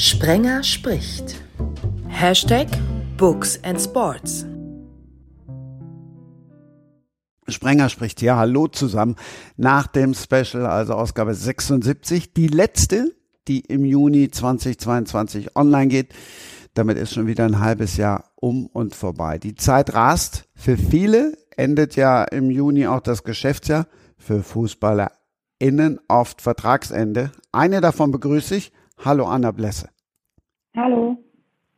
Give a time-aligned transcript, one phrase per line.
[0.00, 1.42] Sprenger spricht.
[2.06, 2.68] Hashtag
[3.16, 4.46] Books and Sports.
[7.48, 9.16] Sprenger spricht ja, hallo zusammen.
[9.56, 13.12] Nach dem Special, also Ausgabe 76, die letzte,
[13.48, 16.14] die im Juni 2022 online geht.
[16.74, 19.38] Damit ist schon wieder ein halbes Jahr um und vorbei.
[19.38, 20.44] Die Zeit rast.
[20.54, 23.88] Für viele endet ja im Juni auch das Geschäftsjahr.
[24.16, 27.32] Für FußballerInnen oft Vertragsende.
[27.50, 28.70] Eine davon begrüße ich.
[29.04, 29.90] Hallo Anna Blesse.
[30.76, 31.16] Hallo.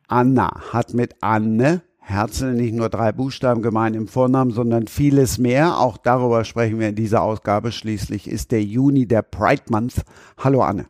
[0.07, 5.79] Anna hat mit Anne Herzl nicht nur drei Buchstaben gemeint im Vornamen, sondern vieles mehr.
[5.79, 7.71] Auch darüber sprechen wir in dieser Ausgabe.
[7.71, 10.01] Schließlich ist der Juni der Pride Month.
[10.37, 10.87] Hallo Anne.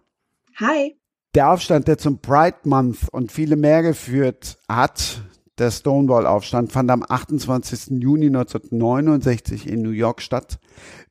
[0.56, 0.96] Hi.
[1.36, 5.22] Der Aufstand, der zum Pride Month und viele mehr geführt hat,
[5.58, 8.02] der Stonewall-Aufstand, fand am 28.
[8.02, 10.60] Juni 1969 in New York statt.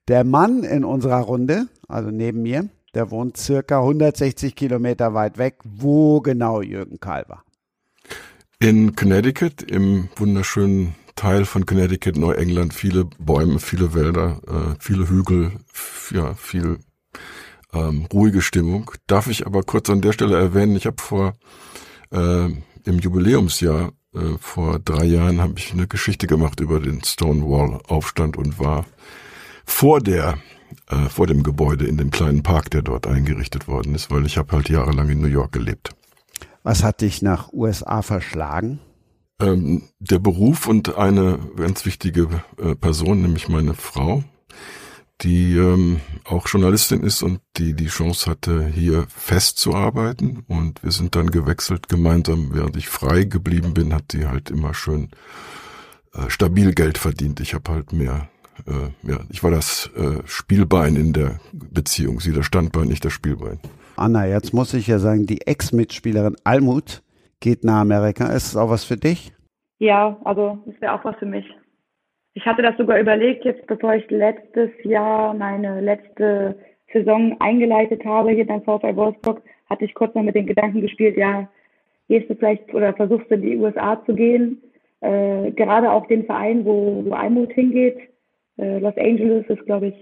[0.09, 5.57] Der Mann in unserer Runde, also neben mir, der wohnt circa 160 Kilometer weit weg.
[5.65, 7.45] Wo genau Jürgen Kahl war?
[8.59, 15.53] In Connecticut, im wunderschönen Teil von Connecticut, Neuengland, viele Bäume, viele Wälder, äh, viele Hügel,
[16.11, 16.79] ja, viel
[17.73, 18.91] ähm, ruhige Stimmung.
[19.07, 21.36] Darf ich aber kurz an der Stelle erwähnen, ich habe vor
[22.11, 28.36] äh, im Jubiläumsjahr äh, vor drei Jahren habe ich eine Geschichte gemacht über den Stonewall-Aufstand
[28.36, 28.86] und war
[29.64, 30.39] vor der
[30.91, 34.36] äh, vor dem Gebäude in dem kleinen Park, der dort eingerichtet worden ist, weil ich
[34.36, 35.94] habe halt jahrelang in New York gelebt.
[36.62, 38.80] Was hat dich nach USA verschlagen?
[39.41, 44.22] Ähm, der Beruf und eine ganz wichtige äh, Person, nämlich meine Frau,
[45.22, 50.44] die ähm, auch Journalistin ist und die die Chance hatte, hier festzuarbeiten.
[50.48, 54.74] Und wir sind dann gewechselt gemeinsam, während ich frei geblieben bin, hat sie halt immer
[54.74, 55.08] schön
[56.12, 57.41] äh, stabil Geld verdient.
[57.41, 58.28] Ich habe halt mehr,
[58.67, 63.12] äh, ja, ich war das äh, Spielbein in der Beziehung, sie das Standbein, ich das
[63.12, 63.59] Spielbein.
[63.97, 67.03] Anna, jetzt muss ich ja sagen, die Ex-Mitspielerin Almut
[67.41, 68.27] geht nach Amerika.
[68.27, 69.33] Ist es auch was für dich?
[69.79, 71.47] Ja, also das wäre auch was für mich.
[72.34, 76.57] Ich hatte das sogar überlegt, jetzt bevor ich letztes Jahr meine letzte
[76.92, 81.17] Saison eingeleitet habe hier beim VfL Wolfsburg, hatte ich kurz mal mit den Gedanken gespielt,
[81.17, 81.48] ja,
[82.08, 84.63] gehst du vielleicht oder versuchst du in die USA zu gehen.
[85.01, 87.98] Äh, gerade auch den Verein, wo, wo Almut hingeht.
[88.61, 89.95] Äh, Los Angeles ist, glaube ich,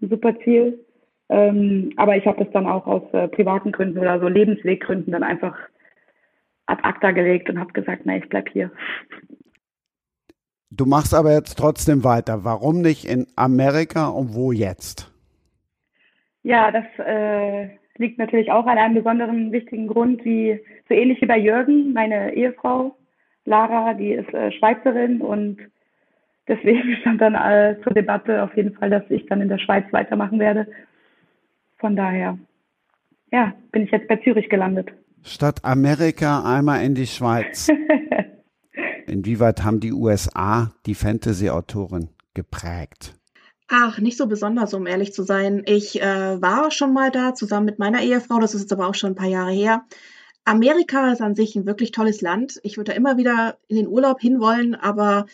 [0.00, 0.84] ein super Ziel.
[1.28, 5.22] Ähm, aber ich habe das dann auch aus äh, privaten Gründen oder so Lebensweggründen dann
[5.22, 5.56] einfach
[6.66, 8.70] ad acta gelegt und habe gesagt, nein, ich bleib hier.
[10.70, 12.44] Du machst aber jetzt trotzdem weiter.
[12.44, 15.12] Warum nicht in Amerika und wo jetzt?
[16.42, 21.26] Ja, das äh, liegt natürlich auch an einem besonderen wichtigen Grund, wie so ähnlich wie
[21.26, 22.96] bei Jürgen, meine Ehefrau
[23.46, 25.58] Lara, die ist äh, Schweizerin und
[26.48, 29.84] deswegen stand dann äh, zur Debatte auf jeden Fall, dass ich dann in der Schweiz
[29.92, 30.66] weitermachen werde.
[31.78, 32.38] Von daher,
[33.32, 34.90] ja, bin ich jetzt bei Zürich gelandet.
[35.22, 37.68] Statt Amerika einmal in die Schweiz.
[39.06, 43.14] Inwieweit haben die USA die Fantasy-Autorin geprägt?
[43.68, 45.62] Ach, nicht so besonders, um ehrlich zu sein.
[45.66, 48.94] Ich äh, war schon mal da zusammen mit meiner Ehefrau, das ist jetzt aber auch
[48.94, 49.84] schon ein paar Jahre her.
[50.44, 52.60] Amerika ist an sich ein wirklich tolles Land.
[52.62, 55.24] Ich würde da immer wieder in den Urlaub hinwollen, aber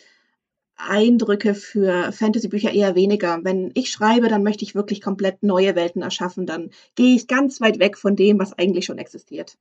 [0.87, 3.39] Eindrücke für Fantasy-Bücher eher weniger.
[3.43, 6.45] Wenn ich schreibe, dann möchte ich wirklich komplett neue Welten erschaffen.
[6.45, 9.57] Dann gehe ich ganz weit weg von dem, was eigentlich schon existiert.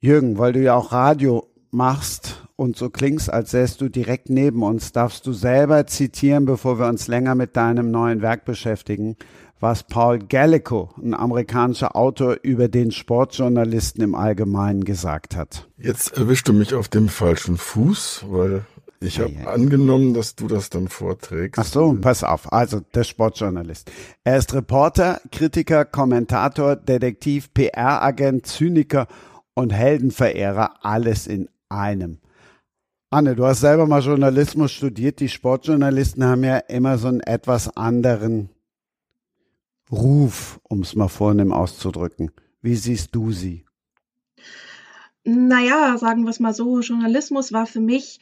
[0.00, 4.62] Jürgen, weil du ja auch Radio machst und so klingst, als säst du direkt neben
[4.62, 9.16] uns, darfst du selber zitieren, bevor wir uns länger mit deinem neuen Werk beschäftigen,
[9.58, 15.68] was Paul Gallico, ein amerikanischer Autor, über den Sportjournalisten im Allgemeinen gesagt hat.
[15.78, 18.66] Jetzt erwischst du mich auf dem falschen Fuß, weil
[19.02, 19.50] ich habe ja, ja.
[19.50, 21.58] angenommen, dass du das dann vorträgst.
[21.58, 22.52] Ach so, pass auf.
[22.52, 23.90] Also der Sportjournalist.
[24.24, 29.06] Er ist Reporter, Kritiker, Kommentator, Detektiv, PR-Agent, Zyniker
[29.54, 30.84] und Heldenverehrer.
[30.84, 32.18] Alles in einem.
[33.10, 35.20] Anne, du hast selber mal Journalismus studiert.
[35.20, 38.48] Die Sportjournalisten haben ja immer so einen etwas anderen
[39.90, 42.30] Ruf, um es mal vornehm auszudrücken.
[42.62, 43.66] Wie siehst du sie?
[45.24, 48.18] Naja, sagen wir es mal so, Journalismus war für mich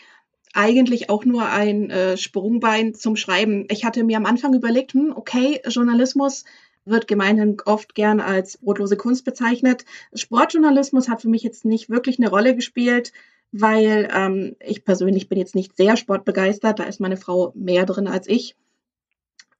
[0.55, 3.67] eigentlich auch nur ein äh, Sprungbein zum Schreiben.
[3.71, 6.45] Ich hatte mir am Anfang überlegt, hm, okay, Journalismus
[6.85, 9.85] wird gemeinhin oft gern als brotlose Kunst bezeichnet.
[10.15, 13.13] Sportjournalismus hat für mich jetzt nicht wirklich eine Rolle gespielt,
[13.53, 16.79] weil ähm, ich persönlich bin jetzt nicht sehr sportbegeistert.
[16.79, 18.57] Da ist meine Frau mehr drin als ich.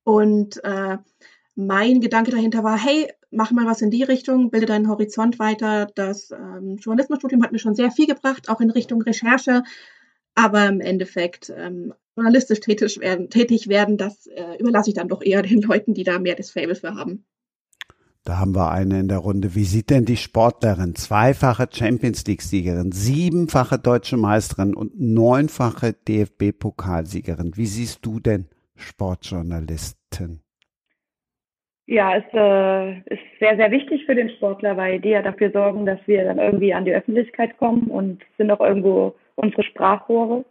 [0.03, 0.99] Und äh,
[1.55, 5.87] mein Gedanke dahinter war, hey, mach mal was in die Richtung, bilde deinen Horizont weiter.
[5.95, 9.63] Das ähm, Journalismusstudium hat mir schon sehr viel gebracht, auch in Richtung Recherche.
[10.35, 15.23] Aber im Endeffekt ähm, journalistisch tätig werden, tätig werden das äh, überlasse ich dann doch
[15.23, 17.25] eher den Leuten, die da mehr das Fable für haben.
[18.25, 19.55] Da haben wir eine in der Runde.
[19.55, 27.67] Wie sieht denn die Sportlerin, zweifache Champions League-Siegerin, siebenfache deutsche Meisterin und neunfache DFB-Pokalsiegerin, wie
[27.67, 30.43] siehst du denn Sportjournalisten?
[31.87, 35.87] Ja, es äh, ist sehr, sehr wichtig für den Sportler, weil die ja dafür sorgen,
[35.87, 40.45] dass wir dann irgendwie an die Öffentlichkeit kommen und sind auch irgendwo unsere Sprachrohre.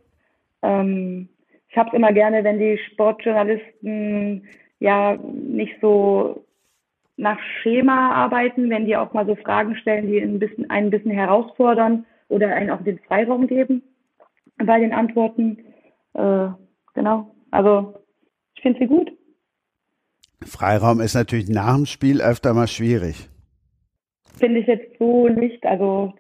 [0.62, 1.30] Ähm,
[1.70, 4.48] ich habe es immer gerne, wenn die Sportjournalisten
[4.80, 6.44] ja nicht so
[7.18, 10.90] nach Schema arbeiten, wenn die auch mal so Fragen stellen, die ein bisschen, einen ein
[10.92, 13.84] bisschen herausfordern oder einen auch den Freiraum geben
[14.58, 15.60] bei den Antworten.
[16.14, 16.48] Äh,
[16.94, 17.36] genau.
[17.52, 18.02] Also
[18.56, 19.12] ich finde sie gut.
[20.46, 23.30] Freiraum ist natürlich nach dem Spiel öfter mal schwierig.
[24.38, 25.66] Finde ich jetzt so nicht.
[25.66, 26.14] Also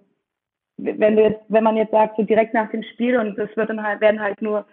[0.81, 3.69] wenn du jetzt, wenn man jetzt sagt, so direkt nach dem Spiel und es wird
[3.69, 4.65] dann halt, werden halt nur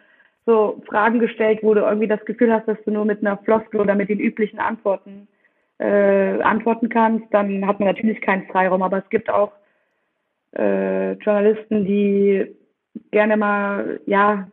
[0.44, 3.80] so Fragen gestellt, wo du irgendwie das Gefühl hast, dass du nur mit einer Floskel
[3.80, 5.28] oder mit den üblichen Antworten
[5.78, 8.82] äh, antworten kannst, dann hat man natürlich keinen Freiraum.
[8.82, 9.52] Aber es gibt auch
[10.56, 12.46] äh, Journalisten, die
[13.10, 14.48] gerne mal ja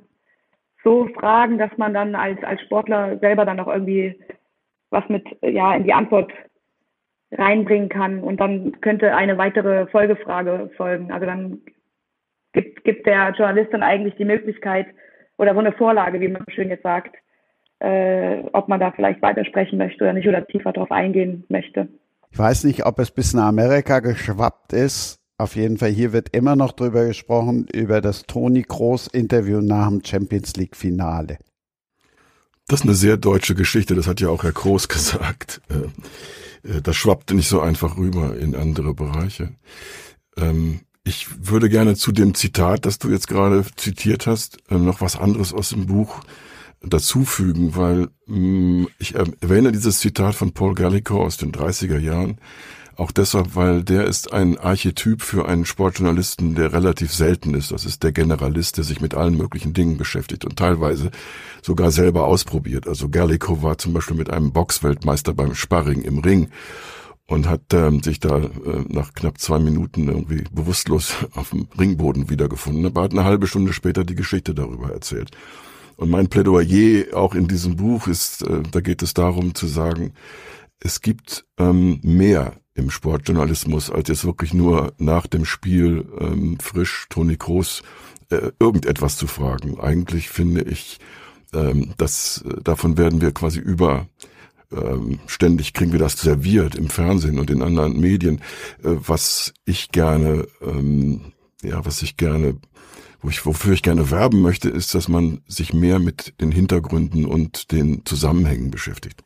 [0.83, 4.19] so fragen, dass man dann als als Sportler selber dann auch irgendwie
[4.89, 6.31] was mit ja in die Antwort
[7.37, 11.11] reinbringen kann und dann könnte eine weitere Folgefrage folgen.
[11.11, 11.61] Also dann
[12.53, 14.87] gibt, gibt der Journalist dann eigentlich die Möglichkeit
[15.37, 17.15] oder so eine Vorlage, wie man schön jetzt sagt,
[17.79, 21.87] äh, ob man da vielleicht weitersprechen möchte oder nicht oder tiefer darauf eingehen möchte.
[22.31, 25.19] Ich weiß nicht, ob es bis nach Amerika geschwappt ist.
[25.37, 29.89] Auf jeden Fall, hier wird immer noch drüber gesprochen, über das Toni Groß Interview nach
[29.89, 31.37] dem Champions League Finale.
[32.67, 35.61] Das ist eine sehr deutsche Geschichte, das hat ja auch Herr Groß gesagt.
[36.63, 39.53] Äh, das schwappt nicht so einfach rüber in andere Bereiche.
[40.37, 45.01] Ähm, ich würde gerne zu dem Zitat, das du jetzt gerade zitiert hast, äh, noch
[45.01, 46.21] was anderes aus dem Buch
[46.81, 52.37] dazufügen, weil mm, ich erwähne dieses Zitat von Paul Gallico aus den 30er Jahren,
[52.95, 57.71] auch deshalb, weil der ist ein Archetyp für einen Sportjournalisten, der relativ selten ist.
[57.71, 61.11] Das ist der Generalist, der sich mit allen möglichen Dingen beschäftigt und teilweise
[61.61, 62.87] sogar selber ausprobiert.
[62.87, 66.49] Also Gallico war zum Beispiel mit einem Boxweltmeister beim Sparring im Ring
[67.25, 68.49] und hat ähm, sich da äh,
[68.87, 73.73] nach knapp zwei Minuten irgendwie bewusstlos auf dem Ringboden wiedergefunden, aber hat eine halbe Stunde
[73.73, 75.31] später die Geschichte darüber erzählt.
[75.95, 80.13] Und mein Plädoyer auch in diesem Buch ist, äh, da geht es darum zu sagen,
[80.79, 87.05] es gibt ähm, mehr im Sportjournalismus als jetzt wirklich nur nach dem Spiel ähm, frisch
[87.09, 87.83] Toni Kroos
[88.29, 89.79] äh, irgendetwas zu fragen.
[89.79, 90.99] Eigentlich finde ich,
[91.53, 94.07] ähm, dass äh, davon werden wir quasi über
[94.71, 98.39] ähm, ständig kriegen wir das serviert im Fernsehen und in anderen Medien,
[98.83, 102.57] äh, was ich gerne, ähm, ja, was ich gerne
[103.23, 107.25] wo ich, wofür ich gerne werben möchte, ist, dass man sich mehr mit den Hintergründen
[107.25, 109.23] und den Zusammenhängen beschäftigt.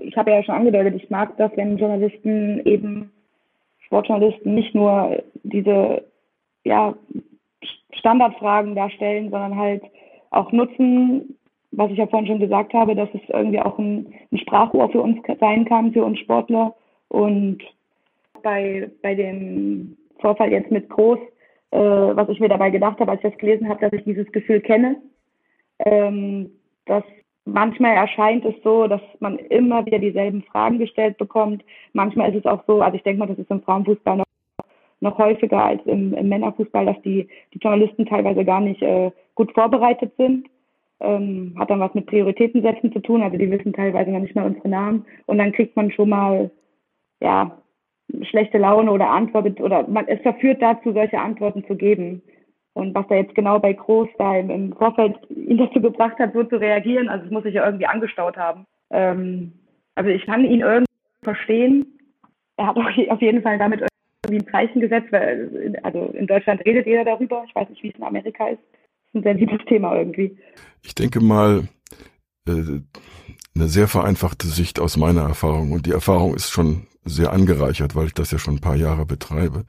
[0.00, 3.12] Ich habe ja schon angedeutet, ich mag das, wenn Journalisten eben,
[3.80, 6.04] Sportjournalisten nicht nur diese
[6.64, 6.94] ja,
[7.92, 9.82] Standardfragen darstellen, sondern halt
[10.30, 11.36] auch nutzen,
[11.72, 15.02] was ich ja vorhin schon gesagt habe, dass es irgendwie auch ein, ein Sprachrohr für
[15.02, 16.74] uns sein kann, für uns Sportler.
[17.08, 17.58] Und
[18.42, 21.18] bei, bei dem Vorfall jetzt mit Groß
[21.72, 24.30] äh, was ich mir dabei gedacht habe, als ich das gelesen habe, dass ich dieses
[24.30, 24.96] Gefühl kenne.
[25.78, 26.50] Ähm,
[26.84, 27.02] dass
[27.44, 31.64] manchmal erscheint es so, dass man immer wieder dieselben Fragen gestellt bekommt.
[31.92, 34.26] Manchmal ist es auch so, also ich denke mal, das ist im Frauenfußball noch,
[35.00, 39.52] noch häufiger als im, im Männerfußball, dass die, die Journalisten teilweise gar nicht äh, gut
[39.52, 40.48] vorbereitet sind.
[41.00, 44.46] Ähm, hat dann was mit Prioritätensetzen zu tun, also die wissen teilweise noch nicht mal
[44.46, 45.04] unsere Namen.
[45.26, 46.50] Und dann kriegt man schon mal
[47.20, 47.58] ja,
[48.22, 52.22] schlechte Laune oder antwortet oder man es verführt dazu, solche Antworten zu geben.
[52.74, 56.32] Und was da jetzt genau bei Groß da im, im Vorfeld ihn dazu gebracht hat,
[56.32, 58.66] so zu reagieren, also es muss sich ja irgendwie angestaut haben.
[58.90, 59.52] Ähm,
[59.94, 60.86] also ich kann ihn irgendwie
[61.22, 61.98] verstehen.
[62.56, 63.82] Er hat auf jeden Fall damit
[64.24, 67.44] irgendwie ein Zeichen gesetzt, weil also in Deutschland redet jeder darüber.
[67.46, 68.62] Ich weiß nicht, wie es in Amerika ist.
[68.70, 70.38] Das ist ein sensibles Thema irgendwie.
[70.82, 71.68] Ich denke mal,
[72.48, 72.80] äh,
[73.54, 78.06] eine sehr vereinfachte Sicht aus meiner Erfahrung und die Erfahrung ist schon sehr angereichert, weil
[78.06, 79.64] ich das ja schon ein paar Jahre betreibe.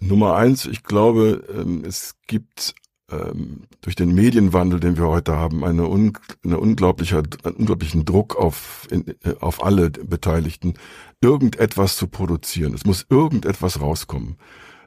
[0.00, 2.74] Nummer eins, ich glaube, ähm, es gibt
[3.10, 5.84] ähm, durch den Medienwandel, den wir heute haben, eine,
[6.44, 10.74] eine unglaublicher, einen unglaublichen Druck auf, in, äh, auf alle Beteiligten,
[11.20, 12.74] irgendetwas zu produzieren.
[12.74, 14.36] Es muss irgendetwas rauskommen.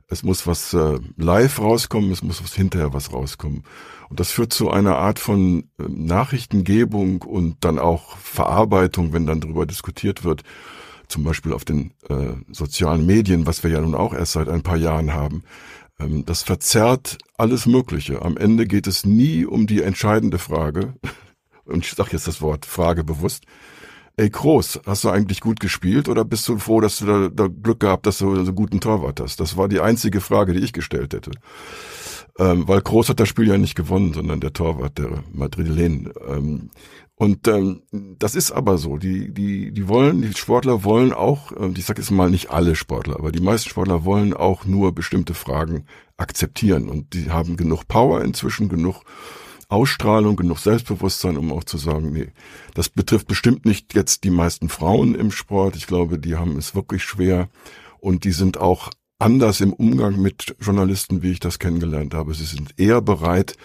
[0.08, 3.64] Es muss was äh, live rauskommen, es muss was hinterher was rauskommen.
[4.10, 9.40] Und das führt zu einer Art von äh, Nachrichtengebung und dann auch Verarbeitung, wenn dann
[9.40, 10.44] darüber diskutiert wird,
[11.12, 14.64] zum Beispiel auf den äh, sozialen Medien, was wir ja nun auch erst seit ein
[14.64, 15.44] paar Jahren haben,
[16.00, 18.22] ähm, das verzerrt alles Mögliche.
[18.22, 20.94] Am Ende geht es nie um die entscheidende Frage,
[21.66, 23.44] und ich sage jetzt das Wort Frage bewusst,
[24.18, 27.48] ey Groß, hast du eigentlich gut gespielt oder bist du froh, dass du da, da
[27.48, 29.40] Glück gehabt, dass du so einen guten Torwart hast?
[29.40, 31.32] Das war die einzige Frage, die ich gestellt hätte.
[32.40, 36.12] Ähm, weil Groß hat das Spiel ja nicht gewonnen, sondern der Torwart, der Madrilen.
[36.28, 36.70] Ähm,
[37.22, 38.98] und ähm, das ist aber so.
[38.98, 42.76] Die, die, die wollen, die Sportler wollen auch, äh, ich sage jetzt mal nicht alle
[42.76, 45.86] Sportler, aber die meisten Sportler wollen auch nur bestimmte Fragen
[46.18, 46.90] akzeptieren.
[46.90, 49.04] Und die haben genug Power inzwischen, genug
[49.70, 52.30] Ausstrahlung, genug Selbstbewusstsein, um auch zu sagen, nee,
[52.74, 55.76] das betrifft bestimmt nicht jetzt die meisten Frauen im Sport.
[55.76, 57.50] Ich glaube, die haben es wirklich schwer
[58.00, 62.34] und die sind auch anders im Umgang mit Journalisten, wie ich das kennengelernt habe.
[62.34, 63.58] Sie sind eher bereit,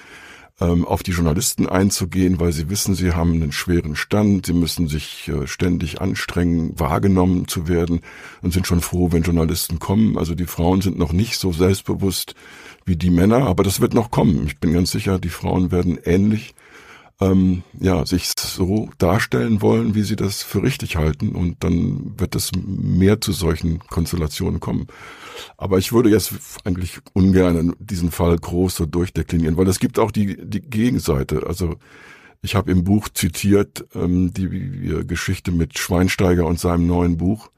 [0.61, 4.89] ähm, auf die Journalisten einzugehen, weil sie wissen, sie haben einen schweren Stand, sie müssen
[4.89, 8.01] sich äh, ständig anstrengen, wahrgenommen zu werden
[8.43, 10.17] und sind schon froh, wenn Journalisten kommen.
[10.17, 12.35] Also die Frauen sind noch nicht so selbstbewusst
[12.87, 14.47] wie die Männer, aber das wird noch kommen.
[14.47, 16.55] Ich bin ganz sicher, die Frauen werden ähnlich
[17.21, 21.35] ähm, ja, sich so darstellen wollen, wie sie das für richtig halten.
[21.35, 24.87] Und dann wird es mehr zu solchen Konstellationen kommen.
[25.57, 30.11] Aber ich würde jetzt eigentlich ungern diesen Fall groß so durchdeklinieren, weil es gibt auch
[30.11, 31.47] die, die Gegenseite.
[31.47, 31.77] Also
[32.43, 37.51] ich habe im Buch zitiert ähm, die, die Geschichte mit Schweinsteiger und seinem neuen Buch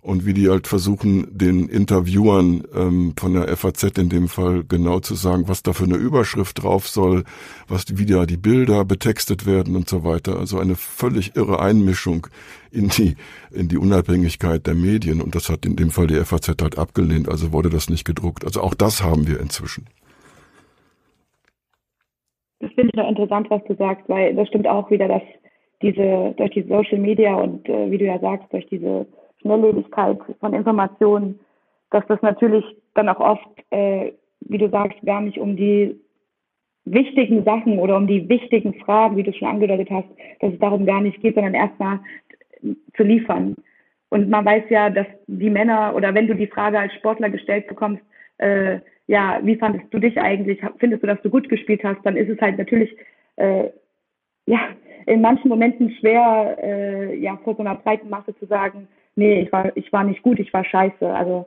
[0.00, 5.00] und wie die halt versuchen, den Interviewern ähm, von der FAZ in dem Fall genau
[5.00, 7.24] zu sagen, was da für eine Überschrift drauf soll,
[7.66, 10.38] was wie da die Bilder betextet werden und so weiter.
[10.38, 12.28] Also eine völlig irre Einmischung
[12.70, 13.16] in die
[13.50, 17.28] in die Unabhängigkeit der Medien und das hat in dem Fall die FAZ halt abgelehnt,
[17.28, 18.44] also wurde das nicht gedruckt.
[18.44, 19.86] Also auch das haben wir inzwischen.
[22.60, 25.22] Das finde ich noch interessant, was du sagst, weil das stimmt auch wieder, dass
[25.82, 29.06] diese durch die Social Media und äh, wie du ja sagst, durch diese
[29.40, 31.40] Schnelllebigkeit von Informationen,
[31.90, 32.64] dass das natürlich
[32.94, 35.98] dann auch oft, äh, wie du sagst, gar nicht um die
[36.84, 40.08] wichtigen Sachen oder um die wichtigen Fragen, wie du schon angedeutet hast,
[40.40, 42.00] dass es darum gar nicht geht, sondern erstmal
[42.96, 43.56] zu liefern.
[44.10, 47.66] Und man weiß ja, dass die Männer oder wenn du die Frage als Sportler gestellt
[47.66, 48.02] bekommst,
[48.38, 50.60] äh, ja, wie fandest du dich eigentlich?
[50.78, 52.04] Findest du, dass du gut gespielt hast?
[52.04, 52.94] Dann ist es halt natürlich,
[53.36, 53.70] äh,
[54.46, 54.60] ja,
[55.06, 59.52] in manchen Momenten schwer, äh, ja, vor so einer breiten Masse zu sagen, nee, ich
[59.52, 61.08] war, ich war nicht gut, ich war scheiße.
[61.12, 61.46] Also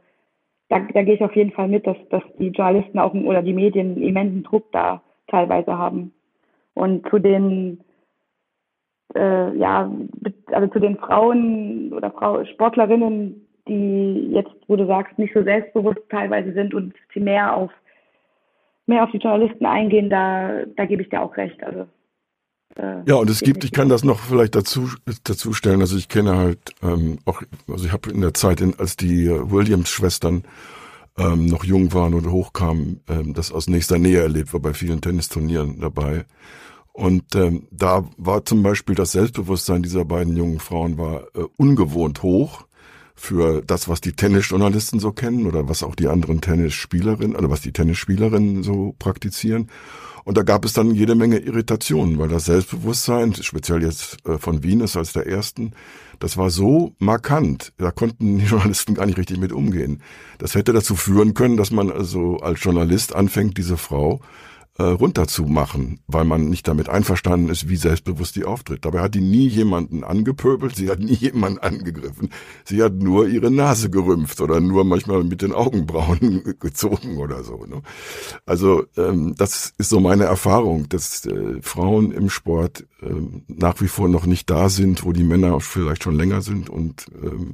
[0.69, 3.53] da, da gehe ich auf jeden Fall mit, dass, dass die Journalisten auch oder die
[3.53, 6.13] Medien einen immensen Druck da teilweise haben.
[6.73, 7.79] Und zu den
[9.15, 9.91] äh, ja,
[10.47, 16.01] also zu den Frauen oder Frau Sportlerinnen, die jetzt, wo du sagst, nicht so selbstbewusst
[16.09, 17.71] teilweise sind und sie mehr auf
[18.87, 21.63] mehr auf die Journalisten eingehen, da, da gebe ich dir auch recht.
[21.63, 21.87] Also
[23.05, 24.89] ja, und es gibt, ich kann das noch vielleicht dazu,
[25.23, 28.77] dazu stellen, also ich kenne halt ähm, auch, also ich habe in der Zeit, in,
[28.79, 30.43] als die Williams-Schwestern
[31.17, 35.01] ähm, noch jung waren und hochkamen, ähm, das aus nächster Nähe erlebt, war bei vielen
[35.01, 36.25] Tennisturnieren dabei.
[36.93, 42.21] Und ähm, da war zum Beispiel das Selbstbewusstsein dieser beiden jungen Frauen war äh, ungewohnt
[42.21, 42.65] hoch
[43.15, 47.61] für das, was die Tennisjournalisten so kennen oder was auch die anderen Tennisspielerinnen, oder was
[47.61, 49.69] die Tennisspielerinnen so praktizieren.
[50.23, 54.63] Und da gab es dann jede Menge Irritationen, weil das Selbstbewusstsein, speziell jetzt äh, von
[54.63, 55.73] Venus als der ersten,
[56.19, 57.73] das war so markant.
[57.77, 60.01] Da konnten die Journalisten gar nicht richtig mit umgehen.
[60.37, 64.21] Das hätte dazu führen können, dass man also als Journalist anfängt, diese Frau
[64.81, 68.83] äh, runterzumachen, weil man nicht damit einverstanden ist, wie selbstbewusst die auftritt.
[68.83, 72.29] Dabei hat die nie jemanden angepöbelt, sie hat nie jemanden angegriffen.
[72.65, 77.63] Sie hat nur ihre Nase gerümpft oder nur manchmal mit den Augenbrauen gezogen oder so.
[77.65, 77.83] Ne?
[78.47, 83.13] Also ähm, das ist so meine Erfahrung, dass äh, Frauen im Sport äh,
[83.47, 87.05] nach wie vor noch nicht da sind, wo die Männer vielleicht schon länger sind und
[87.21, 87.53] ähm,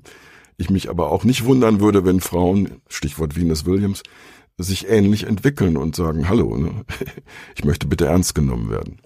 [0.56, 4.02] ich mich aber auch nicht wundern würde, wenn Frauen, Stichwort Venus Williams,
[4.64, 6.84] sich ähnlich entwickeln und sagen, hallo, ne?
[7.56, 9.00] ich möchte bitte ernst genommen werden.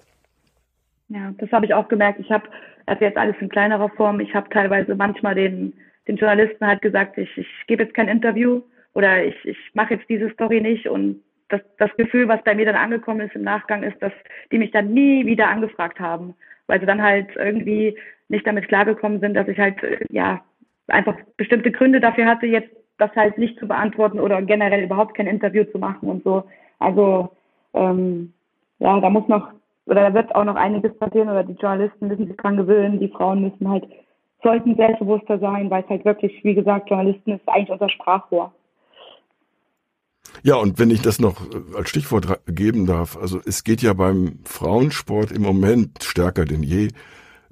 [1.10, 2.20] Ja, das habe ich auch gemerkt.
[2.20, 2.48] Ich habe,
[2.86, 5.74] also jetzt alles in kleinerer Form, ich habe teilweise manchmal den,
[6.08, 8.62] den Journalisten halt gesagt, ich, ich gebe jetzt kein Interview
[8.94, 12.66] oder ich, ich mache jetzt diese Story nicht und das, das Gefühl, was bei mir
[12.66, 14.14] dann angekommen ist im Nachgang, ist, dass
[14.54, 16.34] die mich dann nie wieder angefragt haben,
[16.68, 17.98] weil sie dann halt irgendwie
[18.30, 19.76] nicht damit klargekommen sind, dass ich halt,
[20.10, 20.42] ja,
[20.88, 25.28] einfach bestimmte Gründe dafür hatte, jetzt das halt nicht zu beantworten oder generell überhaupt kein
[25.28, 26.44] Interview zu machen und so.
[26.80, 27.30] Also
[27.74, 28.34] ähm,
[28.80, 29.50] ja, da muss noch
[29.86, 33.10] oder da wird auch noch einiges passieren oder die Journalisten müssen sich dran gewöhnen, die
[33.10, 33.86] Frauen müssen halt
[34.44, 38.52] sollten selbstbewusster sein, weil es halt wirklich, wie gesagt, Journalisten ist eigentlich unser Sprachrohr.
[40.44, 43.94] Ja, und wenn ich das noch äh, als Stichwort geben darf, also es geht ja
[43.94, 46.90] beim Frauensport im Moment stärker denn je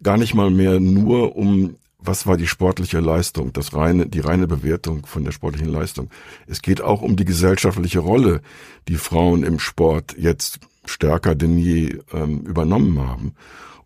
[0.02, 4.48] gar nicht mal mehr nur um was war die sportliche Leistung, das reine, die reine
[4.48, 6.10] Bewertung von der sportlichen Leistung.
[6.48, 8.42] Es geht auch um die gesellschaftliche Rolle,
[8.88, 13.34] die Frauen im Sport jetzt stärker denn je ähm, übernommen haben.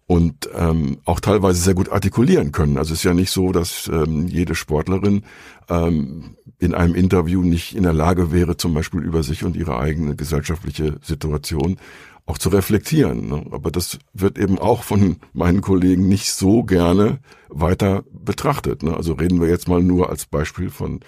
[0.06, 2.78] und ähm, auch teilweise sehr gut artikulieren können.
[2.78, 5.24] Also es ist ja nicht so, dass ähm, jede Sportlerin
[5.70, 9.80] ähm, in einem Interview nicht in der Lage wäre, zum Beispiel über sich und ihre
[9.80, 11.78] eigene gesellschaftliche Situation
[12.26, 13.28] auch zu reflektieren.
[13.28, 13.46] Ne?
[13.52, 18.84] Aber das wird eben auch von meinen Kollegen nicht so gerne weiter betrachtet.
[18.84, 18.96] Ne?
[18.96, 21.02] Also reden wir jetzt mal nur als Beispiel von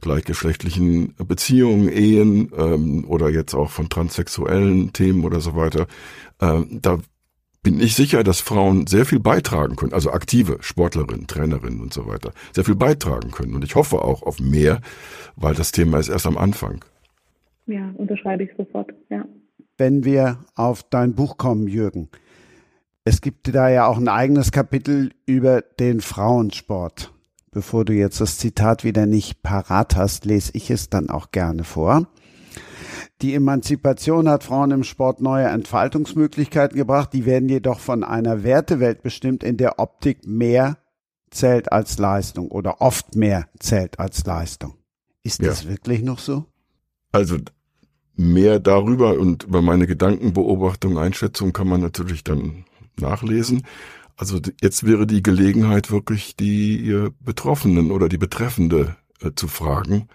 [0.00, 5.86] gleichgeschlechtlichen Beziehungen, Ehen ähm, oder jetzt auch von transsexuellen Themen oder so weiter.
[6.40, 6.98] Ähm, da
[7.62, 12.06] bin ich sicher, dass Frauen sehr viel beitragen können, also aktive Sportlerinnen, Trainerinnen und so
[12.06, 13.54] weiter, sehr viel beitragen können.
[13.54, 14.80] Und ich hoffe auch auf mehr,
[15.36, 16.84] weil das Thema ist erst am Anfang.
[17.66, 19.24] Ja, unterschreibe ich sofort, ja.
[19.80, 22.10] Wenn wir auf dein Buch kommen, Jürgen,
[23.04, 27.14] es gibt da ja auch ein eigenes Kapitel über den Frauensport.
[27.50, 31.64] Bevor du jetzt das Zitat wieder nicht parat hast, lese ich es dann auch gerne
[31.64, 32.08] vor.
[33.22, 39.02] Die Emanzipation hat Frauen im Sport neue Entfaltungsmöglichkeiten gebracht, die werden jedoch von einer Wertewelt
[39.02, 40.76] bestimmt, in der Optik mehr
[41.30, 44.74] zählt als Leistung oder oft mehr zählt als Leistung.
[45.22, 46.44] Ist das wirklich noch so?
[47.12, 47.38] Also
[48.20, 52.64] mehr darüber und über meine Gedankenbeobachtung, Einschätzung kann man natürlich dann
[52.98, 53.66] nachlesen.
[54.16, 60.08] Also jetzt wäre die Gelegenheit wirklich die Betroffenen oder die Betreffende äh, zu fragen,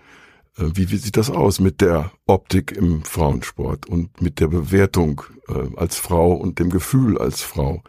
[0.58, 5.24] äh, wie, wie sieht das aus mit der Optik im Frauensport und mit der Bewertung
[5.48, 7.84] äh, als Frau und dem Gefühl als Frau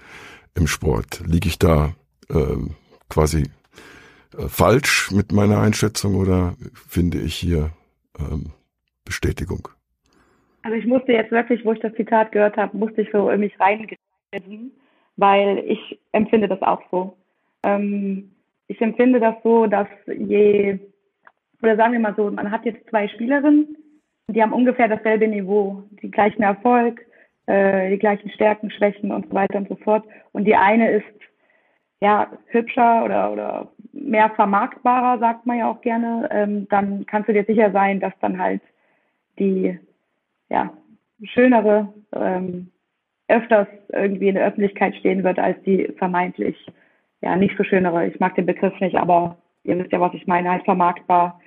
[0.55, 1.23] im Sport?
[1.27, 1.95] Liege ich da
[2.29, 2.57] äh,
[3.09, 3.51] quasi
[4.37, 6.57] äh, falsch mit meiner Einschätzung oder
[6.89, 7.73] finde ich hier
[8.19, 8.53] ähm,
[9.05, 9.69] Bestätigung?
[10.67, 13.39] Also ich musste jetzt wirklich, wo ich das Zitat gehört habe, musste ich so in
[13.39, 14.73] mich reingreifen,
[15.17, 17.17] weil ich empfinde das auch so.
[17.63, 18.33] Ähm,
[18.67, 20.81] ich empfinde das so, dass je
[21.63, 23.77] oder sagen wir mal so, man hat jetzt zwei Spielerinnen,
[24.27, 27.01] die haben ungefähr dasselbe Niveau, die gleichen Erfolg,
[27.47, 30.05] äh, die gleichen Stärken, Schwächen und so weiter und so fort.
[30.33, 31.07] Und die eine ist
[32.01, 36.29] ja hübscher oder, oder mehr vermarktbarer, sagt man ja auch gerne.
[36.33, 38.63] Ähm, dann kannst du dir sicher sein, dass dann halt
[39.39, 39.79] die
[40.51, 40.73] ja,
[41.23, 42.71] schönere ähm,
[43.29, 46.57] öfters irgendwie in der Öffentlichkeit stehen wird als die vermeintlich
[47.23, 48.07] ja nicht so schönere.
[48.07, 51.41] Ich mag den Begriff nicht, aber ihr wisst ja, was ich meine, halt vermarktbar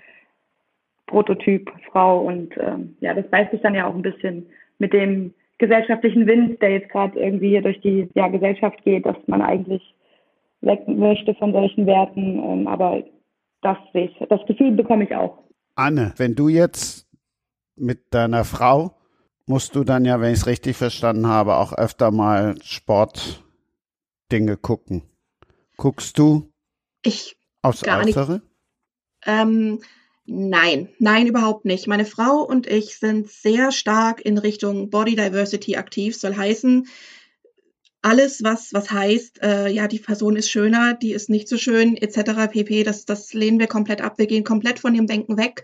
[1.07, 4.45] Prototyp Frau und ähm, ja, das beißt sich dann ja auch ein bisschen
[4.77, 9.17] mit dem gesellschaftlichen Wind, der jetzt gerade irgendwie hier durch die ja, Gesellschaft geht, dass
[9.27, 9.95] man eigentlich
[10.61, 12.39] weg möchte von solchen Werten.
[12.43, 13.03] Ähm, aber
[13.61, 15.39] das sehe ich, das Gefühl bekomme ich auch.
[15.75, 17.07] Anne, wenn du jetzt
[17.75, 18.91] mit deiner Frau
[19.49, 25.03] musst du dann ja, wenn ich es richtig verstanden habe, auch öfter mal Sportdinge gucken.
[25.77, 26.51] Guckst du
[27.01, 28.33] ich aufs gar Äußere?
[28.33, 28.43] Nicht.
[29.25, 29.79] Ähm,
[30.31, 31.87] Nein, nein, überhaupt nicht.
[31.87, 36.15] Meine Frau und ich sind sehr stark in Richtung Body Diversity aktiv.
[36.15, 36.87] Soll heißen,
[38.03, 41.97] alles, was, was heißt, äh, ja, die Person ist schöner, die ist nicht so schön,
[41.97, 42.51] etc.
[42.51, 44.19] pp, das, das lehnen wir komplett ab.
[44.19, 45.63] Wir gehen komplett von dem Denken weg,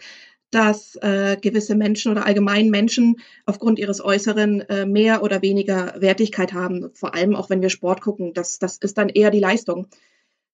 [0.56, 6.54] dass äh, gewisse Menschen oder allgemein Menschen aufgrund ihres Äußeren äh, mehr oder weniger Wertigkeit
[6.54, 6.92] haben.
[6.94, 9.88] Vor allem auch wenn wir Sport gucken, das, das ist dann eher die Leistung.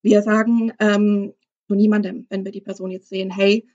[0.01, 1.33] Wir sagen ähm,
[1.67, 3.67] zu niemandem, wenn wir die Person jetzt sehen, hey,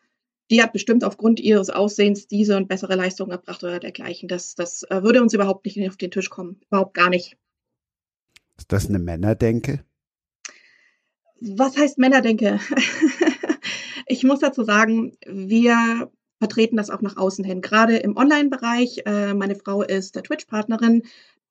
[0.51, 4.29] die hat bestimmt aufgrund ihres Aussehens diese und bessere Leistungen erbracht oder dergleichen.
[4.29, 6.61] Das, das äh, würde uns überhaupt nicht auf den Tisch kommen.
[6.67, 7.37] Überhaupt gar nicht.
[8.59, 9.85] Ist das eine Männerdenke?
[11.41, 12.59] Was heißt Männerdenke?
[14.07, 17.61] ich muss dazu sagen, wir vertreten das auch nach außen hin.
[17.61, 19.03] Gerade im Online-Bereich.
[19.07, 21.03] Äh, meine Frau ist der Twitch-Partnerin.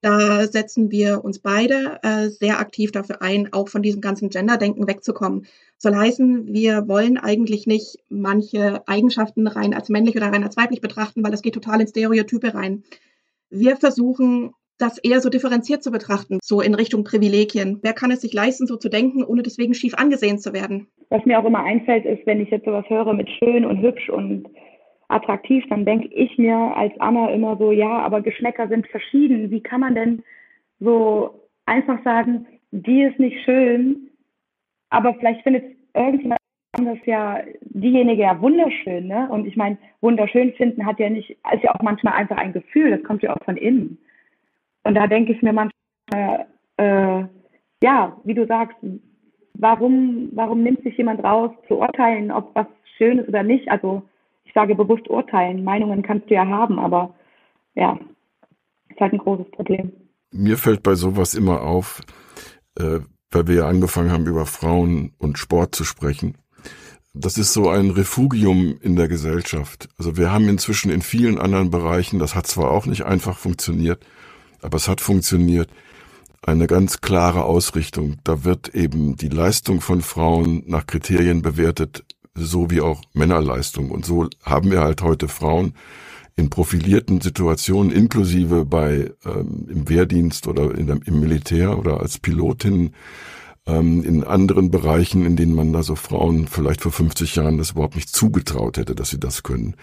[0.01, 4.87] Da setzen wir uns beide äh, sehr aktiv dafür ein, auch von diesem ganzen Gender-Denken
[4.87, 5.47] wegzukommen.
[5.77, 10.81] Soll heißen, wir wollen eigentlich nicht manche Eigenschaften rein als männlich oder rein als weiblich
[10.81, 12.83] betrachten, weil das geht total in Stereotype rein.
[13.49, 17.79] Wir versuchen, das eher so differenziert zu betrachten, so in Richtung Privilegien.
[17.81, 20.87] Wer kann es sich leisten, so zu denken, ohne deswegen schief angesehen zu werden?
[21.09, 24.09] Was mir auch immer einfällt, ist, wenn ich jetzt sowas höre mit schön und hübsch
[24.09, 24.47] und
[25.15, 29.49] attraktiv, dann denke ich mir als Anna immer so, ja, aber Geschmäcker sind verschieden.
[29.49, 30.23] Wie kann man denn
[30.79, 34.09] so einfach sagen, die ist nicht schön,
[34.89, 36.39] aber vielleicht findet irgendjemand
[36.77, 39.29] anders ja diejenige ja wunderschön, ne?
[39.29, 42.91] Und ich meine, wunderschön finden hat ja nicht, ist ja auch manchmal einfach ein Gefühl,
[42.91, 43.97] das kommt ja auch von innen.
[44.83, 46.45] Und da denke ich mir manchmal,
[46.77, 47.23] äh,
[47.81, 48.77] ja, wie du sagst,
[49.53, 53.69] warum, warum nimmt sich jemand raus zu urteilen, ob was schön ist oder nicht?
[53.71, 54.03] Also
[54.55, 55.63] sage bewusst urteilen.
[55.63, 57.13] Meinungen kannst du ja haben, aber
[57.75, 57.99] ja,
[58.89, 59.91] ist halt ein großes Problem.
[60.31, 62.01] Mir fällt bei sowas immer auf,
[62.79, 66.37] äh, weil wir ja angefangen haben, über Frauen und Sport zu sprechen.
[67.13, 69.87] Das ist so ein Refugium in der Gesellschaft.
[69.97, 74.05] Also wir haben inzwischen in vielen anderen Bereichen, das hat zwar auch nicht einfach funktioniert,
[74.61, 75.69] aber es hat funktioniert,
[76.41, 78.17] eine ganz klare Ausrichtung.
[78.23, 82.03] Da wird eben die Leistung von Frauen nach Kriterien bewertet,
[82.35, 83.91] so wie auch Männerleistung.
[83.91, 85.73] Und so haben wir halt heute Frauen
[86.35, 92.91] in profilierten Situationen, inklusive bei ähm, im Wehrdienst oder in, im Militär oder als Pilotin,
[93.65, 97.71] ähm, in anderen Bereichen, in denen man da so Frauen vielleicht vor 50 Jahren das
[97.71, 99.75] überhaupt nicht zugetraut hätte, dass sie das können.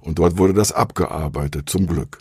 [0.00, 2.18] Und dort wurde das abgearbeitet, zum Glück.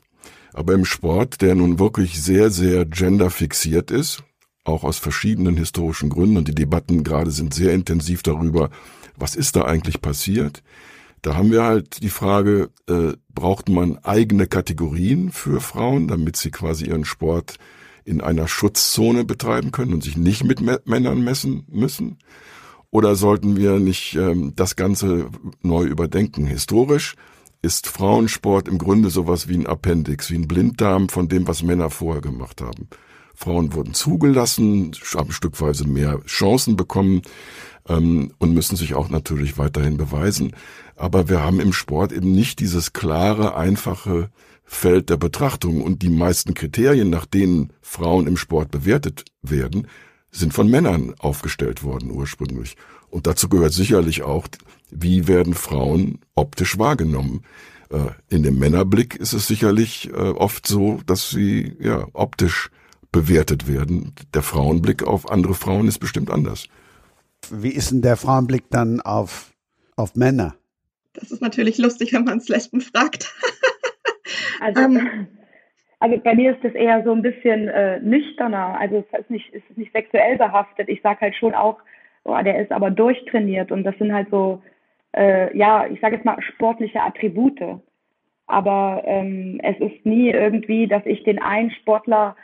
[0.54, 4.24] Aber im Sport, der nun wirklich sehr, sehr genderfixiert ist,
[4.64, 8.70] auch aus verschiedenen historischen Gründen, und die Debatten gerade sind sehr intensiv darüber,
[9.18, 10.64] was ist da eigentlich passiert?
[11.22, 16.52] Da haben wir halt die Frage, äh, braucht man eigene Kategorien für Frauen, damit sie
[16.52, 17.56] quasi ihren Sport
[18.04, 22.18] in einer Schutzzone betreiben können und sich nicht mit Männern messen müssen?
[22.92, 25.30] Oder sollten wir nicht ähm, das Ganze
[25.62, 26.46] neu überdenken?
[26.46, 27.16] Historisch
[27.62, 31.90] ist Frauensport im Grunde sowas wie ein Appendix, wie ein Blinddarm von dem, was Männer
[31.90, 32.90] vorher gemacht haben.
[33.34, 37.22] Frauen wurden zugelassen, haben stückweise mehr Chancen bekommen
[37.88, 40.56] ähm, und müssen sich auch natürlich weiterhin beweisen.
[40.96, 44.30] Aber wir haben im Sport eben nicht dieses klare, einfache
[44.64, 49.88] Feld der Betrachtung und die meisten Kriterien, nach denen Frauen im Sport bewertet werden,
[50.32, 52.76] sind von Männern aufgestellt worden ursprünglich.
[53.10, 54.48] Und dazu gehört sicherlich auch,
[54.90, 57.42] wie werden Frauen optisch wahrgenommen.
[57.90, 62.72] Äh, in dem Männerblick ist es sicherlich äh, oft so, dass sie ja optisch
[63.12, 64.14] bewertet werden.
[64.34, 66.68] Der Frauenblick auf andere Frauen ist bestimmt anders.
[67.52, 69.54] Wie ist denn der Frauenblick dann auf,
[69.96, 70.56] auf Männer?
[71.14, 73.34] Das ist natürlich lustig, wenn man es Lesben fragt.
[74.60, 75.28] also, ähm,
[76.00, 78.80] also bei mir ist das eher so ein bisschen äh, nüchterner.
[78.80, 80.90] Also es ist nicht, es ist nicht sexuell behaftet.
[80.90, 81.78] Ich sage halt schon auch,
[82.24, 84.62] oh, der ist aber durchtrainiert und das sind halt so,
[85.16, 87.80] äh, ja, ich sage jetzt mal sportliche Attribute.
[88.48, 92.36] Aber ähm, es ist nie irgendwie, dass ich den einen Sportler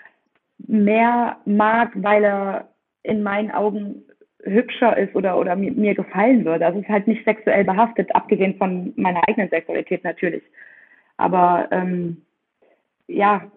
[0.67, 2.69] mehr mag, weil er
[3.03, 4.03] in meinen Augen
[4.43, 6.65] hübscher ist oder, oder mir, mir gefallen würde.
[6.65, 10.43] Also es ist halt nicht sexuell behaftet, abgesehen von meiner eigenen Sexualität natürlich.
[11.17, 12.21] Aber ähm,
[13.08, 13.49] ja,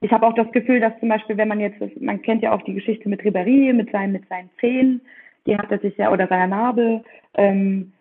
[0.00, 2.62] ich habe auch das Gefühl, dass zum Beispiel, wenn man jetzt, man kennt ja auch
[2.62, 5.02] die Geschichte mit Ribéry, mit seinen, mit seinen Zähnen,
[5.46, 7.04] die hat er sich ja, oder seiner Narbe.
[7.34, 7.92] Ähm,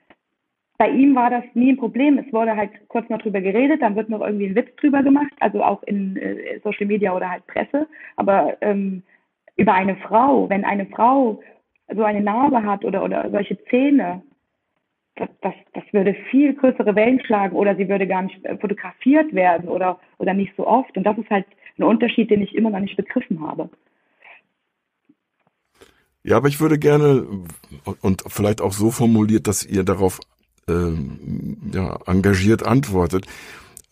[0.78, 2.18] bei ihm war das nie ein Problem.
[2.18, 5.34] Es wurde halt kurz noch drüber geredet, dann wird noch irgendwie ein Witz drüber gemacht,
[5.42, 7.86] also auch in äh, Social Media oder halt Presse.
[8.16, 9.04] Aber ähm,
[9.58, 11.42] über eine Frau, wenn eine Frau
[11.96, 14.22] so eine Narbe hat oder, oder solche Zähne,
[15.16, 19.68] das, das, das würde viel größere Wellen schlagen oder sie würde gar nicht fotografiert werden
[19.68, 20.96] oder, oder nicht so oft.
[20.96, 21.46] Und das ist halt
[21.78, 23.70] ein Unterschied, den ich immer noch nicht begriffen habe.
[26.24, 27.26] Ja, aber ich würde gerne
[28.02, 30.20] und vielleicht auch so formuliert, dass ihr darauf
[30.68, 33.26] ähm, ja, engagiert antwortet.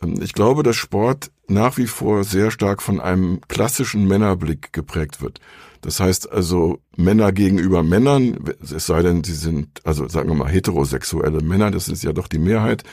[0.01, 5.21] Ähm, ich glaube, dass Sport nach wie vor sehr stark von einem klassischen Männerblick geprägt
[5.21, 5.39] wird.
[5.81, 10.49] Das heißt also Männer gegenüber Männern, es sei denn, sie sind, also sagen wir mal
[10.49, 12.83] heterosexuelle Männer, das ist ja doch die Mehrheit,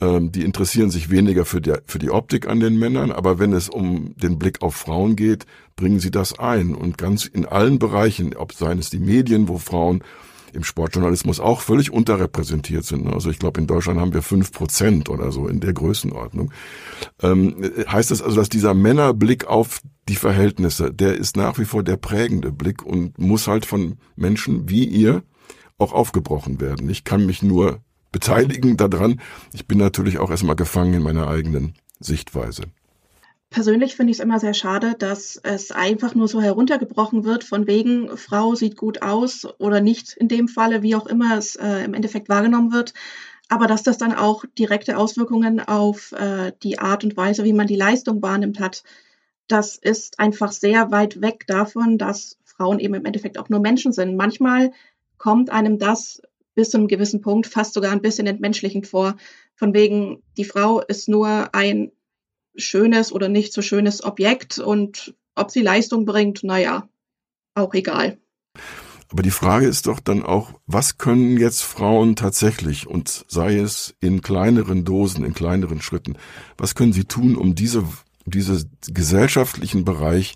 [0.00, 3.52] ähm, die interessieren sich weniger für die, für die Optik an den Männern, aber wenn
[3.52, 7.78] es um den Blick auf Frauen geht, bringen sie das ein und ganz in allen
[7.78, 10.04] Bereichen, ob seien es die Medien, wo Frauen
[10.52, 13.06] im Sportjournalismus auch völlig unterrepräsentiert sind.
[13.06, 16.52] Also ich glaube, in Deutschland haben wir fünf Prozent oder so in der Größenordnung.
[17.22, 21.82] Ähm, heißt das also, dass dieser Männerblick auf die Verhältnisse, der ist nach wie vor
[21.82, 25.22] der prägende Blick und muss halt von Menschen wie ihr
[25.78, 26.88] auch aufgebrochen werden.
[26.90, 27.80] Ich kann mich nur
[28.10, 29.20] beteiligen daran.
[29.52, 32.64] Ich bin natürlich auch erstmal gefangen in meiner eigenen Sichtweise.
[33.50, 37.66] Persönlich finde ich es immer sehr schade, dass es einfach nur so heruntergebrochen wird, von
[37.66, 41.84] wegen Frau sieht gut aus oder nicht in dem Falle, wie auch immer es äh,
[41.84, 42.92] im Endeffekt wahrgenommen wird.
[43.48, 47.66] Aber dass das dann auch direkte Auswirkungen auf äh, die Art und Weise, wie man
[47.66, 48.82] die Leistung wahrnimmt hat,
[49.46, 53.92] das ist einfach sehr weit weg davon, dass Frauen eben im Endeffekt auch nur Menschen
[53.92, 54.16] sind.
[54.16, 54.72] Manchmal
[55.16, 56.20] kommt einem das
[56.54, 59.16] bis zu einem gewissen Punkt fast sogar ein bisschen entmenschlichend vor.
[59.54, 61.92] Von wegen, die Frau ist nur ein
[62.58, 66.88] schönes oder nicht so schönes Objekt und ob sie Leistung bringt, naja,
[67.54, 68.18] auch egal.
[69.10, 73.94] Aber die Frage ist doch dann auch, was können jetzt Frauen tatsächlich und sei es
[74.00, 76.18] in kleineren Dosen, in kleineren Schritten,
[76.58, 77.84] was können sie tun, um diese,
[78.26, 80.34] diese gesellschaftlichen Bereich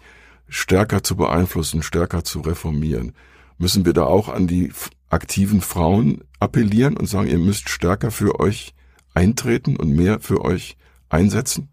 [0.48, 3.12] stärker zu beeinflussen, stärker zu reformieren?
[3.58, 4.72] Müssen wir da auch an die
[5.10, 8.74] aktiven Frauen appellieren und sagen, ihr müsst stärker für euch
[9.12, 10.76] eintreten und mehr für euch
[11.10, 11.71] einsetzen?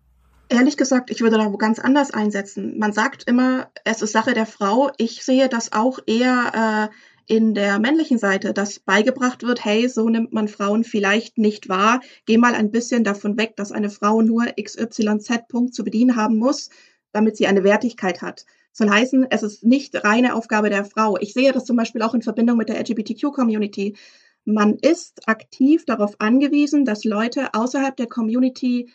[0.51, 2.79] Ehrlich gesagt, ich würde da ganz anders einsetzen.
[2.79, 4.89] Man sagt immer, es ist Sache der Frau.
[4.97, 6.95] Ich sehe das auch eher äh,
[7.31, 12.01] in der männlichen Seite, dass beigebracht wird, hey, so nimmt man Frauen vielleicht nicht wahr.
[12.25, 16.37] Geh mal ein bisschen davon weg, dass eine Frau nur XYZ Punkt zu bedienen haben
[16.37, 16.71] muss,
[17.11, 18.47] damit sie eine Wertigkeit hat.
[18.73, 21.17] soll heißen, es ist nicht reine Aufgabe der Frau.
[21.17, 23.95] Ich sehe das zum Beispiel auch in Verbindung mit der LGBTQ-Community.
[24.45, 28.89] Man ist aktiv darauf angewiesen, dass Leute außerhalb der Community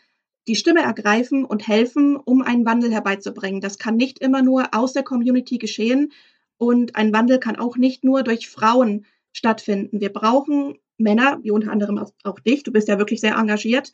[0.47, 3.61] die Stimme ergreifen und helfen, um einen Wandel herbeizubringen.
[3.61, 6.13] Das kann nicht immer nur aus der Community geschehen
[6.59, 10.01] und ein Wandel kann auch nicht nur durch Frauen stattfinden.
[10.01, 13.93] Wir brauchen Männer, wie unter anderem auch dich, du bist ja wirklich sehr engagiert,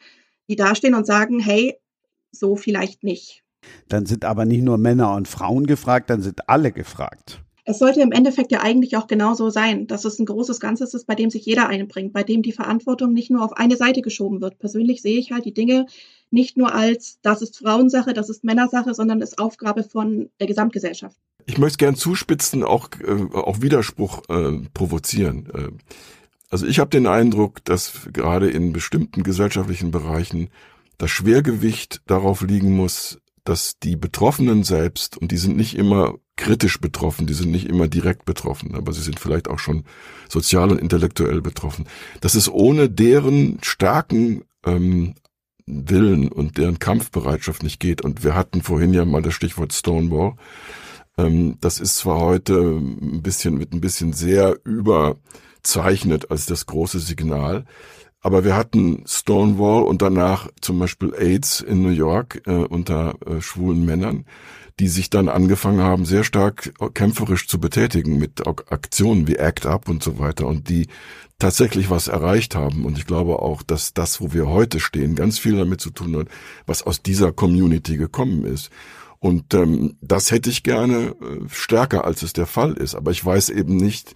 [0.49, 1.79] die dastehen und sagen, hey,
[2.33, 3.43] so vielleicht nicht.
[3.89, 7.43] Dann sind aber nicht nur Männer und Frauen gefragt, dann sind alle gefragt.
[7.65, 11.07] Es sollte im Endeffekt ja eigentlich auch genauso sein, dass es ein großes Ganzes ist,
[11.07, 14.41] bei dem sich jeder einbringt, bei dem die Verantwortung nicht nur auf eine Seite geschoben
[14.41, 14.59] wird.
[14.59, 15.87] Persönlich sehe ich halt die Dinge
[16.31, 21.17] nicht nur als, das ist Frauensache, das ist Männersache, sondern ist Aufgabe von der Gesamtgesellschaft.
[21.47, 25.49] Ich möchte gern zuspitzen, auch, äh, auch Widerspruch äh, provozieren.
[25.53, 25.69] Äh,
[26.51, 30.51] also ich habe den Eindruck, dass gerade in bestimmten gesellschaftlichen Bereichen
[30.99, 36.81] das Schwergewicht darauf liegen muss, dass die Betroffenen selbst, und die sind nicht immer kritisch
[36.81, 39.85] betroffen, die sind nicht immer direkt betroffen, aber sie sind vielleicht auch schon
[40.29, 41.87] sozial und intellektuell betroffen,
[42.21, 45.15] dass es ohne deren starken ähm,
[45.67, 48.03] Willen und deren Kampfbereitschaft nicht geht.
[48.03, 50.35] Und wir hatten vorhin ja mal das Stichwort Stonewall.
[51.17, 56.99] Ähm, das ist zwar heute ein bisschen mit ein bisschen sehr überzeichnet als das große
[56.99, 57.67] Signal,
[58.21, 63.41] aber wir hatten Stonewall und danach zum Beispiel AIDS in New York äh, unter äh,
[63.41, 64.27] schwulen Männern,
[64.79, 69.89] die sich dann angefangen haben, sehr stark kämpferisch zu betätigen mit Aktionen wie Act Up
[69.89, 70.87] und so weiter und die
[71.39, 72.85] tatsächlich was erreicht haben.
[72.85, 76.17] Und ich glaube auch, dass das, wo wir heute stehen, ganz viel damit zu tun
[76.17, 76.29] hat,
[76.67, 78.71] was aus dieser Community gekommen ist.
[79.19, 82.95] Und ähm, das hätte ich gerne äh, stärker, als es der Fall ist.
[82.95, 84.15] Aber ich weiß eben nicht,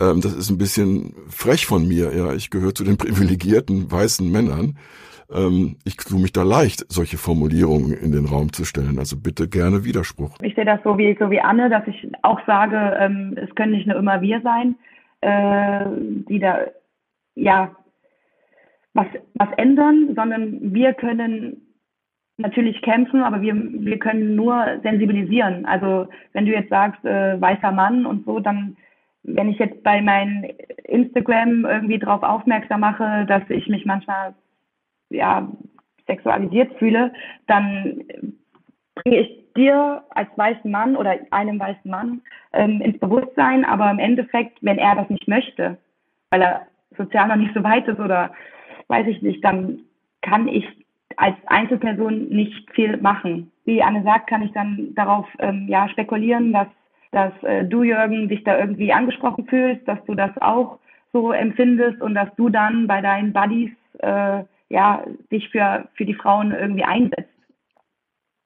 [0.00, 2.14] ähm, das ist ein bisschen frech von mir.
[2.14, 4.76] Ja, ich gehöre zu den privilegierten weißen Männern.
[5.32, 8.98] Ähm, ich tue mich da leicht, solche Formulierungen in den Raum zu stellen.
[8.98, 10.36] Also bitte gerne Widerspruch.
[10.42, 13.72] Ich sehe das so wie so wie Anne, dass ich auch sage, ähm, es können
[13.72, 14.76] nicht nur immer wir sein,
[15.20, 15.84] äh,
[16.28, 16.66] die da
[17.34, 17.70] ja
[18.94, 21.70] was was ändern, sondern wir können
[22.40, 25.66] natürlich kämpfen, aber wir, wir können nur sensibilisieren.
[25.66, 28.76] Also wenn du jetzt sagst, äh, weißer Mann und so, dann
[29.22, 30.46] wenn ich jetzt bei meinem
[30.84, 34.34] Instagram irgendwie darauf aufmerksam mache, dass ich mich manchmal
[35.10, 35.48] ja
[36.06, 37.12] sexualisiert fühle,
[37.46, 38.04] dann
[38.94, 43.98] bringe ich dir als weißen Mann oder einem weißen Mann ähm, ins Bewusstsein, aber im
[43.98, 45.76] Endeffekt, wenn er das nicht möchte,
[46.30, 48.32] weil er sozial noch nicht so weit ist oder
[48.88, 49.80] weiß ich nicht, dann
[50.22, 50.66] kann ich
[51.16, 53.50] als Einzelperson nicht viel machen.
[53.64, 56.68] Wie Anne sagt, kann ich dann darauf ähm, ja spekulieren, dass
[57.12, 60.78] dass äh, du, Jürgen, dich da irgendwie angesprochen fühlst, dass du das auch
[61.12, 66.14] so empfindest und dass du dann bei deinen Buddies äh, ja dich für, für die
[66.14, 67.28] Frauen irgendwie einsetzt.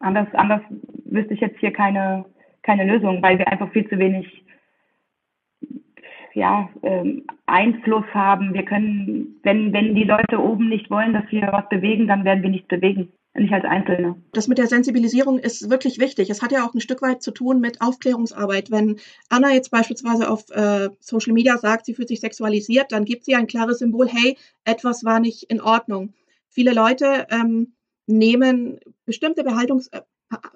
[0.00, 0.62] Anders, anders
[1.05, 2.24] wüsste ich jetzt hier keine,
[2.62, 4.44] keine Lösung, weil wir einfach viel zu wenig
[6.33, 8.55] ja, ähm, Einfluss haben.
[8.55, 12.42] Wir können, wenn, wenn die Leute oben nicht wollen, dass wir was bewegen, dann werden
[12.42, 14.16] wir nichts bewegen nicht als Einzelne.
[14.33, 16.31] Das mit der Sensibilisierung ist wirklich wichtig.
[16.31, 18.70] Es hat ja auch ein Stück weit zu tun mit Aufklärungsarbeit.
[18.70, 23.25] Wenn Anna jetzt beispielsweise auf äh, Social Media sagt, sie fühlt sich sexualisiert, dann gibt
[23.25, 26.14] sie ein klares Symbol, hey, etwas war nicht in Ordnung.
[26.49, 27.75] Viele Leute ähm,
[28.07, 30.03] nehmen bestimmte Behaltungs äh,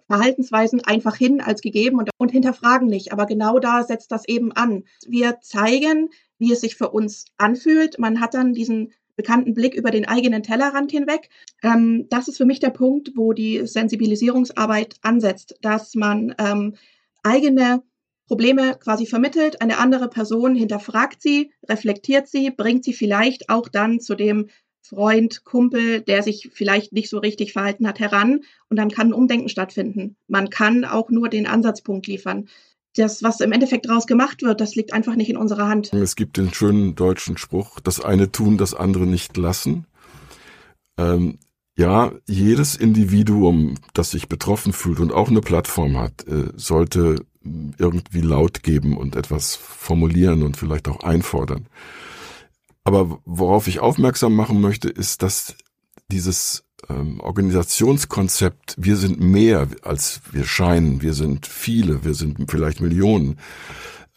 [0.07, 3.13] Verhaltensweisen einfach hin als gegeben und, und hinterfragen nicht.
[3.13, 4.85] Aber genau da setzt das eben an.
[5.07, 7.99] Wir zeigen, wie es sich für uns anfühlt.
[7.99, 11.29] Man hat dann diesen bekannten Blick über den eigenen Tellerrand hinweg.
[11.63, 16.77] Ähm, das ist für mich der Punkt, wo die Sensibilisierungsarbeit ansetzt, dass man ähm,
[17.23, 17.83] eigene
[18.29, 24.01] Probleme quasi vermittelt, eine andere Person hinterfragt sie, reflektiert sie, bringt sie vielleicht auch dann
[24.01, 24.49] zu dem
[24.83, 29.15] Freund, Kumpel, der sich vielleicht nicht so richtig verhalten hat, heran und dann kann ein
[29.15, 30.17] Umdenken stattfinden.
[30.29, 32.49] Man kann auch nur den Ansatzpunkt liefern
[32.99, 35.93] das, was im Endeffekt daraus gemacht wird, das liegt einfach nicht in unserer Hand.
[35.93, 39.87] Es gibt den schönen deutschen Spruch, das eine tun, das andere nicht lassen.
[40.99, 41.39] Ähm,
[41.77, 47.25] ja, jedes Individuum, das sich betroffen fühlt und auch eine Plattform hat, äh, sollte
[47.79, 51.69] irgendwie laut geben und etwas formulieren und vielleicht auch einfordern.
[52.85, 55.55] Aber worauf ich aufmerksam machen möchte, ist, dass
[56.11, 62.81] dieses ähm, Organisationskonzept, wir sind mehr als wir scheinen, wir sind viele, wir sind vielleicht
[62.81, 63.39] Millionen,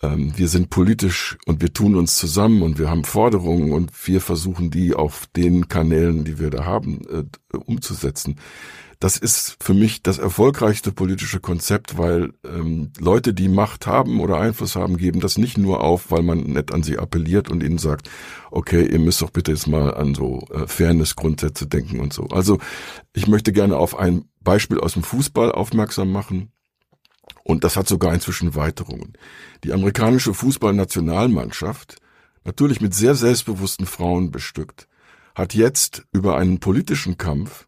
[0.02, 4.72] wir sind politisch und wir tun uns zusammen und wir haben Forderungen und wir versuchen
[4.72, 8.38] die auf den Kanälen, die wir da haben, äh, umzusetzen
[9.02, 14.38] das ist für mich das erfolgreichste politische Konzept, weil ähm, Leute, die Macht haben oder
[14.38, 17.80] Einfluss haben, geben das nicht nur auf, weil man nett an sie appelliert und ihnen
[17.80, 18.12] sagt,
[18.52, 22.26] okay, ihr müsst doch bitte jetzt mal an so äh, Fairness-Grundsätze denken und so.
[22.28, 22.60] Also
[23.14, 26.52] ich möchte gerne auf ein Beispiel aus dem Fußball aufmerksam machen.
[27.44, 29.14] Und das hat sogar inzwischen Weiterungen.
[29.64, 31.98] Die amerikanische Fußballnationalmannschaft,
[32.44, 34.88] natürlich mit sehr selbstbewussten Frauen bestückt,
[35.36, 37.68] hat jetzt über einen politischen Kampf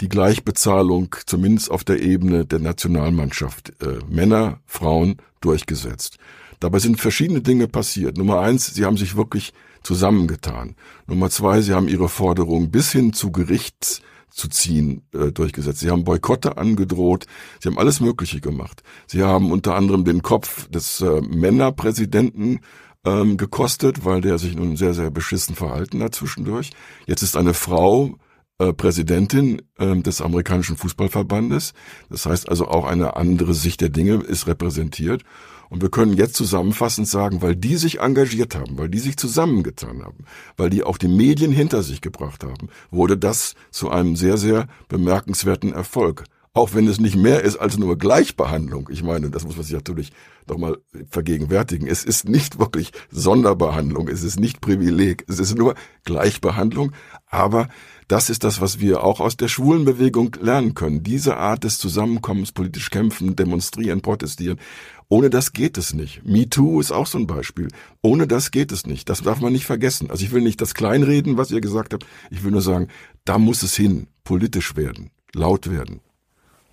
[0.00, 6.18] die Gleichbezahlung zumindest auf der Ebene der Nationalmannschaft äh, Männer, Frauen durchgesetzt.
[6.60, 8.16] Dabei sind verschiedene Dinge passiert.
[8.16, 10.74] Nummer eins, sie haben sich wirklich zusammengetan.
[11.06, 15.80] Nummer zwei, sie haben ihre Forderungen bis hin zu Gerichts zu ziehen äh, durchgesetzt.
[15.80, 17.26] Sie haben Boykotte angedroht,
[17.60, 18.82] sie haben alles Mögliche gemacht.
[19.06, 22.60] Sie haben unter anderem den Kopf des äh, Männerpräsidenten
[23.04, 26.70] ähm, gekostet, weil der sich nun sehr, sehr beschissen verhalten hat zwischendurch.
[27.06, 28.18] Jetzt ist eine Frau
[28.58, 31.74] äh, Präsidentin äh, des amerikanischen Fußballverbandes.
[32.10, 35.22] Das heißt also auch eine andere Sicht der Dinge ist repräsentiert.
[35.68, 40.02] Und wir können jetzt zusammenfassend sagen, weil die sich engagiert haben, weil die sich zusammengetan
[40.04, 40.24] haben,
[40.56, 44.68] weil die auch die Medien hinter sich gebracht haben, wurde das zu einem sehr, sehr
[44.88, 46.24] bemerkenswerten Erfolg.
[46.56, 48.88] Auch wenn es nicht mehr ist als nur Gleichbehandlung.
[48.90, 50.10] Ich meine, das muss man sich natürlich
[50.46, 50.78] doch mal
[51.10, 51.86] vergegenwärtigen.
[51.86, 55.74] Es ist nicht wirklich Sonderbehandlung, es ist nicht Privileg, es ist nur
[56.04, 56.92] Gleichbehandlung.
[57.26, 57.68] Aber
[58.08, 61.02] das ist das, was wir auch aus der schwulen Bewegung lernen können.
[61.02, 64.58] Diese Art des Zusammenkommens, politisch kämpfen, demonstrieren, protestieren.
[65.08, 66.24] Ohne das geht es nicht.
[66.24, 67.68] Me Too ist auch so ein Beispiel.
[68.02, 69.08] Ohne das geht es nicht.
[69.08, 70.10] Das darf man nicht vergessen.
[70.10, 72.04] Also ich will nicht das kleinreden, was ihr gesagt habt.
[72.30, 72.88] Ich will nur sagen,
[73.24, 76.00] da muss es hin, politisch werden, laut werden.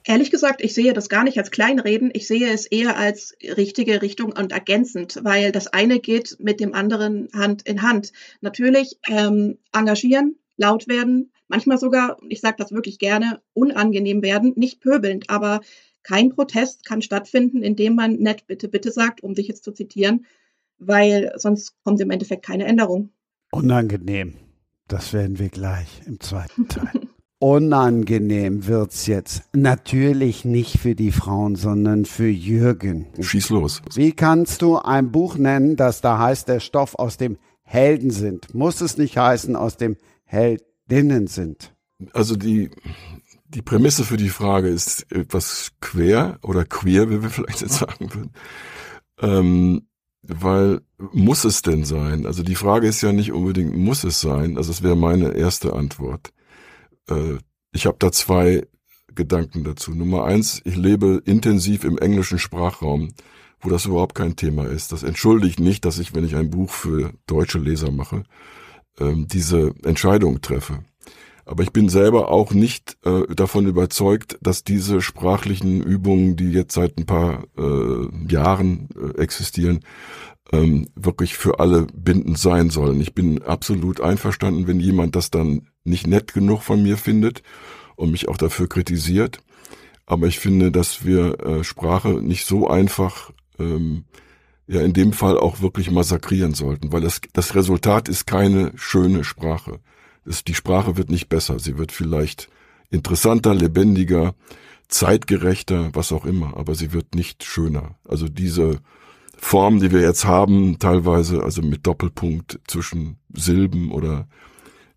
[0.06, 2.12] Ehrlich gesagt, ich sehe das gar nicht als Kleinreden.
[2.14, 6.74] Ich sehe es eher als richtige Richtung und ergänzend, weil das eine geht mit dem
[6.74, 8.12] anderen Hand in Hand.
[8.42, 14.82] Natürlich ähm, engagieren, laut werden, manchmal sogar, ich sage das wirklich gerne, unangenehm werden, nicht
[14.82, 15.62] pöbelnd, aber
[16.04, 20.26] kein Protest kann stattfinden, indem man nett bitte, bitte sagt, um dich jetzt zu zitieren,
[20.78, 23.10] weil sonst kommt im Endeffekt keine Änderung.
[23.52, 24.36] Unangenehm.
[24.88, 26.92] Das werden wir gleich im zweiten Teil.
[27.40, 29.44] Unangenehm wird's jetzt.
[29.54, 33.08] Natürlich nicht für die Frauen, sondern für Jürgen.
[33.20, 33.82] Schieß los.
[33.96, 38.54] Wie kannst du ein Buch nennen, das da heißt, der Stoff aus dem Helden sind?
[38.54, 41.74] Muss es nicht heißen, aus dem Heldinnen sind?
[42.14, 42.70] Also die,
[43.54, 48.14] die Prämisse für die Frage ist etwas quer oder queer, wie wir vielleicht jetzt sagen
[48.14, 48.34] würden.
[49.20, 49.88] Ähm,
[50.24, 52.26] weil muss es denn sein?
[52.26, 54.58] Also die Frage ist ja nicht unbedingt, muss es sein?
[54.58, 56.32] Also das wäre meine erste Antwort.
[57.10, 57.38] Äh,
[57.74, 58.66] ich habe da zwei
[59.14, 59.94] Gedanken dazu.
[59.94, 63.14] Nummer eins, ich lebe intensiv im englischen Sprachraum,
[63.60, 64.92] wo das überhaupt kein Thema ist.
[64.92, 68.24] Das entschuldigt nicht, dass ich, wenn ich ein Buch für deutsche Leser mache,
[69.00, 70.84] ähm, diese Entscheidung treffe.
[71.46, 76.74] Aber ich bin selber auch nicht äh, davon überzeugt, dass diese sprachlichen Übungen, die jetzt
[76.74, 79.82] seit ein paar äh, Jahren äh, existieren,
[80.52, 83.02] ähm, wirklich für alle bindend sein sollen.
[83.02, 87.44] Ich bin absolut einverstanden, wenn jemand das dann nicht nett genug von mir findet
[87.96, 89.40] und mich auch dafür kritisiert.
[90.06, 94.06] Aber ich finde, dass wir äh, Sprache nicht so einfach ähm,
[94.68, 99.26] ja in dem Fall auch wirklich massakrieren sollten, weil das, das Resultat ist keine schöne
[99.26, 99.80] Sprache
[100.26, 101.60] die Sprache wird nicht besser.
[101.60, 102.50] Sie wird vielleicht
[102.90, 104.36] interessanter, lebendiger,
[104.88, 107.96] zeitgerechter, was auch immer, aber sie wird nicht schöner.
[108.08, 108.80] Also diese
[109.38, 114.28] Form, die wir jetzt haben, teilweise, also mit Doppelpunkt zwischen Silben oder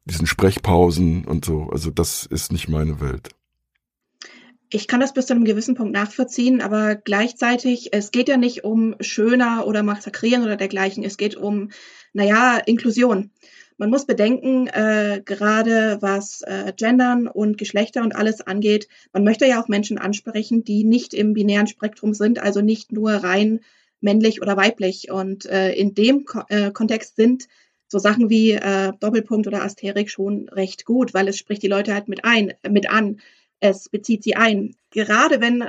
[0.05, 3.31] diesen Sprechpausen und so, also das ist nicht meine Welt.
[4.69, 8.65] Ich kann das bis zu einem gewissen Punkt nachvollziehen, aber gleichzeitig, es geht ja nicht
[8.65, 11.05] um schöner oder massakrieren oder dergleichen.
[11.05, 11.71] Es geht um,
[12.13, 13.31] naja, Inklusion.
[13.79, 19.47] Man muss bedenken, äh, gerade was äh, Gendern und Geschlechter und alles angeht, man möchte
[19.47, 23.61] ja auch Menschen ansprechen, die nicht im binären Spektrum sind, also nicht nur rein
[24.01, 25.11] männlich oder weiblich.
[25.11, 27.49] Und äh, in dem Ko äh, Kontext sind
[27.89, 31.95] so Sachen wie äh, Doppelpunkt oder Asterik schon recht gut, weil es spricht die Leute
[31.95, 33.21] halt mit ein, mit an.
[33.61, 34.75] Es bezieht sie ein.
[34.91, 35.65] Gerade wenn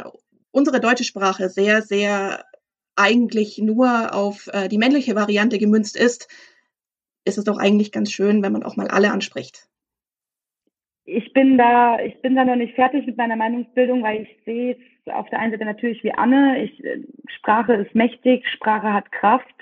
[0.52, 2.46] unsere deutsche Sprache sehr, sehr
[2.96, 6.28] eigentlich nur auf äh, die männliche Variante gemünzt ist,
[7.28, 9.68] ist es doch eigentlich ganz schön, wenn man auch mal alle anspricht.
[11.06, 14.78] Ich bin da, ich bin da noch nicht fertig mit meiner Meinungsbildung, weil ich sehe
[15.06, 16.64] es auf der einen Seite natürlich wie Anne.
[16.64, 16.84] Ich,
[17.30, 19.56] Sprache ist mächtig, Sprache hat Kraft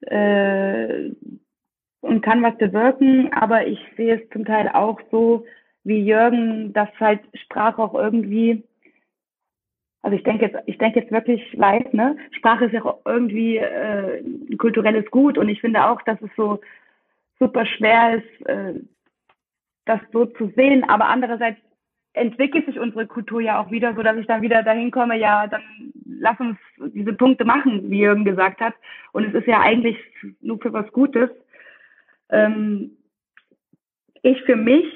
[0.00, 1.10] äh,
[2.00, 5.44] und kann was bewirken, aber ich sehe es zum Teil auch so
[5.84, 8.64] wie Jürgen, dass halt Sprache auch irgendwie
[10.06, 12.16] also ich denke jetzt, ich denke jetzt wirklich live, ne?
[12.30, 16.30] Sprache ist ja auch irgendwie äh, ein kulturelles Gut und ich finde auch, dass es
[16.36, 16.60] so
[17.38, 18.74] super schwer ist, äh,
[19.84, 20.84] das so zu sehen.
[20.88, 21.58] Aber andererseits
[22.12, 25.46] entwickelt sich unsere Kultur ja auch wieder, so dass ich dann wieder dahin komme, ja,
[25.46, 25.62] dann
[26.04, 26.56] lass uns
[26.94, 28.74] diese Punkte machen, wie Jürgen gesagt hat.
[29.12, 29.98] Und es ist ja eigentlich
[30.40, 31.30] nur für was Gutes.
[32.30, 32.96] Ähm,
[34.22, 34.86] ich für mich,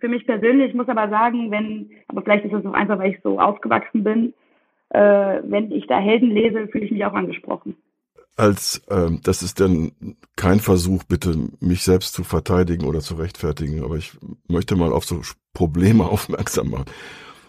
[0.00, 3.20] für mich persönlich muss aber sagen, wenn, aber vielleicht ist es auch einfach, weil ich
[3.22, 4.34] so aufgewachsen bin,
[4.90, 7.76] äh, wenn ich da Helden lese, fühle ich mich auch angesprochen.
[8.36, 9.92] Als ähm, das ist dann
[10.36, 14.12] kein Versuch, bitte mich selbst zu verteidigen oder zu rechtfertigen, aber ich
[14.48, 15.20] möchte mal auf so
[15.52, 16.86] Probleme aufmerksam machen.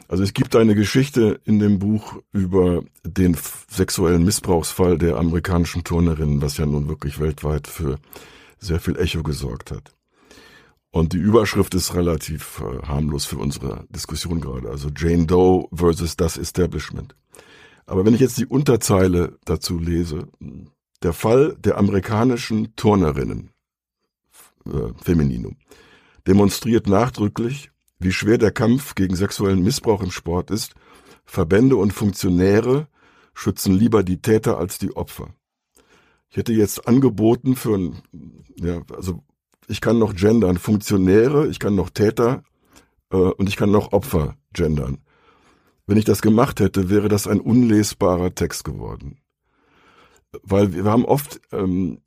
[0.09, 3.37] Also es gibt eine Geschichte in dem Buch über den
[3.69, 7.97] sexuellen Missbrauchsfall der amerikanischen Turnerinnen, was ja nun wirklich weltweit für
[8.59, 9.93] sehr viel Echo gesorgt hat.
[10.91, 14.69] Und die Überschrift ist relativ äh, harmlos für unsere Diskussion gerade.
[14.69, 17.15] Also Jane Doe versus das Establishment.
[17.85, 20.27] Aber wenn ich jetzt die Unterzeile dazu lese,
[21.01, 23.51] der Fall der amerikanischen Turnerinnen,
[24.65, 25.57] äh, Femininum,
[26.25, 30.73] demonstriert nachdrücklich, wie schwer der Kampf gegen sexuellen Missbrauch im Sport ist.
[31.25, 32.87] Verbände und Funktionäre
[33.33, 35.33] schützen lieber die Täter als die Opfer.
[36.29, 38.01] Ich hätte jetzt angeboten für ein,
[38.55, 39.23] ja, also
[39.67, 42.43] ich kann noch gendern, Funktionäre, ich kann noch Täter
[43.11, 45.02] äh, und ich kann noch Opfer gendern.
[45.85, 49.19] Wenn ich das gemacht hätte, wäre das ein unlesbarer Text geworden.
[50.41, 51.99] Weil wir haben oft ähm,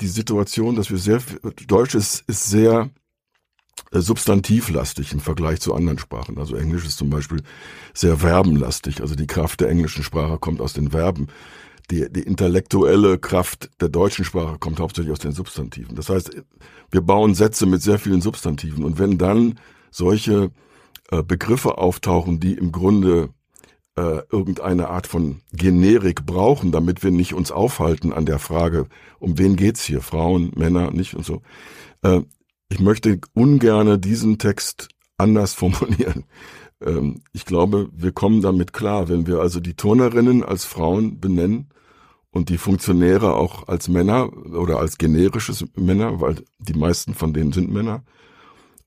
[0.00, 1.20] die Situation, dass wir sehr,
[1.66, 2.90] Deutsch ist, ist sehr
[3.90, 6.38] äh, substantivlastig im Vergleich zu anderen Sprachen.
[6.38, 7.42] Also Englisch ist zum Beispiel
[7.94, 9.00] sehr verbenlastig.
[9.00, 11.28] Also die Kraft der englischen Sprache kommt aus den Verben.
[11.90, 15.94] Die, die intellektuelle Kraft der deutschen Sprache kommt hauptsächlich aus den Substantiven.
[15.94, 16.30] Das heißt,
[16.90, 18.84] wir bauen Sätze mit sehr vielen Substantiven.
[18.84, 19.60] Und wenn dann
[19.90, 20.50] solche
[21.10, 23.30] äh, Begriffe auftauchen, die im Grunde
[23.96, 28.86] äh, irgendeine Art von Generik brauchen, damit wir nicht uns aufhalten an der Frage,
[29.18, 31.42] um wen geht's hier, Frauen, Männer, nicht und so.
[32.02, 32.20] Äh,
[32.68, 36.24] ich möchte ungerne diesen Text anders formulieren.
[36.84, 41.68] Ähm, ich glaube, wir kommen damit klar, wenn wir also die Turnerinnen als Frauen benennen
[42.30, 47.52] und die Funktionäre auch als Männer oder als generisches Männer, weil die meisten von denen
[47.52, 48.04] sind Männer.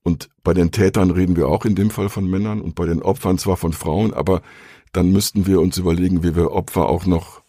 [0.03, 3.01] Und bei den Tätern reden wir auch in dem Fall von Männern und bei den
[3.01, 4.41] Opfern zwar von Frauen, aber
[4.93, 7.41] dann müssten wir uns überlegen, wie wir Opfer auch noch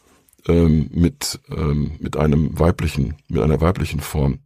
[0.49, 4.41] ähm, mit ähm, mit einem weiblichen, mit einer weiblichen Form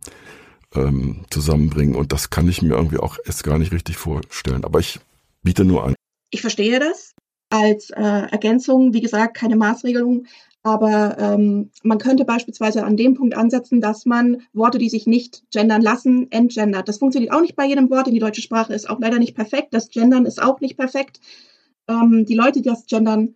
[0.75, 1.97] ähm, zusammenbringen.
[1.97, 4.65] Und das kann ich mir irgendwie auch erst gar nicht richtig vorstellen.
[4.65, 5.01] Aber ich
[5.43, 5.95] biete nur an.
[6.31, 7.15] Ich verstehe das
[7.51, 10.27] als äh, Ergänzung, wie gesagt, keine Maßregelung.
[10.67, 15.45] Aber ähm, man könnte beispielsweise an dem Punkt ansetzen, dass man Worte, die sich nicht
[15.53, 16.89] gendern lassen, entgendert.
[16.89, 19.37] Das funktioniert auch nicht bei jedem Wort, denn die deutsche Sprache ist auch leider nicht
[19.37, 19.75] perfekt.
[19.75, 21.21] Das Gendern ist auch nicht perfekt.
[21.87, 23.35] Ähm, die Leute, die das Gendern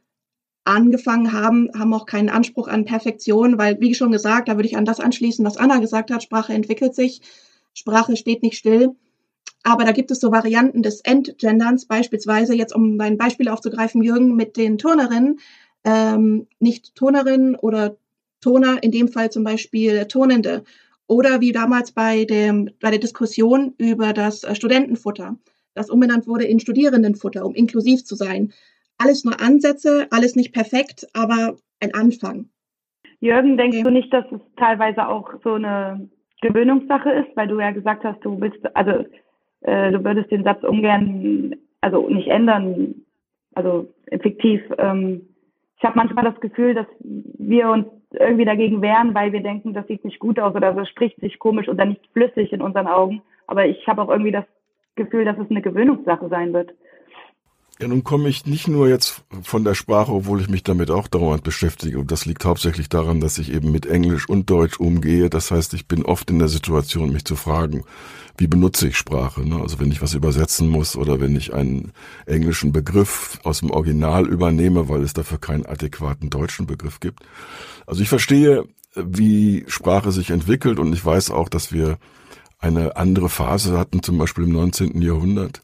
[0.65, 4.79] angefangen haben, haben auch keinen Anspruch an Perfektion, weil, wie schon gesagt, da würde ich
[4.79, 7.21] an das anschließen, was Anna gesagt hat, Sprache entwickelt sich,
[7.75, 8.97] Sprache steht nicht still.
[9.65, 14.35] Aber da gibt es so Varianten des Entgenderns, beispielsweise jetzt, um mein Beispiel aufzugreifen, Jürgen,
[14.35, 15.41] mit den Turnerinnen,
[15.85, 17.97] ähm, nicht Turnerinnen oder
[18.41, 20.65] Toner, in dem Fall zum Beispiel Tonende.
[21.07, 25.37] Oder wie damals bei, dem, bei der Diskussion über das äh, Studentenfutter,
[25.75, 28.53] das umbenannt wurde in Studierendenfutter, um inklusiv zu sein
[28.99, 32.47] alles nur Ansätze, alles nicht perfekt, aber ein Anfang.
[33.21, 33.85] Jürgen, denkst okay.
[33.85, 36.09] du nicht, dass es teilweise auch so eine
[36.41, 39.05] Gewöhnungssache ist, weil du ja gesagt hast, du bist, also
[39.63, 42.95] äh, du würdest den Satz ungern, also nicht ändern,
[43.55, 44.61] also fiktiv.
[44.79, 45.28] Ähm,
[45.79, 49.87] ich habe manchmal das Gefühl, dass wir uns irgendwie dagegen wehren, weil wir denken, das
[49.87, 53.23] sieht nicht gut aus oder das spricht sich komisch oder nicht flüssig in unseren Augen.
[53.47, 54.45] Aber ich habe auch irgendwie das
[54.97, 56.75] Gefühl, dass es eine Gewöhnungssache sein wird.
[57.81, 61.07] Ja, nun komme ich nicht nur jetzt von der Sprache, obwohl ich mich damit auch
[61.07, 62.01] dauernd beschäftige.
[62.01, 65.31] Und das liegt hauptsächlich daran, dass ich eben mit Englisch und Deutsch umgehe.
[65.31, 67.85] Das heißt, ich bin oft in der Situation, mich zu fragen,
[68.37, 69.49] wie benutze ich Sprache?
[69.49, 69.61] Ne?
[69.61, 71.93] Also wenn ich was übersetzen muss oder wenn ich einen
[72.27, 77.21] englischen Begriff aus dem Original übernehme, weil es dafür keinen adäquaten deutschen Begriff gibt.
[77.87, 78.65] Also ich verstehe,
[78.97, 81.99] wie Sprache sich entwickelt und ich weiß auch, dass wir
[82.59, 85.01] eine andere Phase hatten, zum Beispiel im 19.
[85.01, 85.63] Jahrhundert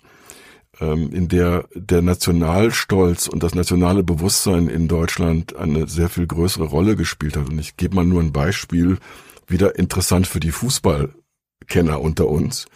[0.81, 6.97] in der der Nationalstolz und das nationale Bewusstsein in Deutschland eine sehr viel größere Rolle
[6.97, 7.49] gespielt hat.
[7.49, 8.99] Und ich gebe mal nur ein Beispiel,
[9.47, 12.67] wieder interessant für die Fußballkenner unter uns.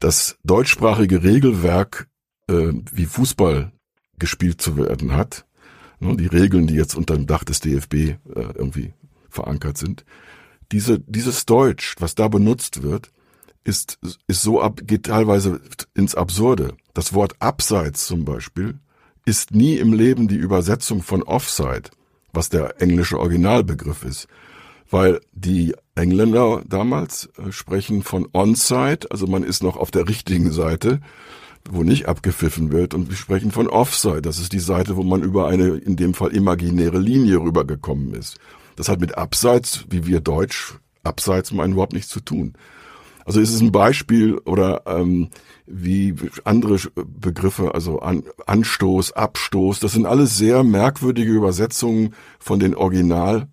[0.00, 2.08] Das deutschsprachige Regelwerk,
[2.48, 3.72] äh, wie Fußball
[4.18, 5.44] gespielt zu werden hat,
[6.00, 8.92] ne, die Regeln, die jetzt unter dem Dach des DFB äh, irgendwie
[9.28, 10.04] verankert sind,
[10.72, 13.10] diese, dieses Deutsch, was da benutzt wird,
[13.64, 15.60] ist, ist so ab, geht teilweise
[15.94, 16.76] ins Absurde.
[16.98, 18.74] Das Wort abseits zum Beispiel
[19.24, 21.90] ist nie im Leben die Übersetzung von offside,
[22.32, 24.26] was der englische Originalbegriff ist.
[24.90, 30.50] Weil die Engländer damals äh, sprechen von onside, also man ist noch auf der richtigen
[30.50, 30.98] Seite,
[31.70, 35.22] wo nicht abgepfiffen wird, und wir sprechen von offside, das ist die Seite, wo man
[35.22, 38.40] über eine, in dem Fall imaginäre Linie rübergekommen ist.
[38.74, 40.74] Das hat mit abseits, wie wir Deutsch
[41.04, 42.54] abseits meinen, überhaupt nichts zu tun.
[43.28, 45.28] Also es ist ein Beispiel oder ähm,
[45.66, 46.14] wie
[46.44, 53.48] andere Begriffe, also An Anstoß, Abstoß, das sind alles sehr merkwürdige Übersetzungen von den original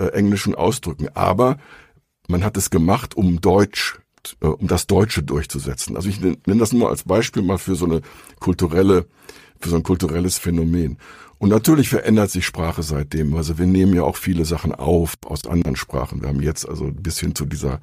[0.00, 1.06] äh, englischen Ausdrücken.
[1.14, 1.58] Aber
[2.26, 4.00] man hat es gemacht, um Deutsch
[4.40, 5.94] äh, um das Deutsche durchzusetzen.
[5.94, 8.00] Also ich nenne das nur als Beispiel mal für so eine
[8.40, 9.06] kulturelle,
[9.60, 10.98] für so ein kulturelles Phänomen.
[11.38, 13.36] Und natürlich verändert sich Sprache seitdem.
[13.36, 16.22] Also wir nehmen ja auch viele Sachen auf aus anderen Sprachen.
[16.22, 17.80] Wir haben jetzt also ein bisschen zu dieser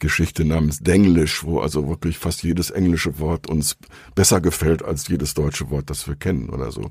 [0.00, 3.76] Geschichte namens Denglisch, wo also wirklich fast jedes englische Wort uns
[4.14, 6.90] besser gefällt als jedes deutsche Wort, das wir kennen oder so.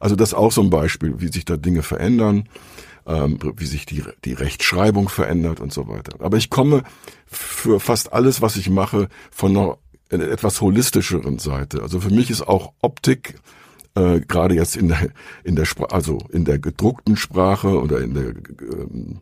[0.00, 2.48] Also das ist auch so ein Beispiel, wie sich da Dinge verändern
[3.06, 6.16] ähm, wie sich die, die Rechtschreibung verändert und so weiter.
[6.20, 6.82] Aber ich komme
[7.26, 9.78] für fast alles, was ich mache, von einer
[10.10, 11.82] etwas holistischeren Seite.
[11.82, 13.34] Also für mich ist auch Optik
[13.94, 15.08] äh, gerade jetzt in der
[15.42, 19.20] in der Spra also in der gedruckten Sprache oder in der ähm,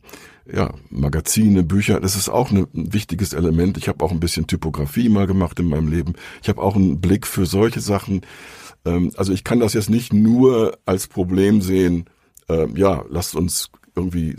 [0.50, 3.76] ja Magazine, Bücher, das ist auch ein wichtiges Element.
[3.78, 6.14] Ich habe auch ein bisschen Typografie mal gemacht in meinem Leben.
[6.42, 8.22] Ich habe auch einen Blick für solche Sachen.
[8.84, 12.06] Ähm, also ich kann das jetzt nicht nur als Problem sehen,
[12.48, 14.36] äh, ja, lasst uns irgendwie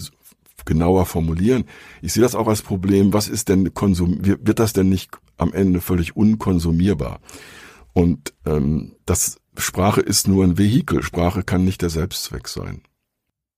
[0.66, 1.66] genauer formulieren.
[2.02, 5.54] Ich sehe das auch als Problem, was ist denn Konsum, wird das denn nicht am
[5.54, 7.20] Ende völlig unkonsumierbar?
[7.94, 11.02] Und ähm, das Sprache ist nur ein Vehikel.
[11.02, 12.82] Sprache kann nicht der Selbstzweck sein.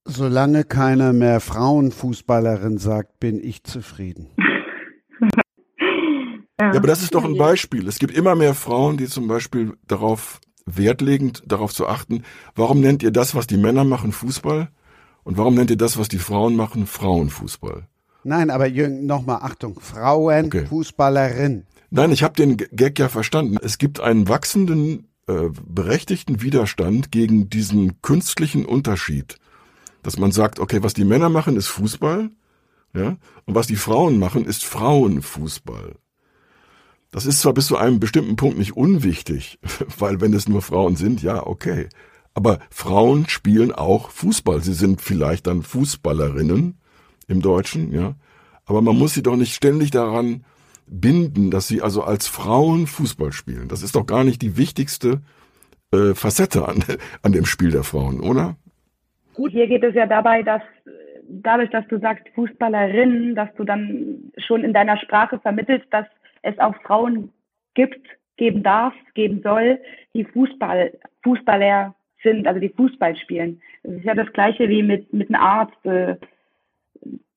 [0.10, 4.30] Solange keiner mehr Frauenfußballerin sagt, bin ich zufrieden.
[6.60, 7.86] ja, aber das ist doch ein Beispiel.
[7.90, 12.24] Es gibt immer mehr Frauen, die zum Beispiel darauf Wert legen, darauf zu achten,
[12.56, 14.70] warum nennt ihr das, was die Männer machen, Fußball?
[15.24, 17.86] Und warum nennt ihr das, was die Frauen machen, Frauenfußball?
[18.24, 21.66] Nein, aber Jürgen, nochmal Achtung, Frauenfußballerin.
[21.66, 21.84] Okay.
[21.90, 23.58] Nein, ich habe den Gag ja verstanden.
[23.62, 29.38] Es gibt einen wachsenden, äh, berechtigten Widerstand gegen diesen künstlichen Unterschied.
[30.08, 32.32] Dass man sagt, okay, was die Männer machen, ist Fußball,
[32.94, 35.96] ja, und was die Frauen machen, ist Frauenfußball.
[37.12, 39.60] Das ist zwar bis zu einem bestimmten Punkt nicht unwichtig,
[40.00, 41.90] weil wenn es nur Frauen sind, ja, okay.
[42.34, 44.64] Aber Frauen spielen auch Fußball.
[44.64, 46.78] Sie sind vielleicht dann Fußballerinnen
[47.28, 48.16] im Deutschen, ja.
[48.64, 50.46] Aber man muss sie doch nicht ständig daran
[50.86, 53.68] binden, dass sie also als Frauen Fußball spielen.
[53.68, 55.22] Das ist doch gar nicht die wichtigste
[55.92, 56.82] äh, Facette an,
[57.24, 58.56] an dem Spiel der Frauen, oder?
[59.38, 60.64] Gut, hier geht es ja dabei, dass
[61.30, 66.08] dadurch, dass du sagst Fußballerin, dass du dann schon in deiner Sprache vermittelst, dass
[66.42, 67.32] es auch Frauen
[67.76, 68.04] gibt,
[68.38, 69.78] geben darf, geben soll,
[70.16, 73.62] die Fußball, Fußballer sind, also die Fußball spielen.
[73.84, 76.16] Das ist ja das Gleiche wie mit, mit einem Arzt, äh,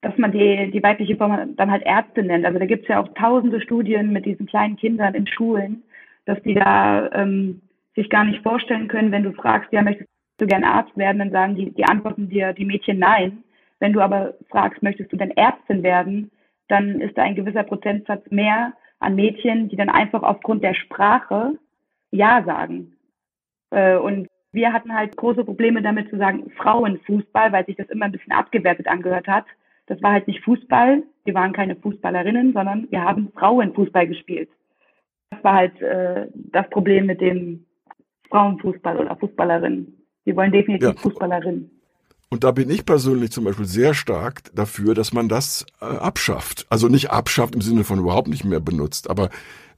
[0.01, 2.47] dass man die, die weibliche Form dann halt Ärzte nennt.
[2.47, 5.83] Also da gibt es ja auch tausende Studien mit diesen kleinen Kindern in Schulen,
[6.25, 7.61] dass die da ähm,
[7.93, 10.09] sich gar nicht vorstellen können, wenn du fragst, ja, möchtest
[10.41, 13.43] du gern Arzt werden, dann sagen die, die antworten dir die Mädchen nein.
[13.79, 16.31] Wenn du aber fragst, möchtest du denn Ärztin werden,
[16.67, 21.57] dann ist da ein gewisser Prozentsatz mehr an Mädchen, die dann einfach aufgrund der Sprache
[22.11, 22.95] Ja sagen.
[23.71, 28.05] Äh, und wir hatten halt große Probleme damit zu sagen Frauenfußball, weil sich das immer
[28.05, 29.45] ein bisschen abgewertet angehört hat.
[29.87, 34.49] Das war halt nicht Fußball, wir waren keine Fußballerinnen, sondern wir haben Frauenfußball gespielt.
[35.31, 37.65] Das war halt äh, das Problem mit dem
[38.29, 40.00] Frauenfußball oder Fußballerinnen.
[40.23, 40.93] Wir wollen definitiv ja.
[40.95, 41.69] Fußballerinnen.
[42.29, 46.65] Und da bin ich persönlich zum Beispiel sehr stark dafür, dass man das äh, abschafft.
[46.69, 49.29] Also nicht abschafft im Sinne von überhaupt nicht mehr benutzt, aber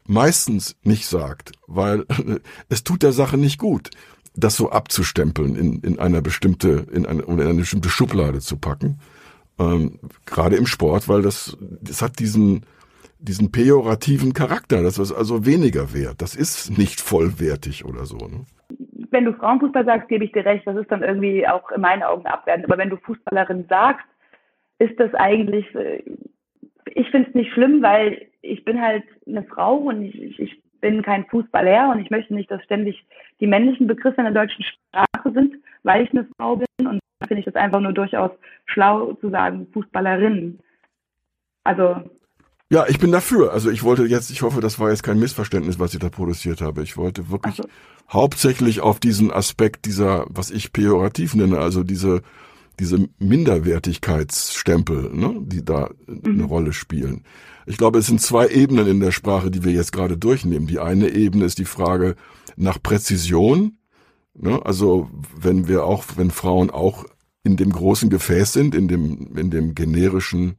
[0.06, 2.40] meistens nicht sagt, weil äh,
[2.70, 3.90] es tut der Sache nicht gut
[4.36, 9.00] das so abzustempeln, in, in einer bestimmte, in eine, in eine bestimmte Schublade zu packen.
[9.60, 12.66] Ähm, gerade im Sport, weil das, das hat diesen,
[13.20, 14.82] diesen pejorativen Charakter.
[14.82, 16.22] Das ist also weniger wert.
[16.22, 18.18] Das ist nicht vollwertig oder so.
[18.18, 18.46] Ne?
[19.14, 20.66] Wenn du Frauenfußball sagst, gebe ich dir recht.
[20.66, 22.66] Das ist dann irgendwie auch in meinen Augen abwertend.
[22.66, 24.06] Aber wenn du Fußballerin sagst,
[24.80, 26.04] ist das eigentlich, äh,
[26.86, 31.02] ich finde es nicht schlimm, weil ich bin halt eine Frau und ich, ich bin
[31.04, 33.06] kein Fußballer und ich möchte nicht, dass ständig
[33.40, 36.88] die männlichen Begriffe in der deutschen Sprache sind, weil ich eine Frau bin.
[36.88, 38.32] Und finde ich das einfach nur durchaus
[38.66, 40.60] schlau zu sagen, Fußballerin.
[41.64, 42.02] Also.
[42.74, 43.54] Ja, ich bin dafür.
[43.54, 46.60] Also ich wollte jetzt, ich hoffe, das war jetzt kein Missverständnis, was ich da produziert
[46.60, 46.82] habe.
[46.82, 47.66] Ich wollte wirklich so.
[48.10, 52.24] hauptsächlich auf diesen Aspekt dieser, was ich pejorativ nenne, also diese
[52.80, 56.22] diese Minderwertigkeitsstempel, ne, die da mhm.
[56.26, 57.24] eine Rolle spielen.
[57.68, 60.66] Ich glaube, es sind zwei Ebenen in der Sprache, die wir jetzt gerade durchnehmen.
[60.66, 62.16] Die eine Ebene ist die Frage
[62.56, 63.78] nach Präzision.
[64.34, 64.60] Ne?
[64.66, 67.06] Also wenn wir auch, wenn Frauen auch
[67.44, 70.56] in dem großen Gefäß sind, in dem, in dem generischen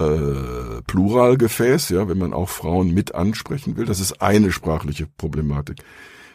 [0.00, 5.78] äh, Pluralgefäß, ja, wenn man auch Frauen mit ansprechen will, das ist eine sprachliche Problematik.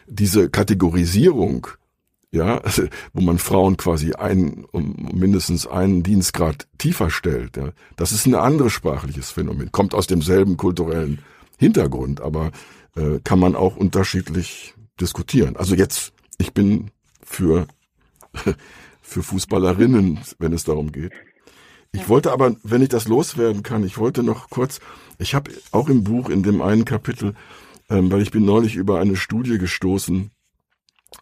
[0.06, 1.66] Diese Kategorisierung
[2.32, 2.60] ja,
[3.12, 7.56] wo man Frauen quasi ein, um mindestens einen Dienstgrad tiefer stellt.
[7.56, 7.70] Ja.
[7.96, 11.20] Das ist ein anderes sprachliches Phänomen, kommt aus demselben kulturellen
[11.56, 12.50] Hintergrund, aber
[12.96, 15.56] äh, kann man auch unterschiedlich diskutieren.
[15.56, 16.90] Also jetzt, ich bin
[17.22, 17.66] für,
[19.02, 21.12] für Fußballerinnen, wenn es darum geht.
[21.96, 24.80] Ich wollte aber, wenn ich das loswerden kann, ich wollte noch kurz,
[25.18, 27.34] ich habe auch im Buch in dem einen Kapitel,
[27.88, 30.30] ähm, weil ich bin neulich über eine Studie gestoßen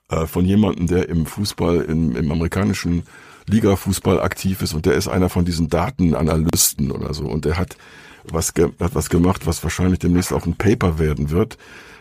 [0.08, 3.04] äh, von jemandem, der im Fußball, im, im amerikanischen
[3.46, 7.76] Liga-Fußball aktiv ist und der ist einer von diesen Datenanalysten oder so und der hat
[8.24, 11.56] was, hat was gemacht, was wahrscheinlich demnächst auch ein Paper werden wird,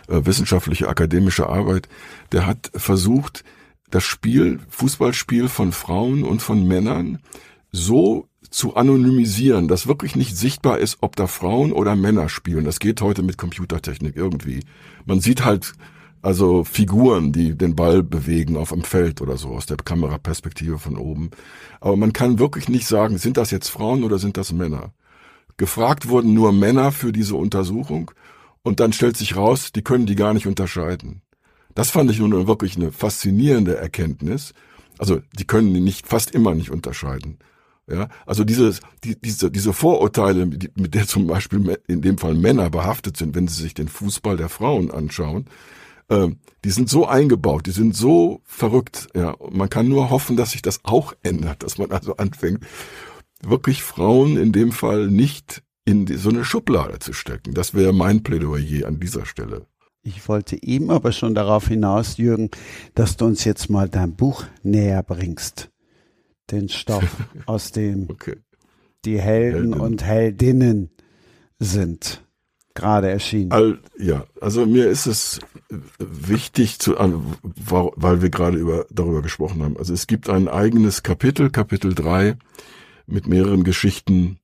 [0.08, 1.90] äh, wissenschaftliche akademische Arbeit.
[2.32, 3.44] Der hat versucht,
[3.92, 7.20] das Spiel, Fußballspiel von Frauen und von Männern
[7.72, 12.66] so zu anonymisieren, dass wirklich nicht sichtbar ist, ob da Frauen oder Männer spielen.
[12.66, 14.64] Das geht heute mit Computertechnik irgendwie.
[15.06, 15.74] Man sieht halt
[16.24, 20.98] also Figuren, die den Ball bewegen auf dem Feld oder so aus der Kameraperspektive von
[20.98, 21.32] oben.
[21.82, 24.94] Aber man kann wirklich nicht sagen, sind das jetzt Frauen oder sind das Männer?
[25.58, 28.12] Gefragt wurden nur Männer für diese Untersuchung
[28.64, 31.22] und dann stellt sich raus, die können die gar nicht unterscheiden.
[31.76, 34.54] Das fand ich nun wirklich eine faszinierende Erkenntnis.
[34.98, 37.38] Also die können die nicht fast immer nicht unterscheiden.
[37.88, 38.74] Ja, also diese,
[39.04, 43.50] die, diese, diese Vorurteile, mit der zum Beispiel in dem Fall Männer behaftet sind, wenn
[43.50, 45.48] sie sich den Fußball der Frauen anschauen,
[46.08, 46.30] äh,
[46.64, 49.10] die sind so eingebaut, die sind so verrückt.
[49.14, 52.66] Ja, man kann nur hoffen, dass sich das auch ändert, dass man also anfängt,
[53.42, 57.54] wirklich Frauen in dem Fall nicht in die, so eine Schublade zu stecken.
[57.54, 59.66] Das wäre mein Plädoyer an dieser Stelle.
[60.04, 62.50] Ich wollte eben aber schon darauf hinaus, Jürgen,
[62.94, 65.70] dass du uns jetzt mal dein Buch näher bringst.
[66.52, 67.04] Den Stoff,
[67.46, 68.38] aus dem okay.
[69.06, 69.80] die Helden Heldin.
[69.80, 70.90] und Heldinnen
[71.60, 72.24] sind
[72.74, 73.52] gerade erschienen.
[73.52, 75.40] All, ja, also mir ist es
[76.00, 79.78] wichtig zu, weil wir gerade über, darüber gesprochen haben.
[79.78, 82.36] Also es gibt ein eigenes Kapitel, Kapitel 3,
[83.06, 84.40] mit mehreren Geschichten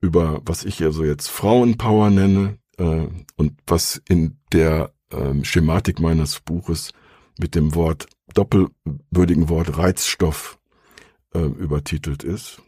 [0.00, 6.40] über, was ich also jetzt Frauenpower nenne, äh, und was in der äh, Schematik meines
[6.40, 6.92] Buches
[7.38, 10.58] mit dem Wort, doppelwürdigen Wort Reizstoff
[11.34, 12.62] äh, übertitelt ist.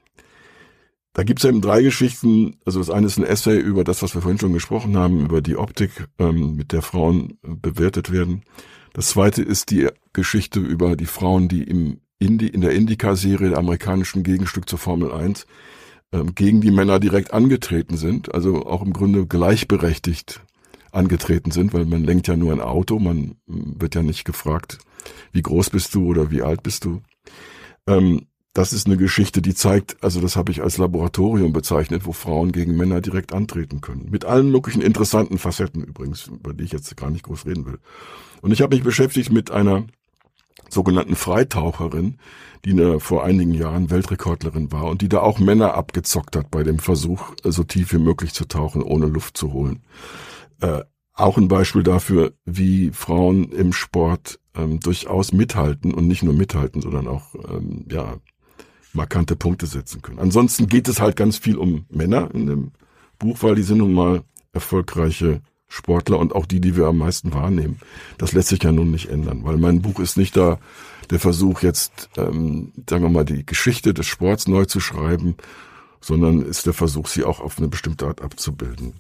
[1.15, 2.57] Da gibt's eben drei Geschichten.
[2.65, 5.43] Also das eine ist ein Essay über das, was wir vorhin schon gesprochen haben, über
[5.43, 8.43] die Optik, ähm, mit der Frauen äh, bewertet werden.
[8.95, 13.59] Das zweite ist die Geschichte über die Frauen, die im Indi in der Indica-Serie, der
[13.59, 15.47] amerikanischen Gegenstück zur Formel 1,
[16.13, 18.35] ähm, gegen die Männer direkt angetreten sind.
[18.35, 20.41] Also auch im Grunde gleichberechtigt
[20.93, 24.79] angetreten sind, weil man lenkt ja nur ein Auto, man wird ja nicht gefragt,
[25.33, 27.03] wie groß bist du oder wie alt bist du.
[27.87, 32.13] Ähm, das ist eine Geschichte, die zeigt, also das habe ich als Laboratorium bezeichnet, wo
[32.13, 34.11] Frauen gegen Männer direkt antreten können.
[34.11, 37.79] Mit allen möglichen interessanten Facetten übrigens, über die ich jetzt gar nicht groß reden will.
[38.43, 39.87] Und ich habe mich beschäftigt mit einer
[40.69, 42.19] sogenannten Freitaucherin,
[42.65, 46.63] die eine, vor einigen Jahren Weltrekordlerin war und die da auch Männer abgezockt hat bei
[46.63, 49.83] dem Versuch, so tief wie möglich zu tauchen, ohne Luft zu holen.
[50.61, 50.83] Äh,
[51.15, 56.81] auch ein Beispiel dafür, wie Frauen im Sport ähm, durchaus mithalten und nicht nur mithalten,
[56.81, 58.17] sondern auch ähm, ja
[58.93, 60.19] markante Punkte setzen können.
[60.19, 62.73] Ansonsten geht es halt ganz viel um Männer in dem
[63.19, 64.23] Buch, weil die sind nun mal
[64.53, 67.79] erfolgreiche Sportler und auch die, die wir am meisten wahrnehmen.
[68.19, 70.59] Das lässt sich ja nun nicht ändern, weil mein Buch ist nicht da
[71.11, 75.37] der Versuch jetzt, ähm, sagen wir mal, die Geschichte des Sports neu zu schreiben,
[76.01, 78.95] sondern ist der Versuch, sie auch auf eine bestimmte Art abzubilden.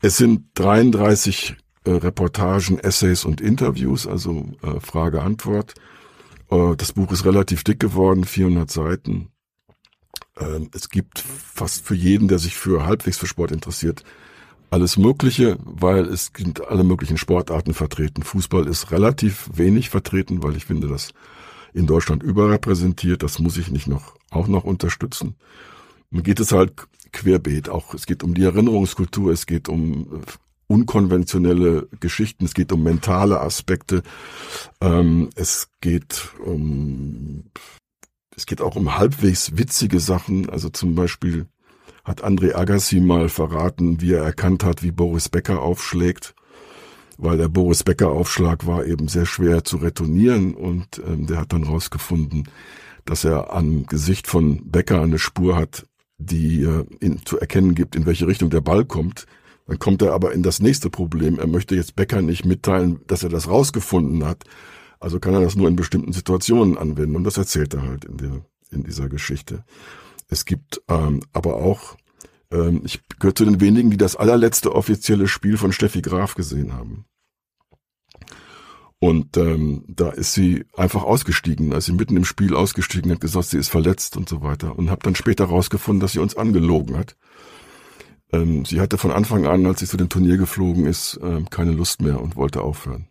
[0.00, 5.74] Es sind 33 äh, Reportagen, Essays und Interviews, also äh, Frage-Antwort
[6.76, 9.28] das Buch ist relativ dick geworden, 400 Seiten.
[10.38, 14.04] Ähm, es gibt fast für jeden, der sich für halbwegs für Sport interessiert,
[14.70, 18.22] alles Mögliche, weil es sind alle möglichen Sportarten vertreten.
[18.22, 21.12] Fußball ist relativ wenig vertreten, weil ich finde, das
[21.74, 23.22] in Deutschland überrepräsentiert.
[23.22, 25.36] Das muss ich nicht noch auch noch unterstützen.
[26.10, 26.72] Dann geht es halt
[27.12, 27.68] querbeet.
[27.68, 30.22] Auch es geht um die Erinnerungskultur, es geht um
[30.72, 34.02] unkonventionelle Geschichten, es geht um mentale Aspekte,
[34.80, 37.44] ähm, es geht um,
[38.34, 41.46] es geht auch um halbwegs witzige Sachen, also zum Beispiel
[42.04, 46.34] hat André Agassi mal verraten, wie er erkannt hat, wie Boris Becker aufschlägt,
[47.18, 51.52] weil der Boris Becker Aufschlag war eben sehr schwer zu retournieren und ähm, der hat
[51.52, 52.48] dann rausgefunden,
[53.04, 57.94] dass er am Gesicht von Becker eine Spur hat, die äh, in, zu erkennen gibt,
[57.94, 59.26] in welche Richtung der Ball kommt.
[59.66, 61.38] Dann kommt er aber in das nächste Problem.
[61.38, 64.44] Er möchte jetzt Becker nicht mitteilen, dass er das rausgefunden hat.
[65.00, 67.16] Also kann er das nur in bestimmten Situationen anwenden.
[67.16, 69.64] Und das erzählt er halt in, der, in dieser Geschichte.
[70.28, 71.96] Es gibt ähm, aber auch,
[72.50, 76.72] ähm, ich gehöre zu den wenigen, die das allerletzte offizielle Spiel von Steffi Graf gesehen
[76.72, 77.04] haben.
[78.98, 83.48] Und ähm, da ist sie einfach ausgestiegen, ist sie mitten im Spiel ausgestiegen, hat gesagt,
[83.48, 84.78] sie ist verletzt und so weiter.
[84.78, 87.16] Und habe dann später rausgefunden, dass sie uns angelogen hat
[88.32, 91.72] ähm, sie hatte von Anfang an, als sie zu dem Turnier geflogen ist, ähm, keine
[91.72, 93.08] Lust mehr und wollte aufhören.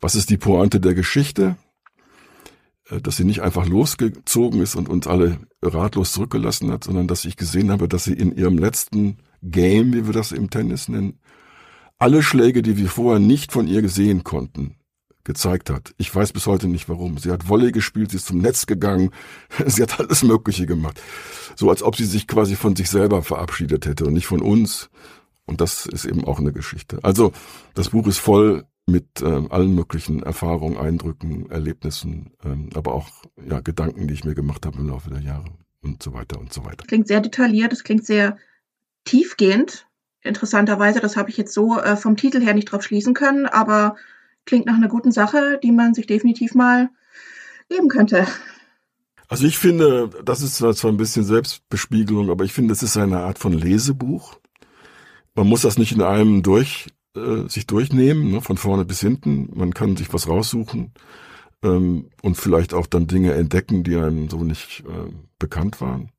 [0.00, 1.56] Was ist die Pointe der Geschichte?
[2.90, 7.24] Äh, dass sie nicht einfach losgezogen ist und uns alle ratlos zurückgelassen hat, sondern dass
[7.24, 11.20] ich gesehen habe, dass sie in ihrem letzten Game, wie wir das im Tennis nennen,
[11.98, 14.76] alle Schläge, die wir vorher nicht von ihr gesehen konnten,
[15.24, 15.92] gezeigt hat.
[15.98, 17.18] Ich weiß bis heute nicht warum.
[17.18, 19.10] Sie hat Volley gespielt, sie ist zum Netz gegangen,
[19.66, 21.00] sie hat alles Mögliche gemacht.
[21.56, 24.90] So als ob sie sich quasi von sich selber verabschiedet hätte und nicht von uns.
[25.46, 27.00] Und das ist eben auch eine Geschichte.
[27.02, 27.32] Also
[27.74, 33.08] das Buch ist voll mit äh, allen möglichen Erfahrungen, Eindrücken, Erlebnissen, ähm, aber auch
[33.48, 35.44] ja, Gedanken, die ich mir gemacht habe im Laufe der Jahre
[35.82, 36.84] und so weiter und so weiter.
[36.86, 38.36] Klingt sehr detailliert, es klingt sehr
[39.04, 39.86] tiefgehend.
[40.22, 43.96] Interessanterweise, das habe ich jetzt so äh, vom Titel her nicht drauf schließen können, aber
[44.44, 46.90] klingt nach einer guten Sache, die man sich definitiv mal
[47.68, 48.26] geben könnte.
[49.28, 53.20] Also ich finde, das ist zwar ein bisschen Selbstbespiegelung, aber ich finde, es ist eine
[53.20, 54.40] Art von Lesebuch.
[55.34, 59.50] Man muss das nicht in einem durch äh, sich durchnehmen, ne, von vorne bis hinten.
[59.54, 60.92] Man kann sich was raussuchen
[61.62, 66.10] ähm, und vielleicht auch dann Dinge entdecken, die einem so nicht äh, bekannt waren.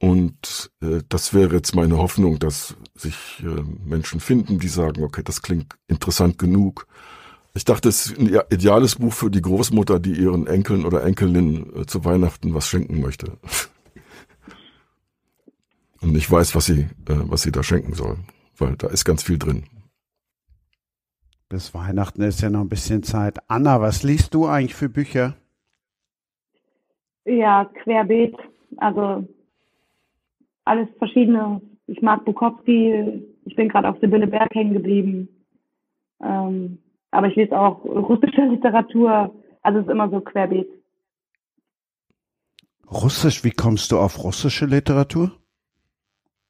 [0.00, 5.22] Und äh, das wäre jetzt meine Hoffnung, dass sich äh, Menschen finden, die sagen, okay,
[5.24, 6.86] das klingt interessant genug.
[7.54, 11.74] Ich dachte, es ist ein ideales Buch für die Großmutter, die ihren Enkeln oder Enkelinnen
[11.74, 13.32] äh, zu Weihnachten was schenken möchte.
[16.00, 18.18] Und nicht weiß, was sie, äh, was sie da schenken soll,
[18.56, 19.64] weil da ist ganz viel drin.
[21.48, 23.38] Bis Weihnachten ist ja noch ein bisschen Zeit.
[23.48, 25.34] Anna, was liest du eigentlich für Bücher?
[27.24, 28.36] Ja, querbeet.
[28.76, 29.26] Also
[30.64, 31.62] alles verschiedene.
[31.86, 33.24] Ich mag Bukowski.
[33.46, 35.28] Ich bin gerade auf Sibylle Berg hängen geblieben.
[36.22, 36.78] Ähm,
[37.10, 39.34] aber ich lese auch russische Literatur.
[39.62, 40.68] Also es ist immer so querbeet.
[42.90, 45.32] Russisch, wie kommst du auf russische Literatur?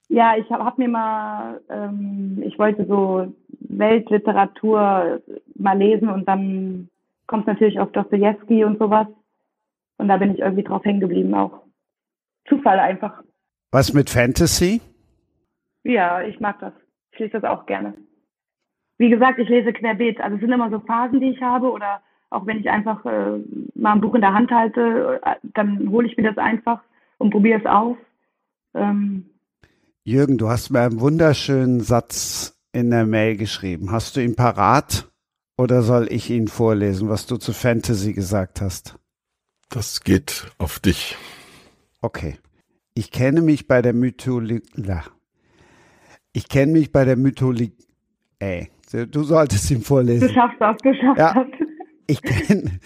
[0.09, 5.21] Ja, ich habe hab mir mal, ähm, ich wollte so Weltliteratur
[5.55, 6.89] mal lesen und dann
[7.27, 9.07] kommt natürlich auf Dostoevsky und sowas.
[9.99, 11.63] Und da bin ich irgendwie drauf hängen geblieben auch.
[12.49, 13.23] Zufall einfach.
[13.71, 14.81] Was mit Fantasy?
[15.85, 16.73] Ja, ich mag das.
[17.13, 17.95] Ich lese das auch gerne.
[18.99, 20.21] Wie gesagt, ich lese querbeet.
[20.21, 23.39] Also es sind immer so Phasen, die ich habe oder auch wenn ich einfach äh,
[23.75, 26.81] mal ein Buch in der Hand halte, äh, dann hole ich mir das einfach
[27.19, 27.97] und probiere es aus.
[28.75, 29.31] Ähm,
[30.05, 33.93] Jürgen, du hast mir einen wunderschönen Satz in der Mail geschrieben.
[33.93, 35.11] Hast du ihn parat
[35.57, 38.99] oder soll ich ihn vorlesen, was du zu Fantasy gesagt hast?
[39.71, 41.17] Das geht auf dich.
[42.01, 42.39] Okay.
[42.95, 44.63] Ich kenne mich bei der Mythologie.
[46.33, 47.77] Ich kenne mich bei der Mythologie.
[48.39, 50.29] Ey, du solltest ihn vorlesen.
[50.29, 51.35] Du schaffst das, du schaffst ja.
[51.35, 51.47] das.
[52.07, 52.81] Ich kenne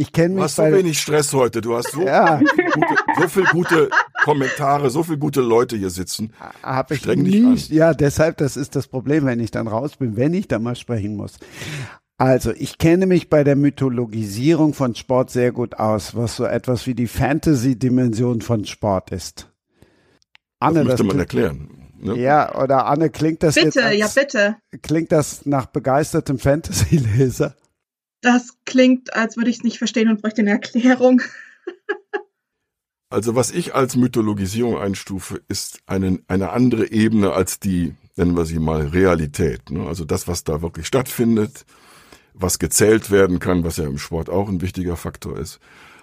[0.00, 0.38] ich kenn mich.
[0.38, 1.60] Du hast so wenig Stress heute.
[1.60, 2.38] Du hast so, ja.
[2.38, 3.90] gute, so viel gute
[4.22, 6.32] Kommentare, so viele gute Leute hier sitzen.
[6.62, 10.16] Hab ich Streng nie, Ja, deshalb, das ist das Problem, wenn ich dann raus bin,
[10.16, 11.38] wenn ich da mal sprechen muss.
[12.16, 16.86] Also, ich kenne mich bei der Mythologisierung von Sport sehr gut aus, was so etwas
[16.86, 19.52] wie die Fantasy-Dimension von Sport ist.
[20.60, 21.87] Anne, das müsste das man erklären.
[22.00, 22.16] Ne?
[22.18, 24.56] Ja, oder Anne, klingt das bitte, als, ja bitte.
[24.82, 27.54] Klingt das nach begeistertem Fantasy-Leser?
[28.20, 31.22] Das klingt, als würde ich es nicht verstehen und bräuchte eine Erklärung.
[33.10, 38.44] also was ich als Mythologisierung einstufe, ist eine, eine andere Ebene als die, nennen wir
[38.44, 39.70] sie mal, Realität.
[39.70, 39.86] Ne?
[39.86, 41.64] Also das, was da wirklich stattfindet,
[42.34, 45.58] was gezählt werden kann, was ja im Sport auch ein wichtiger Faktor ist,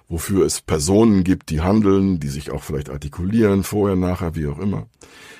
[0.07, 4.59] wofür es Personen gibt, die handeln, die sich auch vielleicht artikulieren, vorher, nachher, wie auch
[4.59, 4.87] immer.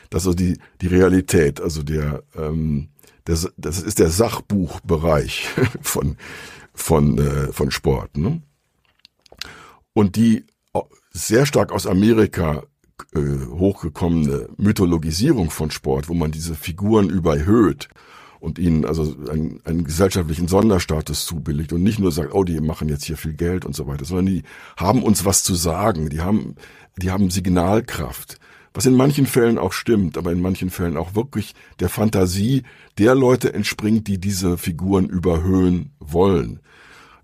[0.09, 2.89] Das ist die, die Realität, also der, ähm,
[3.27, 5.47] der, das ist der Sachbuchbereich
[5.81, 6.17] von,
[6.73, 8.17] von, äh, von Sport.
[8.17, 8.41] Ne?
[9.93, 10.45] Und die
[11.11, 12.63] sehr stark aus Amerika
[13.13, 17.87] äh, hochgekommene Mythologisierung von Sport, wo man diese Figuren überhöht
[18.45, 22.89] und ihnen also einen, einen gesellschaftlichen Sonderstatus zubilligt und nicht nur sagt, oh, die machen
[22.89, 24.43] jetzt hier viel Geld und so weiter, sondern die
[24.77, 26.55] haben uns was zu sagen, die haben,
[26.95, 28.37] die haben Signalkraft.
[28.75, 32.61] Was in manchen Fällen auch stimmt, aber in manchen Fällen auch wirklich der Fantasie
[32.99, 36.59] der Leute entspringt, die diese Figuren überhöhen wollen.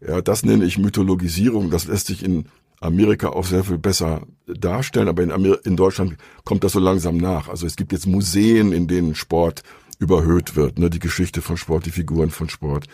[0.05, 1.69] Ja, das nenne ich Mythologisierung.
[1.69, 2.45] Das lässt sich in
[2.80, 6.15] Amerika auch sehr viel besser darstellen, aber in, Amer in Deutschland
[6.45, 7.47] kommt das so langsam nach.
[7.47, 9.61] Also es gibt jetzt Museen, in denen Sport
[10.02, 12.88] überhöht wird, ne, die Geschichte von Sport, die Figuren von Sport.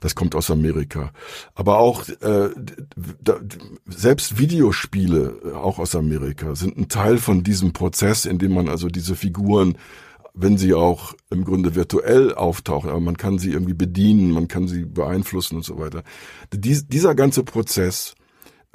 [0.00, 1.12] Das kommt aus Amerika.
[1.54, 2.50] Aber auch äh,
[3.22, 3.40] da,
[3.86, 8.68] selbst Videospiele, äh, auch aus Amerika, sind ein Teil von diesem Prozess, in dem man
[8.68, 9.78] also diese Figuren
[10.40, 14.68] wenn sie auch im Grunde virtuell auftauchen, aber man kann sie irgendwie bedienen, man kann
[14.68, 16.04] sie beeinflussen und so weiter.
[16.52, 18.14] Dies, dieser ganze Prozess,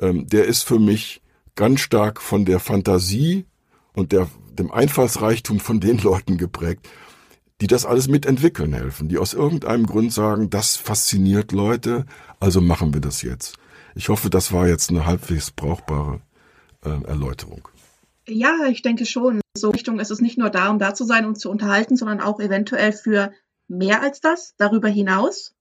[0.01, 1.21] ähm, der ist für mich
[1.55, 3.45] ganz stark von der Fantasie
[3.93, 6.89] und der, dem Einfallsreichtum von den Leuten geprägt,
[7.63, 12.05] die das alles mitentwickeln helfen, die aus irgendeinem Grund sagen, das fasziniert Leute,
[12.41, 13.55] also machen wir das jetzt.
[13.95, 16.19] Ich hoffe, das war jetzt eine halbwegs brauchbare
[16.83, 17.65] äh, Erläuterung.
[18.27, 19.39] Ja, ich denke schon.
[19.55, 22.19] So Richtung ist es nicht nur da, um da zu sein und zu unterhalten, sondern
[22.19, 23.31] auch eventuell für
[23.69, 25.53] mehr als das, darüber hinaus.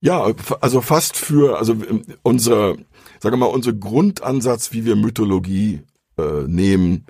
[0.00, 2.76] Ja, also fast für, also ähm, unser,
[3.18, 5.82] sagen wir mal, unser Grundansatz, wie wir Mythologie
[6.16, 7.06] äh, nehmen,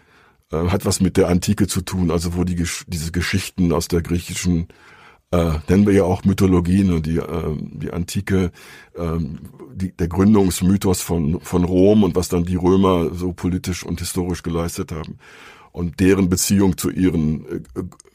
[0.53, 4.03] äh, hat was mit der Antike zu tun, also wo die diese Geschichten aus der
[4.03, 4.69] griechischen
[5.31, 8.51] äh, nennen wir ja auch Mythologie, ne, die, äh, die Antike,
[8.95, 9.19] äh,
[9.75, 14.43] die, der Gründungsmythos von, von Rom und was dann die Römer so politisch und historisch
[14.43, 15.19] geleistet haben
[15.73, 17.61] und deren Beziehung zu ihren äh,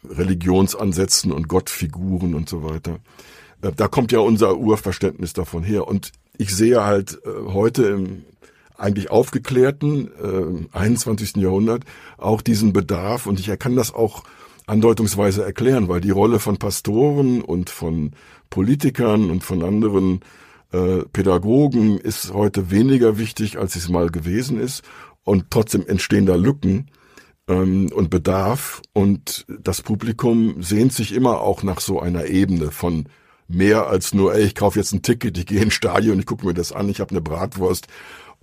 [0.09, 2.99] Religionsansätzen und Gottfiguren und so weiter.
[3.61, 5.87] Äh, da kommt ja unser Urverständnis davon her.
[5.87, 8.25] Und ich sehe halt äh, heute im
[8.77, 10.09] eigentlich aufgeklärten
[10.73, 11.37] äh, 21.
[11.37, 11.83] Jahrhundert
[12.17, 13.25] auch diesen Bedarf.
[13.25, 14.23] Und ich kann das auch
[14.65, 18.11] andeutungsweise erklären, weil die Rolle von Pastoren und von
[18.49, 20.21] Politikern und von anderen
[20.71, 24.83] äh, Pädagogen ist heute weniger wichtig, als es mal gewesen ist.
[25.23, 26.87] Und trotzdem entstehen da Lücken
[27.47, 28.81] ähm, und Bedarf.
[28.93, 33.05] Und das Publikum sehnt sich immer auch nach so einer Ebene von
[33.47, 36.45] mehr als nur, ey, ich kaufe jetzt ein Ticket, ich gehe ins Stadion, ich gucke
[36.45, 37.87] mir das an, ich habe eine Bratwurst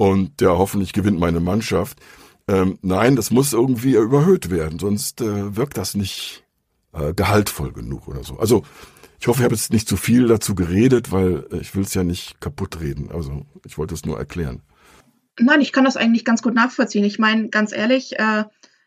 [0.00, 2.00] und ja, hoffentlich gewinnt meine Mannschaft.
[2.48, 6.42] Ähm, nein, das muss irgendwie überhöht werden, sonst äh, wirkt das nicht
[6.94, 8.38] äh, gehaltvoll genug oder so.
[8.38, 8.64] Also
[9.20, 11.92] ich hoffe, ich habe jetzt nicht zu viel dazu geredet, weil äh, ich will es
[11.92, 13.10] ja nicht kaputt reden.
[13.10, 14.62] Also ich wollte es nur erklären.
[15.38, 17.04] Nein, ich kann das eigentlich ganz gut nachvollziehen.
[17.04, 18.44] Ich meine, ganz ehrlich, äh,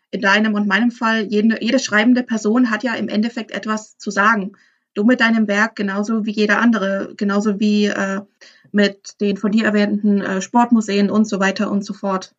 [0.10, 4.10] in deinem und meinem Fall, jede, jede schreibende Person hat ja im Endeffekt etwas zu
[4.10, 4.54] sagen.
[4.94, 8.22] Du mit deinem Werk genauso wie jeder andere, genauso wie äh,
[8.72, 12.36] mit den von dir erwähnten äh, Sportmuseen und so weiter und so fort.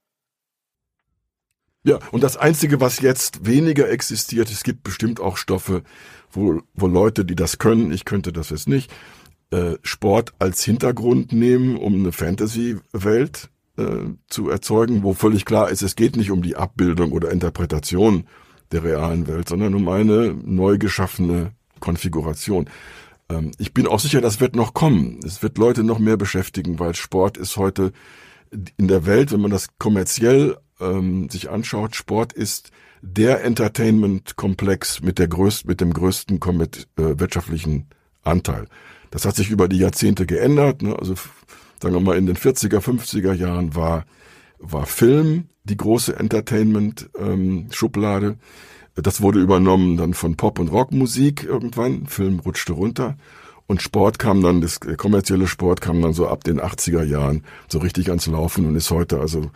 [1.86, 5.82] Ja, und das Einzige, was jetzt weniger existiert, es gibt bestimmt auch Stoffe,
[6.30, 8.90] wo, wo Leute, die das können, ich könnte das jetzt nicht,
[9.50, 13.84] äh, Sport als Hintergrund nehmen, um eine Fantasy-Welt äh,
[14.28, 18.26] zu erzeugen, wo völlig klar ist, es geht nicht um die Abbildung oder Interpretation
[18.72, 21.52] der realen Welt, sondern um eine neu geschaffene
[21.84, 22.68] Konfiguration.
[23.28, 25.20] Ähm, ich bin auch sicher, das wird noch kommen.
[25.24, 27.92] Es wird Leute noch mehr beschäftigen, weil Sport ist heute
[28.76, 32.70] in der Welt, wenn man das kommerziell ähm, sich anschaut, Sport ist
[33.02, 37.88] der Entertainment-Komplex mit der größten, mit dem größten äh, wirtschaftlichen
[38.22, 38.66] Anteil.
[39.10, 40.80] Das hat sich über die Jahrzehnte geändert.
[40.80, 40.96] Ne?
[40.98, 41.14] Also
[41.82, 44.06] sagen wir mal in den 40er, 50er Jahren war
[44.58, 48.26] war Film die große Entertainment-Schublade.
[48.26, 48.38] Ähm,
[48.94, 52.06] das wurde übernommen dann von Pop- und Rockmusik irgendwann.
[52.06, 53.16] Film rutschte runter.
[53.66, 57.78] Und Sport kam dann, das kommerzielle Sport kam dann so ab den 80er Jahren so
[57.78, 59.50] richtig ans Laufen und ist heute also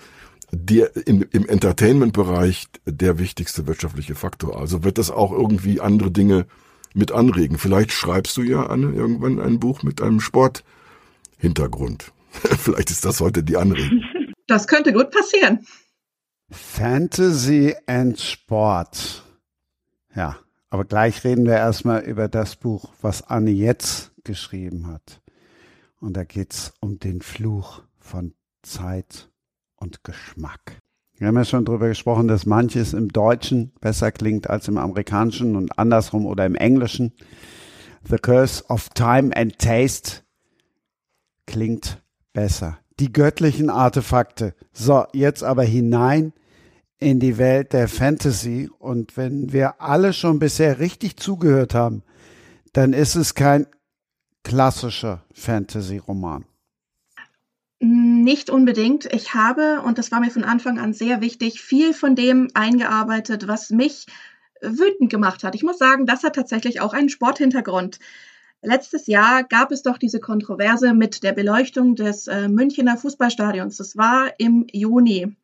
[0.50, 4.58] der im, im Entertainment-Bereich der wichtigste wirtschaftliche Faktor.
[4.58, 6.46] Also wird das auch irgendwie andere Dinge
[6.94, 7.58] mit anregen.
[7.58, 12.12] Vielleicht schreibst du ja, Anne, irgendwann ein Buch mit einem Sporthintergrund.
[12.32, 14.02] Vielleicht ist das heute die Anregung.
[14.46, 15.66] Das könnte gut passieren.
[16.50, 19.27] Fantasy and Sport.
[20.18, 20.36] Ja,
[20.68, 25.22] aber gleich reden wir erstmal über das Buch, was Anne jetzt geschrieben hat.
[26.00, 29.30] Und da geht's um den Fluch von Zeit
[29.76, 30.82] und Geschmack.
[31.14, 35.54] Wir haben ja schon darüber gesprochen, dass manches im Deutschen besser klingt als im Amerikanischen
[35.54, 37.12] und andersrum oder im Englischen.
[38.02, 40.24] The Curse of Time and Taste
[41.46, 42.02] klingt
[42.32, 42.80] besser.
[42.98, 44.56] Die göttlichen Artefakte.
[44.72, 46.32] So, jetzt aber hinein
[46.98, 48.70] in die Welt der Fantasy.
[48.78, 52.02] Und wenn wir alle schon bisher richtig zugehört haben,
[52.72, 53.66] dann ist es kein
[54.44, 56.44] klassischer Fantasy-Roman.
[57.80, 59.06] Nicht unbedingt.
[59.12, 63.46] Ich habe, und das war mir von Anfang an sehr wichtig, viel von dem eingearbeitet,
[63.46, 64.06] was mich
[64.60, 65.54] wütend gemacht hat.
[65.54, 68.00] Ich muss sagen, das hat tatsächlich auch einen Sporthintergrund.
[68.62, 73.76] Letztes Jahr gab es doch diese Kontroverse mit der Beleuchtung des äh, Münchener Fußballstadions.
[73.76, 75.36] Das war im Juni.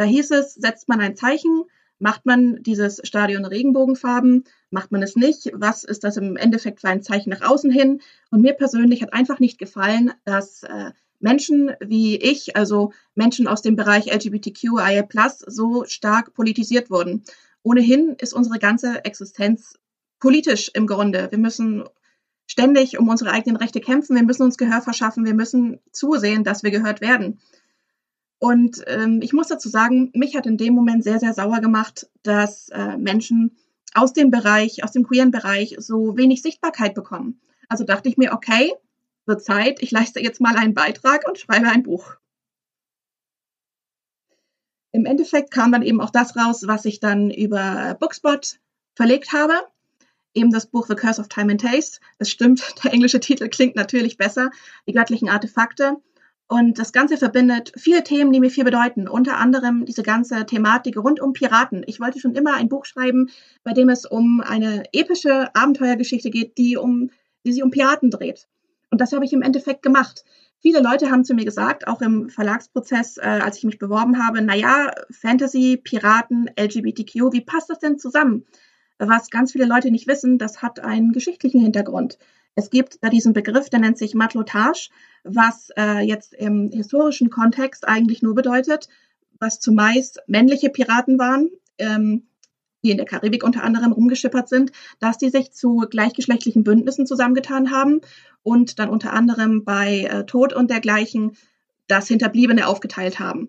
[0.00, 1.64] Da hieß es, setzt man ein Zeichen,
[1.98, 6.88] macht man dieses Stadion Regenbogenfarben, macht man es nicht, was ist das im Endeffekt für
[6.88, 8.00] ein Zeichen nach außen hin?
[8.30, 13.60] Und mir persönlich hat einfach nicht gefallen, dass äh, Menschen wie ich, also Menschen aus
[13.60, 15.06] dem Bereich LGBTQIA+,
[15.46, 17.22] so stark politisiert wurden.
[17.62, 19.78] Ohnehin ist unsere ganze Existenz
[20.18, 21.30] politisch im Grunde.
[21.30, 21.84] Wir müssen
[22.46, 26.62] ständig um unsere eigenen Rechte kämpfen, wir müssen uns Gehör verschaffen, wir müssen zusehen, dass
[26.62, 27.38] wir gehört werden.
[28.40, 32.08] Und ähm, ich muss dazu sagen, mich hat in dem Moment sehr, sehr sauer gemacht,
[32.22, 33.54] dass äh, Menschen
[33.92, 37.38] aus dem Bereich, aus dem queeren Bereich so wenig Sichtbarkeit bekommen.
[37.68, 38.72] Also dachte ich mir, okay,
[39.26, 42.16] wird Zeit, ich leiste jetzt mal einen Beitrag und schreibe ein Buch.
[44.92, 48.58] Im Endeffekt kam dann eben auch das raus, was ich dann über Bookspot
[48.94, 49.52] verlegt habe.
[50.32, 52.00] Eben das Buch The Curse of Time and Taste.
[52.18, 54.50] Es stimmt, der englische Titel klingt natürlich besser.
[54.86, 55.96] Die göttlichen Artefakte.
[56.50, 59.06] Und das Ganze verbindet viele Themen, die mir viel bedeuten.
[59.06, 61.84] Unter anderem diese ganze Thematik rund um Piraten.
[61.86, 63.30] Ich wollte schon immer ein Buch schreiben,
[63.62, 67.10] bei dem es um eine epische Abenteuergeschichte geht, die um,
[67.46, 68.48] die sich um Piraten dreht.
[68.90, 70.24] Und das habe ich im Endeffekt gemacht.
[70.58, 74.42] Viele Leute haben zu mir gesagt, auch im Verlagsprozess, äh, als ich mich beworben habe,
[74.42, 78.44] na ja, Fantasy, Piraten, LGBTQ, wie passt das denn zusammen?
[78.98, 82.18] Was ganz viele Leute nicht wissen, das hat einen geschichtlichen Hintergrund.
[82.60, 84.90] Es gibt da diesen Begriff, der nennt sich Matlotage,
[85.24, 88.90] was äh, jetzt im historischen Kontext eigentlich nur bedeutet,
[89.38, 91.48] was zumeist männliche Piraten waren,
[91.78, 92.26] ähm,
[92.84, 97.70] die in der Karibik unter anderem rumgeschippert sind, dass die sich zu gleichgeschlechtlichen Bündnissen zusammengetan
[97.70, 98.02] haben
[98.42, 101.38] und dann unter anderem bei äh, Tod und dergleichen
[101.88, 103.48] das Hinterbliebene aufgeteilt haben.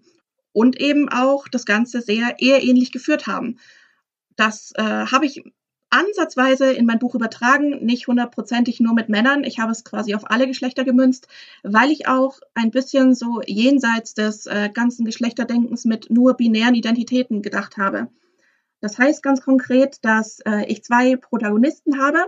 [0.53, 3.59] Und eben auch das Ganze sehr eheähnlich geführt haben.
[4.38, 5.43] Das äh, habe ich
[5.92, 9.44] ansatzweise in mein Buch übertragen, nicht hundertprozentig nur mit Männern.
[9.44, 11.28] Ich habe es quasi auf alle Geschlechter gemünzt,
[11.64, 17.42] weil ich auch ein bisschen so jenseits des äh, ganzen Geschlechterdenkens mit nur binären Identitäten
[17.42, 18.08] gedacht habe.
[18.80, 22.20] Das heißt ganz konkret, dass äh, ich zwei Protagonisten habe.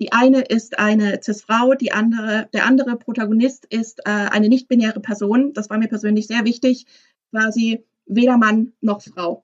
[0.00, 5.52] Die eine ist eine Cis-Frau, die andere, der andere Protagonist ist äh, eine nicht-binäre Person.
[5.54, 6.86] Das war mir persönlich sehr wichtig,
[7.30, 9.43] quasi weder Mann noch Frau.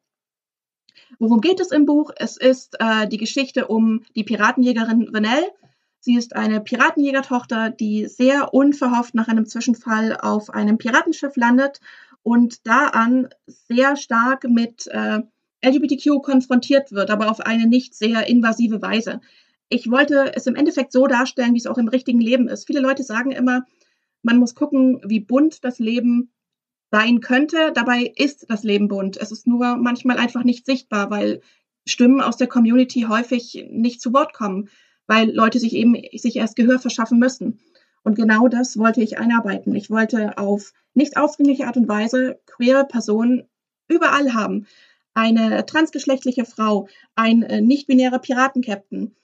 [1.19, 2.11] Worum geht es im Buch?
[2.17, 5.51] Es ist äh, die Geschichte um die Piratenjägerin Vanelle.
[6.01, 11.81] Sie ist eine Piratenjägertochter, die sehr unverhofft nach einem Zwischenfall auf einem Piratenschiff landet
[12.23, 15.21] und da an sehr stark mit äh,
[15.63, 19.21] LGBTQ konfrontiert wird, aber auf eine nicht sehr invasive Weise.
[19.69, 22.67] Ich wollte es im Endeffekt so darstellen, wie es auch im richtigen Leben ist.
[22.67, 23.67] Viele Leute sagen immer,
[24.23, 26.31] man muss gucken, wie bunt das Leben
[26.91, 27.73] sein könnte.
[27.73, 29.17] Dabei ist das Leben bunt.
[29.17, 31.41] Es ist nur manchmal einfach nicht sichtbar, weil
[31.87, 34.69] Stimmen aus der Community häufig nicht zu Wort kommen,
[35.07, 37.61] weil Leute sich eben sich erst Gehör verschaffen müssen.
[38.03, 39.75] Und genau das wollte ich einarbeiten.
[39.75, 43.45] Ich wollte auf nicht aufdringliche Art und Weise queere Personen
[43.89, 44.67] überall haben.
[45.15, 49.15] Eine transgeschlechtliche Frau, ein äh, nicht-binärer Piratenkapitän,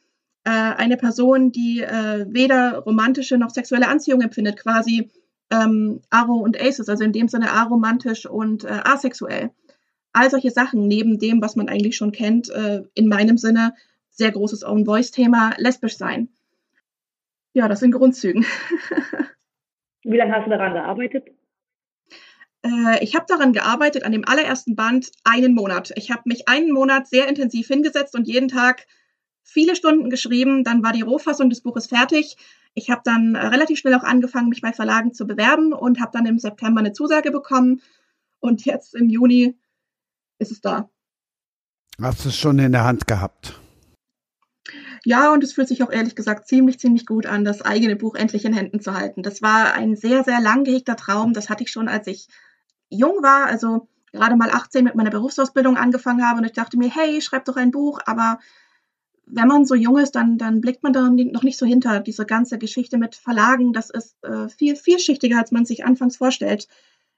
[0.45, 5.11] äh, eine Person, die äh, weder romantische noch sexuelle Anziehung empfindet, quasi
[5.51, 9.51] ähm, Aro und Aces, also in dem Sinne aromantisch und äh, asexuell.
[10.13, 13.75] All solche Sachen neben dem, was man eigentlich schon kennt, äh, in meinem Sinne
[14.11, 16.29] sehr großes Own-Voice-Thema, lesbisch sein.
[17.53, 18.45] Ja, das in Grundzügen.
[20.03, 21.27] Wie lange hast du daran gearbeitet?
[22.63, 25.93] Äh, ich habe daran gearbeitet, an dem allerersten Band, einen Monat.
[25.97, 28.87] Ich habe mich einen Monat sehr intensiv hingesetzt und jeden Tag
[29.43, 30.65] viele Stunden geschrieben.
[30.65, 32.37] Dann war die Rohfassung des Buches fertig.
[32.79, 36.11] Ich habe dann äh, relativ schnell auch angefangen, mich bei Verlagen zu bewerben und habe
[36.12, 37.81] dann im September eine Zusage bekommen.
[38.39, 39.59] Und jetzt im Juni
[40.39, 40.91] ist es da.
[42.01, 43.59] Hast du es schon in der Hand gehabt?
[45.05, 48.14] Ja, und es fühlt sich auch ehrlich gesagt ziemlich, ziemlich gut an, das eigene Buch
[48.14, 49.22] endlich in Händen zu halten.
[49.22, 51.33] Das war ein sehr, sehr lang gehegter Traum.
[51.33, 52.29] Das hatte ich schon, als ich
[52.91, 56.41] jung war, also gerade mal 18 mit meiner Berufsausbildung angefangen habe.
[56.41, 58.01] Und ich dachte mir, hey, schreib doch ein Buch.
[58.05, 58.39] Aber
[59.27, 62.01] wenn man so jung ist, dann, dann blickt man da noch nicht so hinter.
[62.01, 66.68] Diese ganze Geschichte mit Verlagen, das ist äh, viel vielschichtiger, als man sich anfangs vorstellt.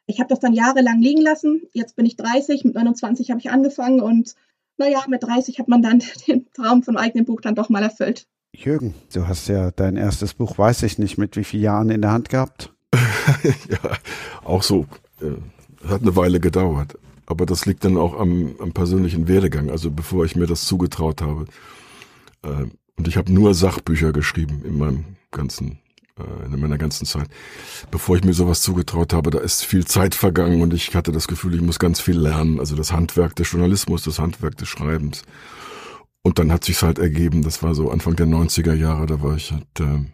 [0.06, 1.62] Ich habe das dann jahrelang liegen lassen.
[1.72, 4.34] Jetzt bin ich 30, mit 29 habe ich angefangen und
[4.78, 8.26] naja, mit 30 hat man dann den Traum vom eigenen Buch dann doch mal erfüllt.
[8.56, 12.00] Jürgen, du hast ja dein erstes Buch, weiß ich nicht, mit wie vielen Jahren in
[12.00, 12.72] der Hand gehabt?
[13.68, 13.78] ja,
[14.42, 14.86] auch so.
[15.20, 16.98] Äh, hat eine Weile gedauert.
[17.26, 21.20] Aber das liegt dann auch am, am persönlichen Werdegang, also bevor ich mir das zugetraut
[21.20, 21.44] habe.
[22.42, 22.66] Äh,
[22.96, 25.78] und ich habe nur Sachbücher geschrieben in meinem ganzen,
[26.18, 27.28] äh, in meiner ganzen Zeit.
[27.90, 31.28] Bevor ich mir sowas zugetraut habe, da ist viel Zeit vergangen und ich hatte das
[31.28, 32.58] Gefühl, ich muss ganz viel lernen.
[32.58, 35.22] Also das Handwerk des Journalismus, das Handwerk des Schreibens.
[36.22, 39.36] Und dann hat sich's halt ergeben, das war so Anfang der 90er Jahre, da war
[39.36, 40.04] ich halt, äh,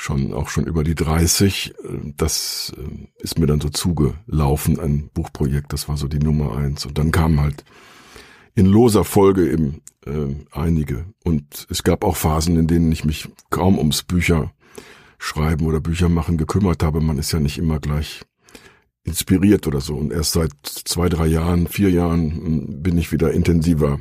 [0.00, 1.74] schon auch schon über die 30.
[2.16, 6.86] Das äh, ist mir dann so zugelaufen, ein Buchprojekt, das war so die Nummer eins.
[6.86, 7.64] Und dann kam halt
[8.54, 11.06] in loser Folge eben äh, einige.
[11.24, 14.52] Und es gab auch Phasen, in denen ich mich kaum ums Bücher
[15.18, 17.00] schreiben oder Bücher machen gekümmert habe.
[17.00, 18.22] Man ist ja nicht immer gleich
[19.04, 19.96] inspiriert oder so.
[19.96, 24.00] Und erst seit zwei, drei Jahren, vier Jahren hm, bin ich wieder intensiver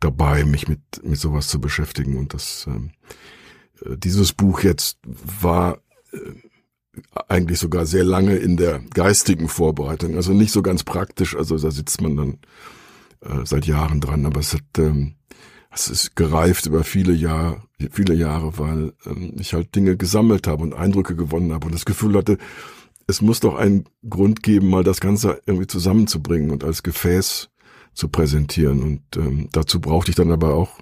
[0.00, 2.16] dabei, mich mit, mit sowas zu beschäftigen.
[2.16, 4.98] Und das, äh, dieses Buch jetzt
[5.40, 5.78] war
[6.12, 6.18] äh,
[7.28, 10.16] eigentlich sogar sehr lange in der geistigen Vorbereitung.
[10.16, 11.36] Also nicht so ganz praktisch.
[11.36, 12.38] Also da sitzt man dann
[13.22, 15.14] äh, seit Jahren dran, aber es hat, ähm,
[15.70, 20.62] es ist gereift über viele Jahre, viele Jahre, weil ähm, ich halt Dinge gesammelt habe
[20.62, 22.38] und Eindrücke gewonnen habe und das Gefühl hatte,
[23.06, 27.50] es muss doch einen Grund geben, mal das Ganze irgendwie zusammenzubringen und als Gefäß
[27.94, 28.82] zu präsentieren.
[28.82, 30.78] Und ähm, dazu brauchte ich dann aber auch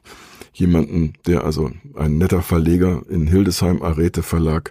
[0.52, 4.70] jemanden, der also ein netter Verleger in Hildesheim Arete Verlag,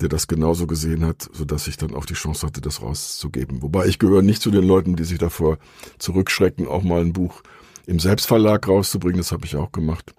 [0.00, 3.62] der das genauso gesehen hat, so dass ich dann auch die Chance hatte, das rauszugeben.
[3.62, 5.58] Wobei ich gehöre nicht zu den Leuten, die sich davor
[5.98, 7.42] zurückschrecken, auch mal ein Buch
[7.86, 9.18] im Selbstverlag rauszubringen.
[9.18, 10.14] Das habe ich auch gemacht.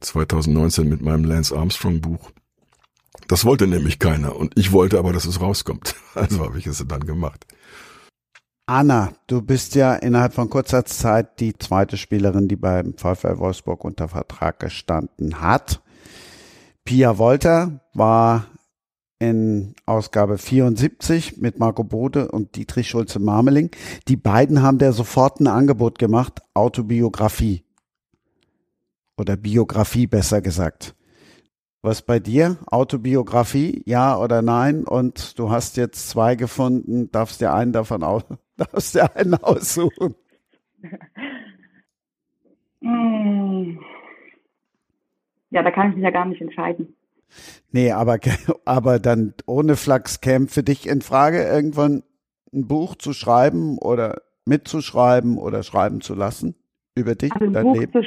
[0.00, 2.30] 2019 mit meinem Lance Armstrong Buch.
[3.28, 5.94] Das wollte nämlich keiner und ich wollte aber, dass es rauskommt.
[6.14, 7.46] Also habe ich es dann gemacht.
[8.66, 13.82] Anna, du bist ja innerhalb von kurzer Zeit die zweite Spielerin, die beim VfL Wolfsburg
[13.82, 15.80] unter Vertrag gestanden hat.
[16.84, 18.46] Pia Wolter war
[19.22, 23.70] in Ausgabe 74 mit Marco Bode und Dietrich Schulze-Marmeling.
[24.08, 27.62] Die beiden haben der sofort ein Angebot gemacht, Autobiografie.
[29.16, 30.96] Oder Biografie besser gesagt.
[31.82, 32.56] Was bei dir?
[32.66, 34.82] Autobiografie, ja oder nein?
[34.82, 38.24] Und du hast jetzt zwei gefunden, darfst dir einen davon aus,
[38.56, 40.16] darfst dir einen aussuchen.
[42.84, 43.78] Hm.
[45.50, 46.96] Ja, da kann ich mich ja gar nicht entscheiden.
[47.70, 48.18] Nee, aber,
[48.64, 52.02] aber dann ohne Flachs käme für dich in Frage, irgendwann
[52.52, 56.54] ein Buch zu schreiben oder mitzuschreiben oder schreiben zu lassen
[56.94, 57.92] über dich, also dein Buch Leben?
[57.92, 58.02] Zu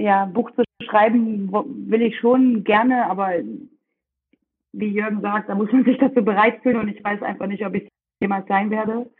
[0.00, 3.32] ja, Buch zu schreiben will ich schon gerne, aber
[4.72, 7.64] wie Jürgen sagt, da muss man sich dazu bereit fühlen und ich weiß einfach nicht,
[7.64, 7.88] ob ich
[8.20, 9.10] jemals sein werde.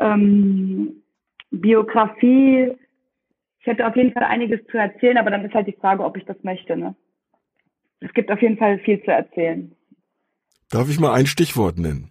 [0.00, 1.02] Ähm,
[1.50, 2.72] Biografie,
[3.60, 6.16] ich hätte auf jeden Fall einiges zu erzählen, aber dann ist halt die Frage, ob
[6.16, 6.76] ich das möchte.
[6.76, 6.94] Ne?
[8.00, 9.74] Es gibt auf jeden Fall viel zu erzählen.
[10.70, 12.10] Darf ich mal ein Stichwort nennen?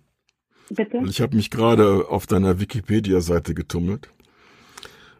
[0.69, 1.01] Bitte?
[1.07, 4.09] Ich habe mich gerade auf deiner Wikipedia-Seite getummelt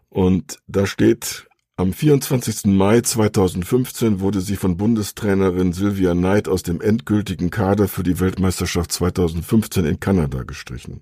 [0.10, 2.66] und da steht, am 24.
[2.66, 8.92] Mai 2015 wurde sie von Bundestrainerin Sylvia Knight aus dem endgültigen Kader für die Weltmeisterschaft
[8.92, 11.02] 2015 in Kanada gestrichen.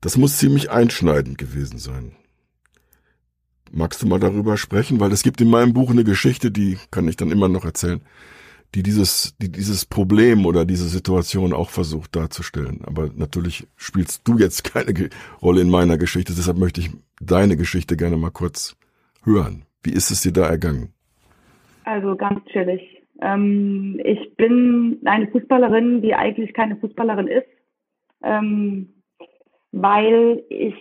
[0.00, 2.16] Das muss ziemlich einschneidend gewesen sein.
[3.74, 5.00] Magst du mal darüber sprechen?
[5.00, 8.02] Weil es gibt in meinem Buch eine Geschichte, die kann ich dann immer noch erzählen,
[8.74, 12.82] die dieses, die dieses Problem oder diese Situation auch versucht darzustellen.
[12.84, 15.08] Aber natürlich spielst du jetzt keine
[15.40, 18.76] Rolle in meiner Geschichte, deshalb möchte ich deine Geschichte gerne mal kurz
[19.24, 19.64] hören.
[19.82, 20.92] Wie ist es dir da ergangen?
[21.84, 23.02] Also ganz chillig.
[23.20, 27.46] Ähm, ich bin eine Fußballerin, die eigentlich keine Fußballerin ist,
[28.22, 28.88] ähm,
[29.72, 30.74] weil ich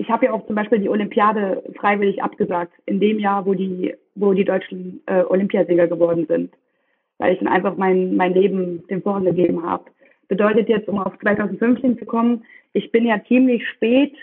[0.00, 3.94] ich habe ja auch zum Beispiel die Olympiade freiwillig abgesagt, in dem Jahr, wo die,
[4.14, 6.54] wo die deutschen äh, Olympiasieger geworden sind,
[7.18, 9.90] weil ich dann einfach mein, mein Leben dem Vorrang gegeben habe.
[10.26, 14.14] Bedeutet jetzt, um auf 2015 zu kommen, ich bin ja ziemlich spät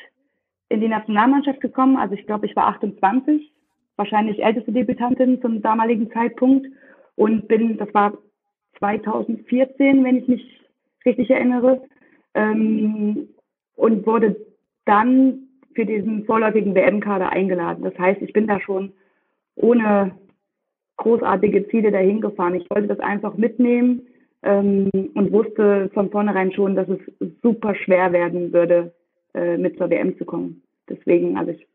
[0.70, 3.54] in die Nationalmannschaft gekommen, also ich glaube, ich war 28,
[3.98, 6.66] wahrscheinlich älteste Debütantin zum damaligen Zeitpunkt
[7.16, 8.18] und bin, das war
[8.80, 10.60] 2014, wenn ich mich
[11.06, 11.84] richtig erinnere,
[12.34, 13.28] ähm,
[13.76, 14.38] und wurde
[14.86, 15.47] dann
[15.78, 17.84] für diesen vorläufigen WM-Kader eingeladen.
[17.84, 18.94] Das heißt, ich bin da schon
[19.54, 20.18] ohne
[20.98, 22.56] großartige Ziele dahin gefahren.
[22.56, 24.08] Ich wollte das einfach mitnehmen
[24.42, 27.00] ähm, und wusste von vornherein schon, dass es
[27.44, 28.92] super schwer werden würde,
[29.36, 30.64] äh, mit zur WM zu kommen.
[30.90, 31.68] Deswegen, also ich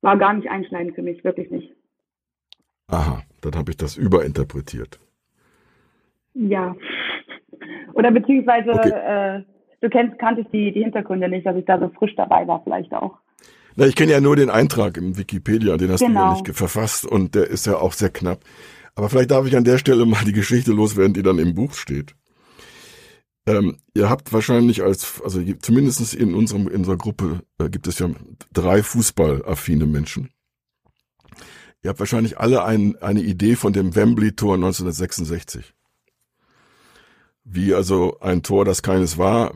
[0.00, 1.74] war gar nicht einschneidend für mich, wirklich nicht.
[2.86, 5.00] Aha, dann habe ich das überinterpretiert.
[6.34, 6.76] Ja.
[7.94, 8.90] Oder beziehungsweise okay.
[8.90, 9.42] äh,
[9.82, 12.92] du kennst, kanntest die, die Hintergründe nicht, dass ich da so frisch dabei war, vielleicht
[12.94, 13.18] auch.
[13.74, 16.12] Na, ich kenne ja nur den Eintrag im Wikipedia, den hast genau.
[16.12, 16.42] du ja genau.
[16.42, 18.40] nicht verfasst und der ist ja auch sehr knapp.
[18.94, 21.74] Aber vielleicht darf ich an der Stelle mal die Geschichte loswerden, die dann im Buch
[21.74, 22.14] steht.
[23.46, 27.98] Ähm, ihr habt wahrscheinlich als, also zumindest in unserem, in unserer Gruppe äh, gibt es
[27.98, 28.08] ja
[28.52, 30.30] drei fußballaffine Menschen.
[31.82, 35.74] Ihr habt wahrscheinlich alle ein, eine Idee von dem Wembley-Tor 1966
[37.44, 39.52] wie also ein Tor, das keines war,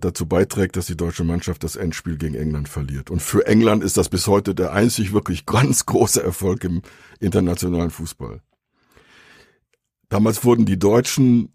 [0.00, 3.10] dazu beiträgt, dass die deutsche Mannschaft das Endspiel gegen England verliert.
[3.10, 6.82] Und für England ist das bis heute der einzig wirklich ganz große Erfolg im
[7.20, 8.40] internationalen Fußball.
[10.08, 11.52] Damals wurden die Deutschen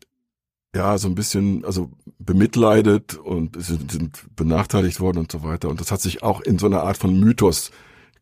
[0.76, 5.69] ja so ein bisschen also bemitleidet und sind, sind benachteiligt worden und so weiter.
[5.69, 7.72] Und das hat sich auch in so einer Art von Mythos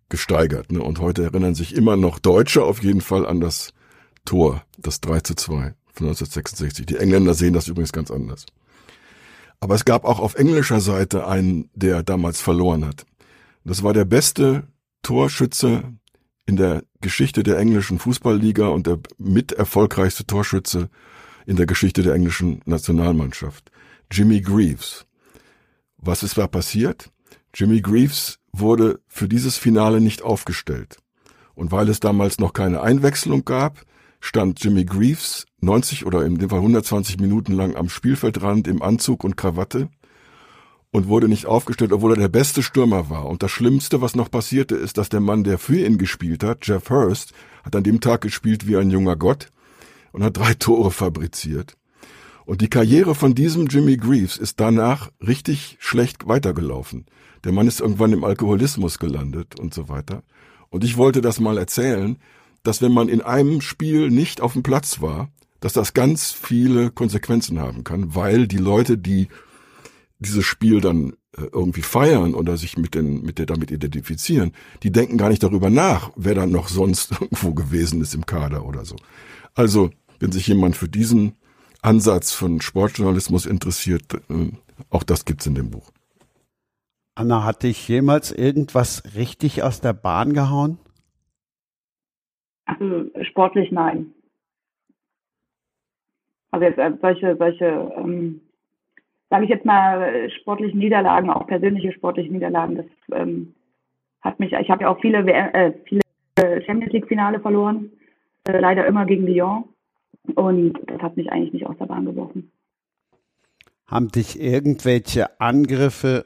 [0.09, 0.71] gesteigert.
[0.71, 0.81] Ne?
[0.81, 3.73] Und heute erinnern sich immer noch Deutsche auf jeden Fall an das
[4.25, 6.85] Tor, das 3 zu 2 von 1966.
[6.85, 8.45] Die Engländer sehen das übrigens ganz anders.
[9.59, 13.05] Aber es gab auch auf englischer Seite einen, der damals verloren hat.
[13.63, 14.63] Das war der beste
[15.03, 15.83] Torschütze
[16.47, 20.89] in der Geschichte der englischen Fußballliga und der mit erfolgreichste Torschütze
[21.45, 23.71] in der Geschichte der englischen Nationalmannschaft.
[24.11, 25.05] Jimmy Greaves.
[25.97, 27.11] Was ist da passiert?
[27.53, 30.97] Jimmy Greaves wurde für dieses Finale nicht aufgestellt.
[31.53, 33.85] Und weil es damals noch keine Einwechslung gab,
[34.21, 39.23] stand Jimmy Greaves 90 oder in dem Fall 120 Minuten lang am Spielfeldrand im Anzug
[39.23, 39.89] und Krawatte
[40.91, 43.25] und wurde nicht aufgestellt, obwohl er der beste Stürmer war.
[43.25, 46.67] Und das Schlimmste, was noch passierte, ist, dass der Mann, der für ihn gespielt hat,
[46.67, 47.33] Jeff Hurst,
[47.63, 49.51] hat an dem Tag gespielt wie ein junger Gott
[50.11, 51.75] und hat drei Tore fabriziert.
[52.45, 57.05] Und die Karriere von diesem Jimmy Greaves ist danach richtig schlecht weitergelaufen.
[57.43, 60.23] Der Mann ist irgendwann im Alkoholismus gelandet und so weiter.
[60.69, 62.17] Und ich wollte das mal erzählen,
[62.63, 65.29] dass wenn man in einem Spiel nicht auf dem Platz war,
[65.59, 69.27] dass das ganz viele Konsequenzen haben kann, weil die Leute, die
[70.19, 74.51] dieses Spiel dann äh, irgendwie feiern oder sich mit den mit der damit identifizieren,
[74.83, 78.65] die denken gar nicht darüber nach, wer dann noch sonst irgendwo gewesen ist im Kader
[78.65, 78.95] oder so.
[79.55, 79.89] Also,
[80.19, 81.33] wenn sich jemand für diesen
[81.81, 84.51] Ansatz von Sportjournalismus interessiert, äh,
[84.89, 85.91] auch das gibt's in dem Buch.
[87.15, 90.79] Anna, hat dich jemals irgendwas richtig aus der Bahn gehauen?
[92.65, 94.13] Also sportlich nein.
[96.51, 98.41] Also jetzt äh, solche, solche ähm,
[99.29, 102.75] sage ich jetzt mal, sportliche Niederlagen, auch persönliche sportliche Niederlagen.
[102.75, 103.55] Das ähm,
[104.21, 106.01] hat mich, ich habe ja auch viele, äh, viele
[106.65, 107.91] Champions League Finale verloren,
[108.47, 109.63] äh, leider immer gegen Lyon.
[110.35, 112.51] Und das hat mich eigentlich nicht aus der Bahn geworfen.
[113.87, 116.25] Haben dich irgendwelche Angriffe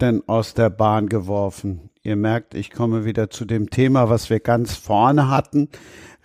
[0.00, 1.90] denn aus der Bahn geworfen?
[2.04, 5.68] Ihr merkt, ich komme wieder zu dem Thema, was wir ganz vorne hatten,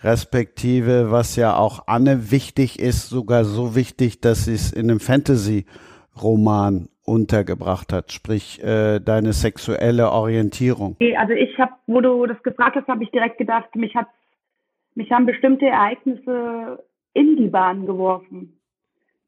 [0.02, 4.98] respektive was ja auch Anne wichtig ist, sogar so wichtig, dass sie es in einem
[4.98, 10.96] Fantasy-Roman untergebracht hat, sprich äh, deine sexuelle Orientierung.
[11.16, 14.08] Also ich habe, wo du das gefragt hast, habe ich direkt gedacht, mich hat,
[14.96, 16.82] mich haben bestimmte Ereignisse
[17.14, 18.58] in die Bahn geworfen.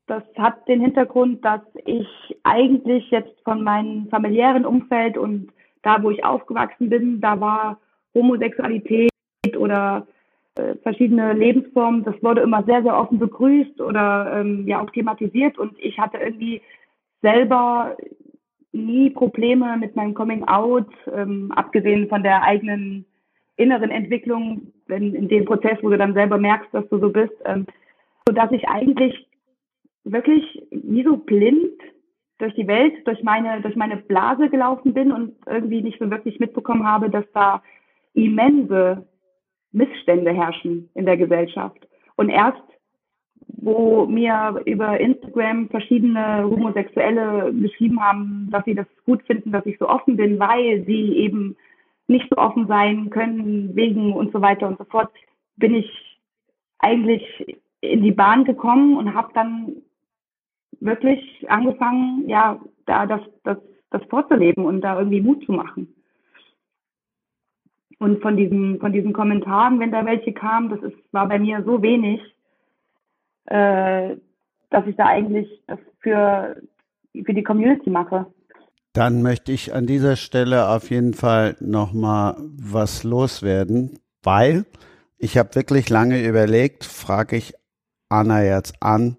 [0.09, 2.09] Das hat den Hintergrund, dass ich
[2.43, 5.53] eigentlich jetzt von meinem familiären Umfeld und
[5.83, 7.79] da, wo ich aufgewachsen bin, da war
[8.15, 9.11] Homosexualität
[9.57, 10.07] oder
[10.57, 15.59] äh, verschiedene Lebensformen, das wurde immer sehr, sehr offen begrüßt oder ähm, ja auch thematisiert.
[15.59, 16.61] Und ich hatte irgendwie
[17.23, 17.97] selber
[18.73, 23.05] nie Probleme mit meinem Coming Out, ähm, abgesehen von der eigenen
[23.57, 27.35] inneren Entwicklung, wenn in dem Prozess, wo du dann selber merkst, dass du so bist,
[27.45, 27.67] ähm,
[28.27, 29.27] so dass ich eigentlich
[30.05, 31.81] wirklich wie so blind
[32.41, 36.41] durch die Welt, durch meine, durch meine Blase gelaufen bin und irgendwie nicht so wirklich
[36.41, 37.63] mitbekommen habe, dass da
[38.15, 39.07] immense
[39.73, 41.79] Missstände herrschen in der Gesellschaft.
[42.17, 42.63] Und erst,
[43.47, 49.79] wo mir über Instagram verschiedene Homosexuelle geschrieben haben, dass sie das gut finden, dass ich
[49.79, 51.57] so offen bin, weil sie eben
[52.09, 55.11] nicht so offen sein können wegen und so weiter und so fort,
[55.57, 56.19] bin ich
[56.79, 59.77] eigentlich in die Bahn gekommen und habe dann
[60.81, 63.59] wirklich angefangen, ja, da das, das,
[63.91, 65.95] das vorzuleben und da irgendwie Mut zu machen.
[67.99, 71.63] Und von diesen, von diesen Kommentaren, wenn da welche kamen, das ist, war bei mir
[71.65, 72.21] so wenig,
[73.45, 74.17] äh,
[74.71, 76.57] dass ich da eigentlich das für,
[77.25, 78.27] für die Community mache.
[78.95, 84.65] Dann möchte ich an dieser Stelle auf jeden Fall nochmal was loswerden, weil
[85.19, 87.55] ich habe wirklich lange überlegt, frage ich
[88.09, 89.19] Anna jetzt an,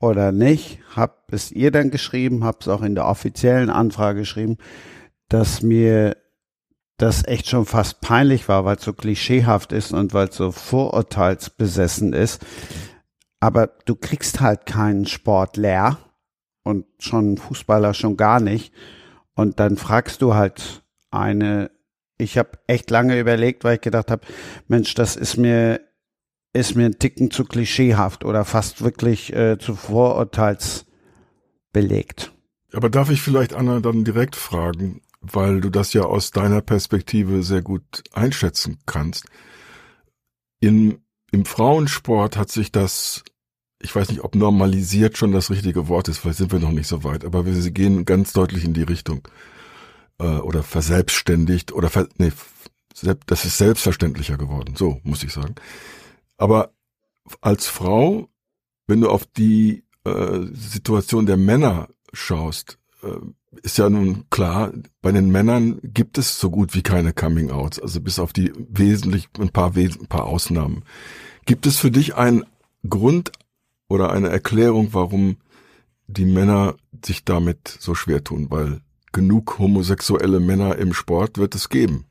[0.00, 0.80] oder nicht.
[0.94, 4.58] Hab es ihr dann geschrieben, habe es auch in der offiziellen Anfrage geschrieben,
[5.28, 6.16] dass mir
[6.96, 10.50] das echt schon fast peinlich war, weil es so klischeehaft ist und weil es so
[10.50, 12.44] vorurteilsbesessen ist.
[13.40, 15.98] Aber du kriegst halt keinen Sport leer
[16.64, 18.74] und schon Fußballer schon gar nicht.
[19.34, 21.70] Und dann fragst du halt eine,
[22.18, 24.26] ich habe echt lange überlegt, weil ich gedacht habe,
[24.66, 25.80] Mensch, das ist mir
[26.52, 32.32] ist mir ein Ticken zu klischeehaft oder fast wirklich äh, zu vorurteilsbelegt.
[32.72, 37.42] Aber darf ich vielleicht Anna dann direkt fragen, weil du das ja aus deiner Perspektive
[37.42, 39.26] sehr gut einschätzen kannst.
[40.60, 40.98] In,
[41.30, 43.22] Im Frauensport hat sich das,
[43.80, 46.88] ich weiß nicht, ob normalisiert schon das richtige Wort ist, vielleicht sind wir noch nicht
[46.88, 49.26] so weit, aber wir gehen ganz deutlich in die Richtung.
[50.18, 52.32] Äh, oder verselbstständigt oder ver, nee,
[53.26, 55.54] das ist selbstverständlicher geworden, so muss ich sagen.
[56.38, 56.72] Aber
[57.40, 58.28] als Frau,
[58.86, 63.08] wenn du auf die äh, Situation der Männer schaust, äh,
[63.62, 68.00] ist ja nun klar, bei den Männern gibt es so gut wie keine Coming-outs, also
[68.00, 70.84] bis auf die wesentlich ein paar, ein paar Ausnahmen.
[71.44, 72.44] Gibt es für dich einen
[72.88, 73.32] Grund
[73.88, 75.38] oder eine Erklärung, warum
[76.06, 78.50] die Männer sich damit so schwer tun?
[78.50, 78.80] Weil
[79.12, 82.04] genug homosexuelle Männer im Sport wird es geben.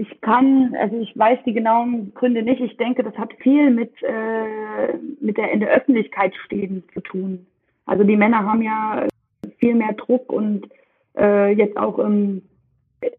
[0.00, 2.62] Ich kann, also ich weiß die genauen Gründe nicht.
[2.62, 7.46] Ich denke, das hat viel mit, äh, mit der in der Öffentlichkeit stehen zu tun.
[7.84, 9.06] Also die Männer haben ja
[9.58, 10.66] viel mehr Druck und
[11.18, 12.40] äh, jetzt auch im,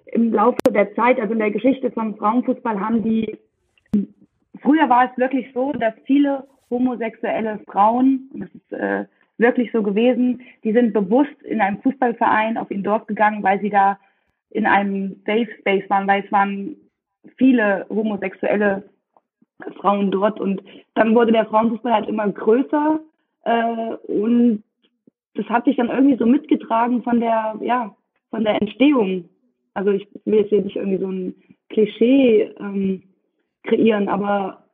[0.07, 3.37] im Laufe der Zeit, also in der Geschichte vom Frauenfußball, haben die
[4.63, 9.05] früher war es wirklich so, dass viele homosexuelle Frauen, das ist äh,
[9.37, 13.69] wirklich so gewesen, die sind bewusst in einem Fußballverein auf ihr Dorf gegangen, weil sie
[13.69, 13.99] da
[14.51, 16.75] in einem Safe Space waren, weil es waren
[17.37, 18.83] viele homosexuelle
[19.77, 20.61] Frauen dort und
[20.95, 22.99] dann wurde der Frauenfußball halt immer größer
[23.43, 24.63] äh, und
[25.35, 27.95] das hat sich dann irgendwie so mitgetragen von der, ja,
[28.29, 29.29] von der Entstehung.
[29.73, 31.35] Also ich will jetzt hier nicht irgendwie so ein
[31.69, 33.03] Klischee ähm,
[33.63, 34.65] kreieren, aber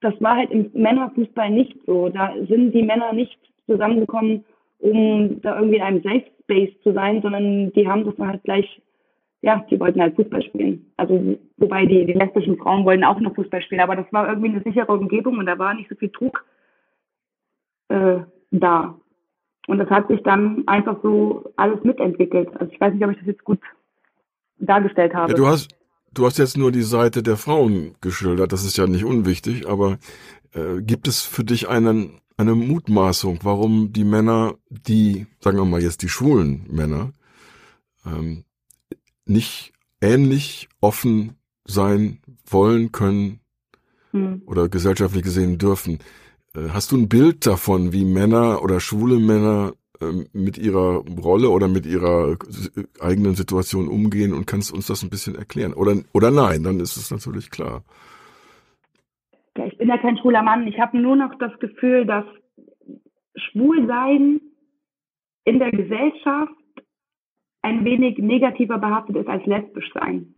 [0.00, 2.08] das war halt im Männerfußball nicht so.
[2.10, 4.44] Da sind die Männer nicht zusammengekommen,
[4.78, 8.44] um da irgendwie in einem Safe Space zu sein, sondern die haben das dann halt
[8.44, 8.82] gleich,
[9.44, 10.90] ja, die wollten halt Fußball spielen.
[10.96, 14.48] Also wobei die, die lesbischen Frauen wollten auch noch Fußball spielen, aber das war irgendwie
[14.48, 16.44] eine sichere Umgebung und da war nicht so viel Druck
[17.88, 18.98] äh, da.
[19.66, 22.48] Und das hat sich dann einfach so alles mitentwickelt.
[22.58, 23.60] Also ich weiß nicht, ob ich das jetzt gut
[24.58, 25.32] dargestellt habe.
[25.32, 25.76] Ja, du hast,
[26.14, 29.98] du hast jetzt nur die Seite der Frauen geschildert, das ist ja nicht unwichtig, aber
[30.54, 35.82] äh, gibt es für dich einen, eine Mutmaßung, warum die Männer, die, sagen wir mal
[35.82, 37.12] jetzt die schwulen Männer,
[38.06, 38.44] ähm,
[39.26, 43.40] nicht ähnlich offen sein wollen können
[44.10, 44.42] hm.
[44.46, 45.98] oder gesellschaftlich gesehen dürfen.
[46.54, 51.50] Äh, hast du ein Bild davon, wie Männer oder schwule Männer ähm, mit ihrer Rolle
[51.50, 52.36] oder mit ihrer
[53.00, 55.74] eigenen Situation umgehen und kannst uns das ein bisschen erklären?
[55.74, 57.82] Oder, oder nein, dann ist es natürlich klar.
[59.56, 60.66] Ja, ich bin ja kein schwuler Mann.
[60.66, 62.24] Ich habe nur noch das Gefühl, dass
[63.36, 64.40] Schwulsein
[65.44, 66.52] in der Gesellschaft
[67.64, 70.34] ein wenig negativer behaftet ist als lesbisch sein.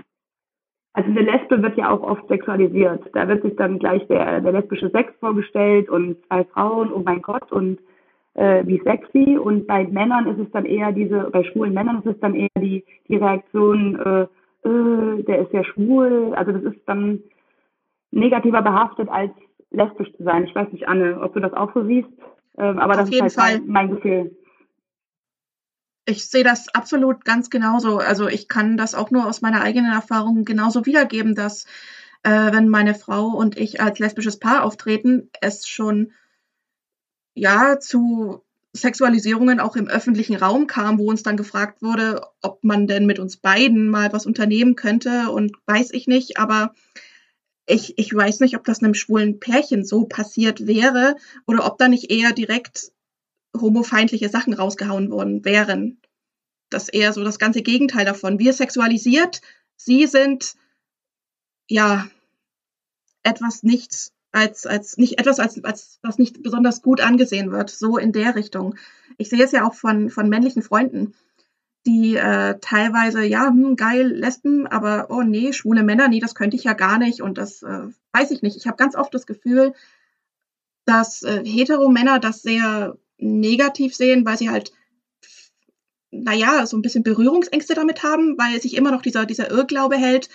[0.92, 3.02] Also eine Lesbe wird ja auch oft sexualisiert.
[3.12, 7.20] Da wird sich dann gleich der, der lesbische Sex vorgestellt und zwei Frauen, oh mein
[7.20, 7.78] Gott, und
[8.34, 9.36] äh, wie sexy.
[9.36, 12.48] Und bei Männern ist es dann eher diese, bei schwulen Männern ist es dann eher
[12.58, 14.22] die, die Reaktion, äh,
[14.68, 16.32] äh, der ist ja schwul.
[16.34, 17.20] Also das ist dann
[18.12, 19.32] negativer behaftet als
[19.72, 20.44] lesbisch zu sein.
[20.44, 22.08] Ich weiß nicht, Anne, ob du das auch so siehst.
[22.56, 23.66] Ähm, aber Auf das ist halt.
[23.66, 24.30] Mein, mein Gefühl
[26.06, 27.98] ich sehe das absolut ganz genauso.
[27.98, 31.66] Also ich kann das auch nur aus meiner eigenen Erfahrung genauso wiedergeben, dass
[32.22, 36.12] äh, wenn meine Frau und ich als lesbisches Paar auftreten, es schon
[37.34, 38.42] ja zu
[38.72, 43.18] Sexualisierungen auch im öffentlichen Raum kam, wo uns dann gefragt wurde, ob man denn mit
[43.18, 46.72] uns beiden mal was unternehmen könnte und weiß ich nicht, aber
[47.66, 51.16] ich, ich weiß nicht, ob das einem schwulen Pärchen so passiert wäre
[51.46, 52.92] oder ob da nicht eher direkt
[53.60, 56.00] homofeindliche Sachen rausgehauen worden wären.
[56.70, 58.38] Das ist eher so das ganze Gegenteil davon.
[58.38, 59.40] Wir sexualisiert,
[59.76, 60.54] sie sind
[61.68, 62.08] ja
[63.22, 67.96] etwas nichts als, als nicht etwas, als, als was nicht besonders gut angesehen wird, so
[67.96, 68.74] in der Richtung.
[69.16, 71.14] Ich sehe es ja auch von, von männlichen Freunden,
[71.86, 76.56] die äh, teilweise, ja, hm, geil, Lesben, aber oh nee, schwule Männer, nee, das könnte
[76.56, 78.56] ich ja gar nicht und das äh, weiß ich nicht.
[78.56, 79.72] Ich habe ganz oft das Gefühl,
[80.84, 84.72] dass äh, hetero Männer das sehr negativ sehen, weil sie halt,
[86.10, 90.28] naja, so ein bisschen Berührungsängste damit haben, weil sich immer noch dieser, dieser Irrglaube hält,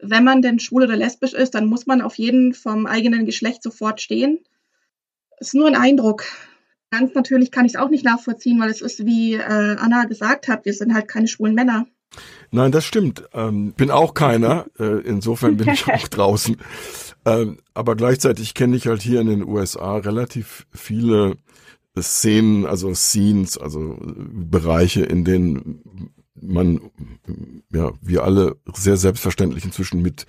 [0.00, 3.62] wenn man denn schwul oder lesbisch ist, dann muss man auf jeden vom eigenen Geschlecht
[3.62, 4.40] sofort stehen.
[5.38, 6.24] Das ist nur ein Eindruck.
[6.90, 10.48] Ganz natürlich kann ich es auch nicht nachvollziehen, weil es ist, wie äh, Anna gesagt
[10.48, 11.86] hat, wir sind halt keine schwulen Männer.
[12.50, 13.24] Nein, das stimmt.
[13.32, 14.66] Ähm, bin auch keiner.
[14.78, 16.56] Äh, insofern bin ich auch draußen.
[17.24, 21.36] Ähm, aber gleichzeitig kenne ich halt hier in den USA relativ viele
[22.02, 26.80] Szenen, also Scenes, also Bereiche, in denen man,
[27.72, 30.26] ja, wir alle sehr selbstverständlich inzwischen mit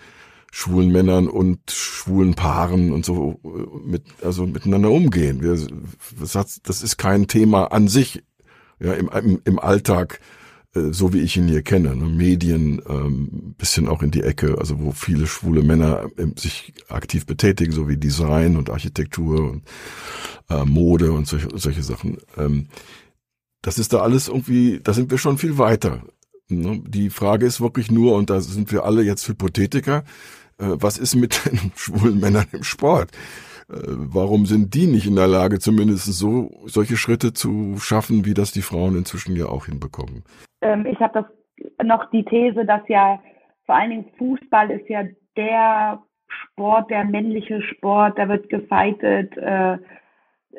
[0.52, 3.40] schwulen Männern und schwulen Paaren und so
[3.84, 5.42] mit, also miteinander umgehen.
[5.42, 5.58] Wir,
[6.22, 8.24] das ist kein Thema an sich,
[8.80, 10.45] ja, im, im, im Alltag äh,
[10.76, 12.06] so wie ich ihn hier kenne, ne?
[12.06, 17.26] Medien, ähm, bisschen auch in die Ecke, also wo viele schwule Männer äh, sich aktiv
[17.26, 19.64] betätigen, so wie Design und Architektur und
[20.50, 22.18] äh, Mode und solche, solche Sachen.
[22.38, 22.68] Ähm,
[23.62, 26.04] das ist da alles irgendwie, da sind wir schon viel weiter.
[26.50, 26.84] Ne?
[26.86, 30.04] Die Frage ist wirklich nur, und da sind wir alle jetzt Hypothetiker,
[30.58, 33.12] äh, was ist mit den schwulen Männern im Sport?
[33.70, 38.34] Äh, warum sind die nicht in der Lage, zumindest so solche Schritte zu schaffen, wie
[38.34, 40.24] das die Frauen inzwischen ja auch hinbekommen?
[40.62, 43.20] Ähm, ich habe das noch die These, dass ja
[43.66, 45.04] vor allen Dingen Fußball ist ja
[45.36, 49.78] der Sport, der männliche Sport, da wird gefeitet, äh,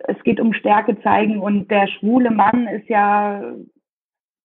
[0.08, 3.54] es geht um Stärke zeigen und der schwule Mann ist ja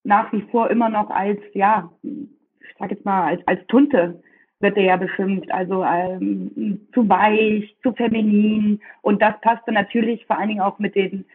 [0.03, 4.21] nach wie vor immer noch als, ja, ich sag jetzt mal, als, als Tunte
[4.61, 10.37] wird er ja beschimpft, also ähm, zu weich, zu feminin und das passte natürlich vor
[10.37, 11.25] allen Dingen auch mit den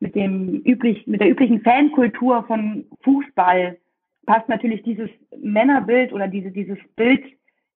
[0.00, 3.78] mit dem üblich mit der üblichen Fankultur von Fußball
[4.26, 5.10] passt natürlich dieses
[5.40, 7.24] Männerbild oder diese dieses Bild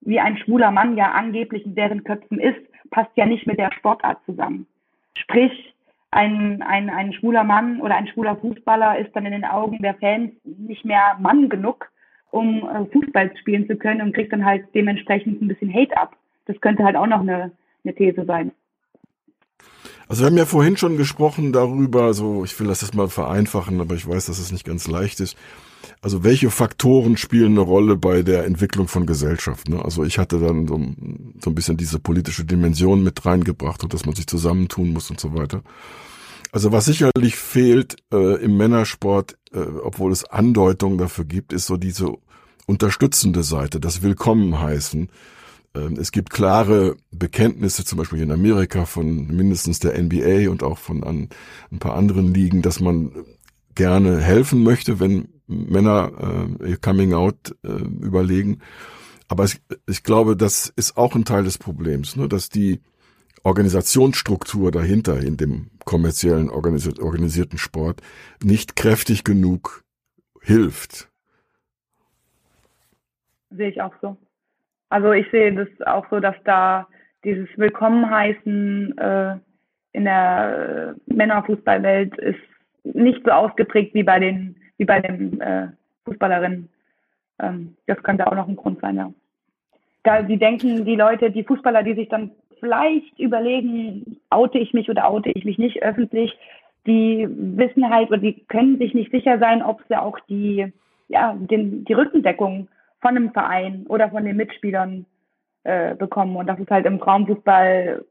[0.00, 2.60] wie ein schwuler Mann ja angeblich in deren Köpfen ist,
[2.90, 4.66] passt ja nicht mit der Sportart zusammen.
[5.16, 5.74] Sprich,
[6.10, 9.94] ein, ein, ein schwuler Mann oder ein schwuler Fußballer ist dann in den Augen der
[9.94, 11.90] Fans nicht mehr Mann genug,
[12.30, 16.16] um äh, Fußball spielen zu können und kriegt dann halt dementsprechend ein bisschen Hate ab.
[16.46, 17.52] Das könnte halt auch noch eine,
[17.84, 18.52] eine These sein.
[20.08, 23.80] Also wir haben ja vorhin schon gesprochen darüber, so ich will das jetzt mal vereinfachen,
[23.80, 25.36] aber ich weiß, dass es nicht ganz leicht ist.
[26.00, 29.68] Also welche Faktoren spielen eine Rolle bei der Entwicklung von Gesellschaft?
[29.68, 29.84] Ne?
[29.84, 30.80] Also ich hatte dann so,
[31.42, 35.20] so ein bisschen diese politische Dimension mit reingebracht und dass man sich zusammentun muss und
[35.20, 35.62] so weiter.
[36.52, 41.76] Also was sicherlich fehlt äh, im Männersport, äh, obwohl es Andeutungen dafür gibt, ist so
[41.76, 42.12] diese
[42.66, 45.08] unterstützende Seite, das Willkommen heißen.
[45.74, 50.78] Ähm, es gibt klare Bekenntnisse, zum Beispiel in Amerika von mindestens der NBA und auch
[50.78, 51.28] von an,
[51.70, 53.12] ein paar anderen Ligen, dass man
[53.74, 58.60] gerne helfen möchte, wenn Männer äh, Coming Out äh, überlegen.
[59.28, 62.80] Aber es, ich glaube, das ist auch ein Teil des Problems, ne, dass die
[63.44, 68.00] Organisationsstruktur dahinter in dem kommerziellen organisierten Sport
[68.42, 69.84] nicht kräftig genug
[70.42, 71.08] hilft.
[73.50, 74.16] Sehe ich auch so.
[74.90, 76.86] Also ich sehe das auch so, dass da
[77.24, 79.36] dieses Willkommenheißen äh,
[79.92, 82.38] in der Männerfußballwelt ist
[82.84, 85.68] nicht so ausgeprägt wie bei den wie bei den äh,
[86.04, 86.68] Fußballerinnen.
[87.40, 89.12] Ähm, das könnte auch noch ein Grund sein, ja.
[90.04, 94.88] Da sie denken, die Leute, die Fußballer, die sich dann vielleicht überlegen, oute ich mich
[94.90, 96.36] oder oute ich mich nicht öffentlich,
[96.86, 100.72] die wissen halt oder die können sich nicht sicher sein, ob sie auch die,
[101.08, 102.68] ja, den, die Rückendeckung
[103.00, 105.06] von einem Verein oder von den Mitspielern
[105.64, 106.36] äh, bekommen.
[106.36, 108.04] Und das ist halt im Frauenfußball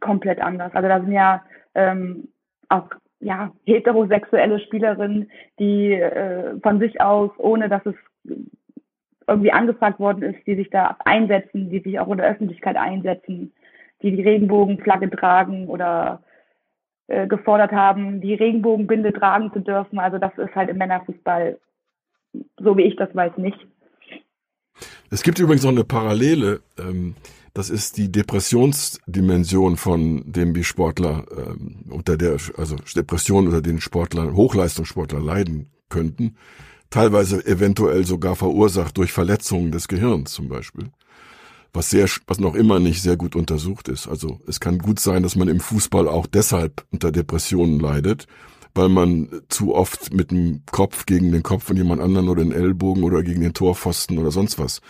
[0.00, 0.74] komplett anders.
[0.74, 1.42] Also da sind ja
[1.74, 2.28] ähm,
[2.68, 2.88] auch
[3.20, 7.94] ja, heterosexuelle Spielerinnen, die äh, von sich aus, ohne dass es
[9.26, 13.52] irgendwie angefragt worden ist, die sich da einsetzen, die sich auch in der Öffentlichkeit einsetzen,
[14.02, 16.22] die die Regenbogenflagge tragen oder
[17.08, 19.98] äh, gefordert haben, die Regenbogenbinde tragen zu dürfen.
[19.98, 21.58] Also das ist halt im Männerfußball,
[22.58, 23.58] so wie ich das weiß, nicht.
[25.10, 26.60] Es gibt übrigens noch eine Parallele.
[26.78, 27.14] Ähm,
[27.54, 33.80] das ist die Depressionsdimension von dem, wie Sportler ähm, unter der, also Depression unter den
[33.80, 36.36] Sportlern, Hochleistungssportler leiden könnten.
[36.90, 40.90] Teilweise eventuell sogar verursacht durch Verletzungen des Gehirns zum Beispiel.
[41.76, 44.08] Was sehr, was noch immer nicht sehr gut untersucht ist.
[44.08, 48.26] Also es kann gut sein, dass man im Fußball auch deshalb unter Depressionen leidet,
[48.74, 52.52] weil man zu oft mit dem Kopf gegen den Kopf von jemand anderen oder den
[52.52, 54.80] Ellbogen oder gegen den Torpfosten oder sonst was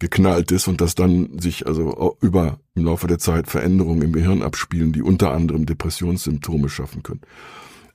[0.00, 4.42] geknallt ist und dass dann sich also über im Laufe der Zeit Veränderungen im Gehirn
[4.42, 7.22] abspielen, die unter anderem Depressionssymptome schaffen können.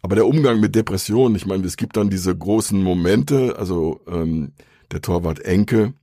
[0.02, 4.54] Aber der Umgang mit Depressionen, ich meine, es gibt dann diese großen Momente, also ähm,
[4.90, 5.94] der Torwart Enke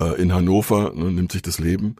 [0.00, 1.96] äh, in Hannover ne, nimmt sich das Leben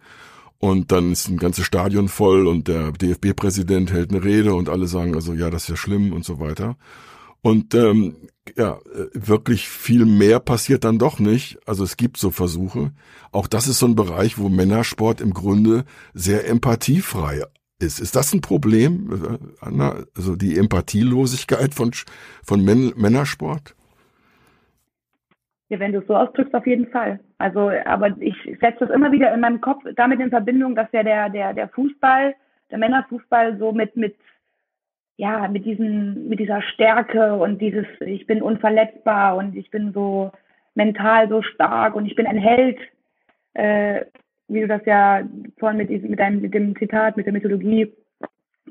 [0.59, 4.87] und dann ist ein ganzes Stadion voll und der DFB-Präsident hält eine Rede und alle
[4.87, 6.77] sagen also, ja, das ist ja schlimm und so weiter.
[7.41, 8.15] Und ähm,
[8.57, 11.59] ja, äh, wirklich viel mehr passiert dann doch nicht.
[11.67, 12.93] Also es gibt so Versuche.
[13.33, 15.85] Auch das ist so ein Bereich, wo Männersport im Grunde
[16.15, 17.43] sehr empathiefrei
[17.81, 17.99] ist.
[17.99, 20.05] Ist das ein Problem, äh, Anna?
[20.17, 21.91] Also die Empathielosigkeit von,
[22.45, 23.75] von Män Männersport?
[25.73, 27.19] Ja, wenn du es so ausdrückst, auf jeden Fall.
[27.39, 31.03] Also, aber ich setze das immer wieder in meinem Kopf damit in Verbindung, dass ja
[31.03, 32.35] der, der, der Fußball,
[32.71, 34.15] der Männerfußball so mit, mit
[35.17, 40.31] ja, mit diesen, mit dieser Stärke und dieses, ich bin unverletzbar und ich bin so
[40.75, 42.79] mental so stark und ich bin ein Held,
[43.55, 44.05] äh,
[44.49, 45.23] wie du das ja
[45.59, 47.91] vorhin mit diesem, mit deinem, mit dem Zitat, mit der Mythologie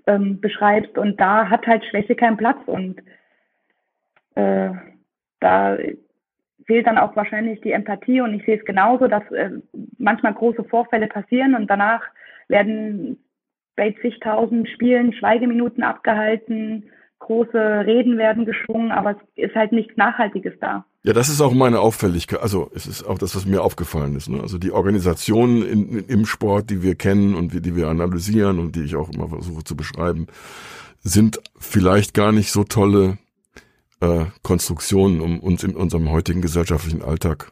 [0.06, 1.00] ähm, beschreibst.
[1.00, 3.02] Und da hat halt Schwäche keinen Platz und
[4.36, 4.70] äh,
[5.40, 5.78] da
[6.66, 9.52] fehlt dann auch wahrscheinlich die Empathie und ich sehe es genauso, dass äh,
[9.98, 12.02] manchmal große Vorfälle passieren und danach
[12.48, 13.18] werden
[13.76, 16.90] bei zigtausend Spielen Schweigeminuten abgehalten,
[17.20, 20.86] große Reden werden geschwungen, aber es ist halt nichts Nachhaltiges da.
[21.04, 22.42] Ja, das ist auch meine Auffälligkeit.
[22.42, 24.30] Also es ist auch das, was mir aufgefallen ist.
[24.30, 24.40] Ne?
[24.40, 28.84] Also die Organisationen in, im Sport, die wir kennen und die wir analysieren und die
[28.84, 30.28] ich auch immer versuche zu beschreiben,
[31.00, 33.18] sind vielleicht gar nicht so tolle
[34.02, 37.52] äh, Konstruktionen, um uns in unserem heutigen gesellschaftlichen Alltag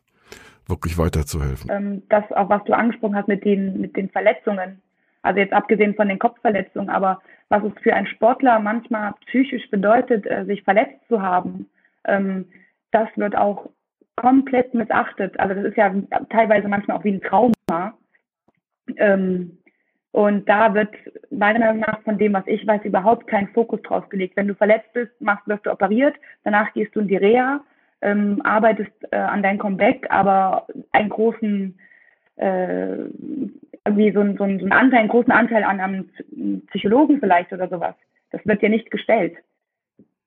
[0.68, 1.70] wirklich weiterzuhelfen.
[1.72, 4.82] Ähm, das auch, was du angesprochen hast mit den, mit den Verletzungen,
[5.22, 10.26] also jetzt abgesehen von den Kopfverletzungen, aber was es für einen Sportler manchmal psychisch bedeutet,
[10.26, 11.68] äh, sich verletzt zu haben,
[12.06, 12.46] ähm,
[12.92, 13.70] das wird auch
[14.16, 15.40] komplett missachtet.
[15.40, 15.94] Also das ist ja
[16.30, 17.94] teilweise manchmal auch wie ein Trauma.
[18.98, 19.59] Ähm,
[20.12, 20.90] und da wird
[21.30, 24.36] meiner Meinung nach von dem, was ich weiß, überhaupt kein Fokus drauf gelegt.
[24.36, 27.62] Wenn du verletzt bist, machst, wirst du operiert, danach gehst du in die Reha,
[28.02, 31.78] ähm, arbeitest äh, an deinem Comeback, aber einen großen
[32.38, 32.96] äh,
[33.86, 36.10] irgendwie so, so, so einen Anteil, einen großen Anteil an einem
[36.68, 37.96] Psychologen vielleicht oder sowas.
[38.32, 39.38] Das wird ja nicht gestellt.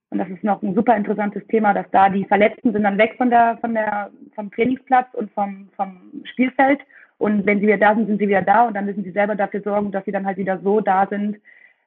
[0.09, 3.15] Und das ist noch ein super interessantes Thema, dass da die Verletzten sind dann weg
[3.17, 6.79] von der, von der, vom Trainingsplatz und vom, vom Spielfeld.
[7.23, 9.35] Und wenn sie wieder da sind, sind sie wieder da und dann müssen sie selber
[9.35, 11.37] dafür sorgen, dass sie dann halt wieder so da sind,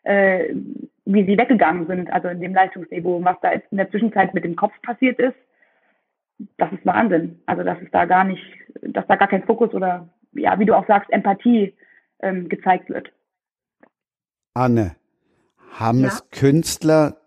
[0.03, 0.55] äh,
[1.05, 3.17] wie sie weggegangen sind, also in dem Leistungsniveau.
[3.17, 5.37] Und was da jetzt in der Zwischenzeit mit dem Kopf passiert ist,
[6.57, 7.39] das ist Wahnsinn.
[7.45, 8.43] Also dass es da gar nicht,
[8.81, 11.75] dass da gar kein Fokus oder ja, wie du auch sagst, Empathie
[12.21, 13.13] ähm, gezeigt wird.
[14.55, 14.97] Anne,
[15.71, 16.07] haben ja?
[16.07, 17.19] es Künstler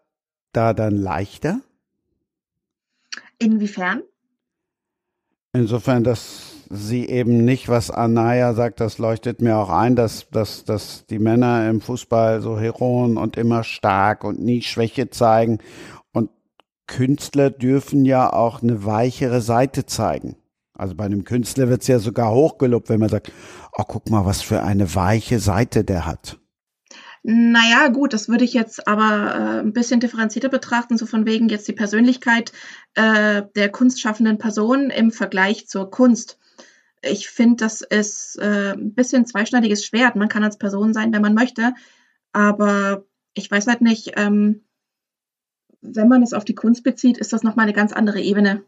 [0.52, 1.60] da dann leichter?
[3.38, 4.02] Inwiefern?
[5.54, 10.64] Insofern, dass sie eben nicht, was Anaya sagt, das leuchtet mir auch ein, dass, dass,
[10.64, 15.60] dass die Männer im Fußball so Heroen und immer stark und nie Schwäche zeigen.
[16.12, 16.30] Und
[16.88, 20.36] Künstler dürfen ja auch eine weichere Seite zeigen.
[20.74, 23.32] Also bei einem Künstler wird es ja sogar hochgelobt, wenn man sagt,
[23.78, 26.40] oh, guck mal, was für eine weiche Seite der hat.
[27.22, 31.50] Naja, gut, das würde ich jetzt aber äh, ein bisschen differenzierter betrachten, so von wegen
[31.50, 32.54] jetzt die Persönlichkeit
[32.96, 36.39] äh, der kunstschaffenden Person im Vergleich zur Kunst.
[37.02, 40.16] Ich finde, das ist äh, ein bisschen zweischneidiges Schwert.
[40.16, 41.74] Man kann als Person sein, wenn man möchte,
[42.34, 44.62] aber ich weiß halt nicht, ähm,
[45.82, 48.64] wenn man es auf die Kunst bezieht, ist das nochmal eine ganz andere Ebene.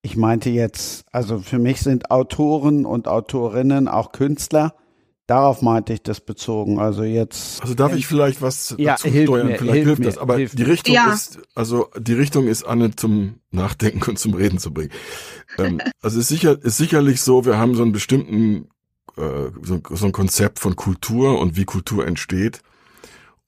[0.00, 4.74] Ich meinte jetzt, also für mich sind Autoren und Autorinnen auch Künstler
[5.32, 6.78] Darauf meinte ich das bezogen.
[6.78, 7.62] Also jetzt.
[7.62, 9.46] Also darf ich vielleicht was ja, dazu hilf steuern?
[9.46, 10.18] Mir, vielleicht hilft, hilft das.
[10.18, 11.10] Aber hilft die Richtung ja.
[11.10, 14.90] ist, also die Richtung ist Anne zum Nachdenken und zum Reden zu bringen.
[15.56, 18.68] ähm, also ist sicher, ist sicherlich so, wir haben so einen bestimmten,
[19.16, 22.60] äh, so, so ein Konzept von Kultur und wie Kultur entsteht.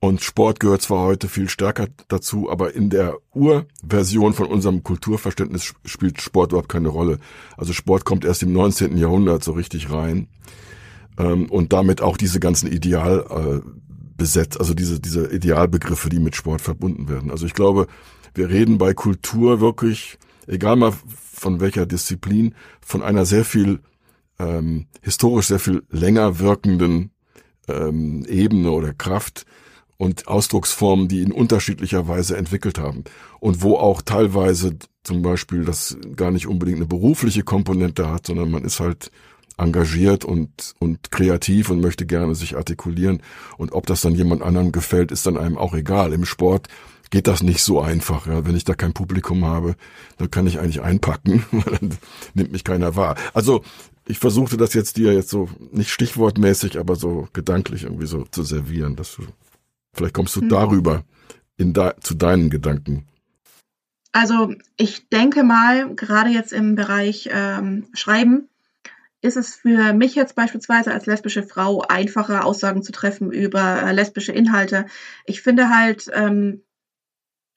[0.01, 5.75] Und Sport gehört zwar heute viel stärker dazu, aber in der Urversion von unserem Kulturverständnis
[5.85, 7.19] spielt Sport überhaupt keine Rolle.
[7.59, 8.97] Also Sport kommt erst im 19.
[8.97, 10.29] Jahrhundert so richtig rein
[11.19, 13.69] ähm, und damit auch diese ganzen Ideal äh,
[14.17, 17.31] besetzt, also diese, diese Idealbegriffe, die mit Sport verbunden werden.
[17.31, 17.87] Also ich glaube,
[18.35, 20.93] wir reden bei Kultur wirklich, egal mal
[21.33, 23.81] von welcher Disziplin, von einer sehr viel
[24.39, 27.11] ähm, historisch sehr viel länger wirkenden
[27.69, 29.47] ähm, Ebene oder Kraft
[29.97, 33.05] und Ausdrucksformen, die in unterschiedlicher Weise entwickelt haben
[33.41, 38.51] und wo auch teilweise zum Beispiel das gar nicht unbedingt eine berufliche Komponente hat, sondern
[38.51, 39.11] man ist halt
[39.57, 43.23] engagiert und, und kreativ und möchte gerne sich artikulieren.
[43.57, 46.13] Und ob das dann jemand anderem gefällt, ist dann einem auch egal.
[46.13, 46.69] Im Sport
[47.11, 48.27] geht das nicht so einfach.
[48.27, 48.47] Ja.
[48.47, 49.77] Wenn ich da kein Publikum habe,
[50.19, 51.99] dann kann ich eigentlich einpacken, weil dann
[52.35, 53.17] nimmt mich keiner wahr.
[53.33, 53.63] Also
[54.07, 58.43] ich versuchte das jetzt dir jetzt so nicht stichwortmäßig, aber so gedanklich irgendwie so zu
[58.43, 58.97] servieren.
[58.97, 59.23] Dass du,
[59.95, 60.49] vielleicht kommst du mhm.
[60.49, 61.05] darüber
[61.57, 63.07] in da, zu deinen Gedanken.
[64.11, 68.49] Also ich denke mal, gerade jetzt im Bereich ähm, Schreiben,
[69.25, 73.93] ist es für mich jetzt beispielsweise als lesbische Frau einfacher, Aussagen zu treffen über äh,
[73.93, 74.85] lesbische Inhalte.
[75.25, 76.63] Ich finde halt, ähm,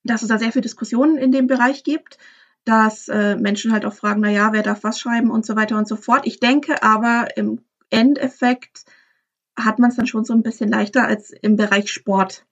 [0.04, 2.18] dass es da sehr viel Diskussionen in dem Bereich gibt,
[2.64, 5.78] dass äh, Menschen halt auch fragen, na ja, wer darf was schreiben und so weiter
[5.78, 6.26] und so fort.
[6.26, 8.86] Ich denke aber im Endeffekt
[9.58, 12.46] hat man es dann schon so ein bisschen leichter als im Bereich Sport.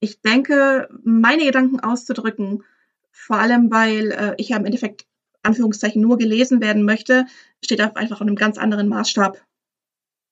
[0.00, 2.64] Ich denke, meine Gedanken auszudrücken,
[3.12, 5.06] vor allem weil äh, ich ja im Endeffekt
[5.42, 7.26] Anführungszeichen nur gelesen werden möchte,
[7.64, 9.42] steht einfach an einem ganz anderen Maßstab.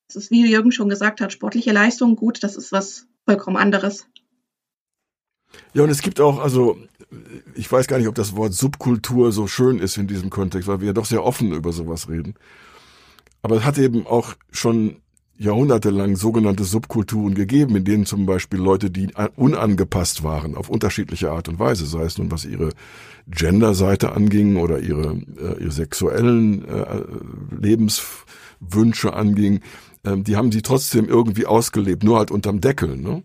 [0.09, 4.07] Das ist, wie Jürgen schon gesagt hat, sportliche Leistung, gut, das ist was vollkommen anderes.
[5.75, 6.79] Ja, und es gibt auch, also
[7.55, 10.81] ich weiß gar nicht, ob das Wort Subkultur so schön ist in diesem Kontext, weil
[10.81, 12.35] wir ja doch sehr offen über sowas reden.
[13.43, 15.01] Aber es hat eben auch schon
[15.39, 21.49] jahrhundertelang sogenannte Subkulturen gegeben, in denen zum Beispiel Leute, die unangepasst waren, auf unterschiedliche Art
[21.49, 22.71] und Weise, sei es nun was ihre
[23.29, 27.03] Gender-Seite anging oder ihre, äh, ihre sexuellen äh,
[27.57, 29.61] Lebenswünsche anging,
[30.03, 32.97] äh, die haben sie trotzdem irgendwie ausgelebt, nur halt unterm Deckel.
[32.97, 33.23] Ne?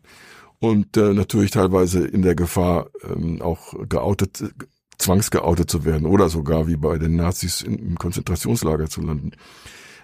[0.60, 4.44] Und äh, natürlich teilweise in der Gefahr, ähm, auch geoutet,
[5.00, 9.32] zwangsgeoutet zu werden oder sogar wie bei den Nazis im Konzentrationslager zu landen.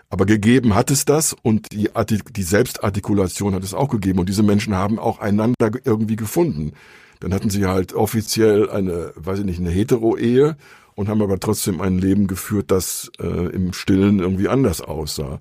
[0.10, 1.90] Aber gegeben hat es das und die,
[2.36, 6.74] die Selbstartikulation hat es auch gegeben und diese Menschen haben auch einander irgendwie gefunden.
[7.20, 10.58] Dann hatten sie halt offiziell eine, weiß ich nicht, eine Hetero-Ehe
[10.96, 15.40] und haben aber trotzdem ein Leben geführt, das äh, im Stillen irgendwie anders aussah.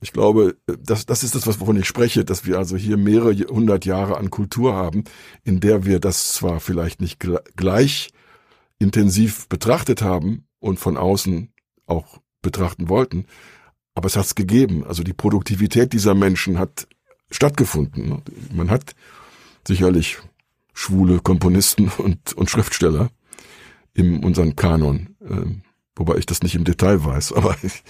[0.00, 3.84] Ich glaube, das, das ist das, wovon ich spreche, dass wir also hier mehrere hundert
[3.84, 5.04] Jahre an Kultur haben,
[5.44, 7.18] in der wir das zwar vielleicht nicht
[7.56, 8.10] gleich
[8.78, 11.52] intensiv betrachtet haben und von außen
[11.86, 13.26] auch betrachten wollten,
[13.94, 14.84] aber es hat es gegeben.
[14.84, 16.86] Also die Produktivität dieser Menschen hat
[17.30, 18.22] stattgefunden.
[18.52, 18.94] Man hat
[19.66, 20.18] sicherlich
[20.72, 23.10] schwule Komponisten und, und Schriftsteller
[23.92, 25.16] in unserem Kanon.
[25.20, 25.62] Ähm,
[25.96, 27.82] Wobei ich das nicht im Detail weiß, aber ich,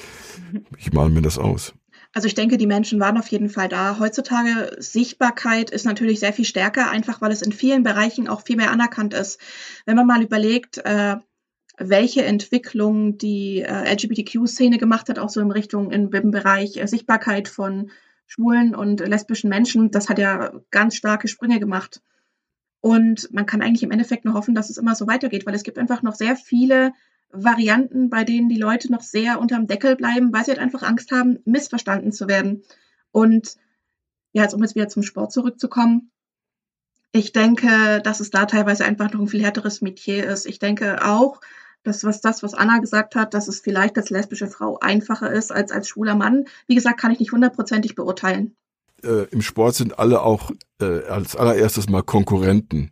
[0.79, 1.73] ich male mir das aus.
[2.13, 3.99] Also ich denke, die Menschen waren auf jeden Fall da.
[3.99, 8.57] Heutzutage Sichtbarkeit ist natürlich sehr viel stärker, einfach weil es in vielen Bereichen auch viel
[8.57, 9.41] mehr anerkannt ist.
[9.85, 11.17] Wenn man mal überlegt, äh,
[11.77, 16.87] welche Entwicklung die äh, LGBTQ-Szene gemacht hat, auch so in Richtung im, im Bereich äh,
[16.87, 17.91] Sichtbarkeit von
[18.27, 22.01] schwulen und lesbischen Menschen, das hat ja ganz starke Sprünge gemacht.
[22.81, 25.63] Und man kann eigentlich im Endeffekt nur hoffen, dass es immer so weitergeht, weil es
[25.63, 26.93] gibt einfach noch sehr viele
[27.31, 31.11] Varianten, bei denen die Leute noch sehr unterm Deckel bleiben, weil sie halt einfach Angst
[31.11, 32.63] haben, missverstanden zu werden.
[33.11, 33.57] Und
[34.33, 36.11] ja, jetzt um jetzt wieder zum Sport zurückzukommen.
[37.13, 40.47] Ich denke, dass es da teilweise einfach noch ein viel härteres Metier ist.
[40.47, 41.41] Ich denke auch,
[41.85, 45.53] dass was das, was Anna gesagt hat, dass es vielleicht als lesbische Frau einfacher ist
[45.53, 46.47] als als schwuler Mann.
[46.67, 48.57] Wie gesagt, kann ich nicht hundertprozentig beurteilen.
[49.03, 50.51] Äh, Im Sport sind alle auch
[50.81, 52.91] äh, als allererstes mal Konkurrenten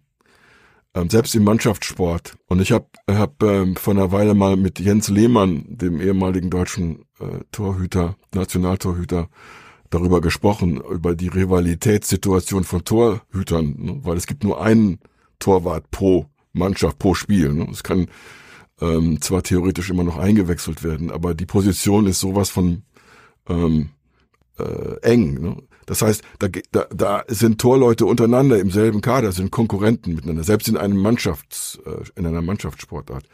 [0.95, 2.37] ähm, selbst im Mannschaftssport.
[2.47, 7.07] Und ich habe hab, ähm, vor einer Weile mal mit Jens Lehmann, dem ehemaligen deutschen
[7.19, 9.29] äh, Torhüter, Nationaltorhüter,
[9.91, 14.01] darüber gesprochen, über die Rivalitätssituation von Torhütern, ne?
[14.03, 14.99] weil es gibt nur einen
[15.39, 17.53] Torwart pro Mannschaft, pro Spiel.
[17.53, 17.69] Ne?
[17.71, 18.09] Es kann
[18.83, 22.83] ähm, zwar theoretisch immer noch eingewechselt werden, aber die Position ist sowas von
[23.49, 23.91] ähm,
[24.59, 25.41] äh, eng.
[25.41, 25.57] Ne?
[25.87, 30.69] Das heißt, da, da, da sind Torleute untereinander im selben Kader, sind Konkurrenten miteinander, selbst
[30.69, 33.25] in einem Mannschafts, äh, in einer Mannschaftssportart.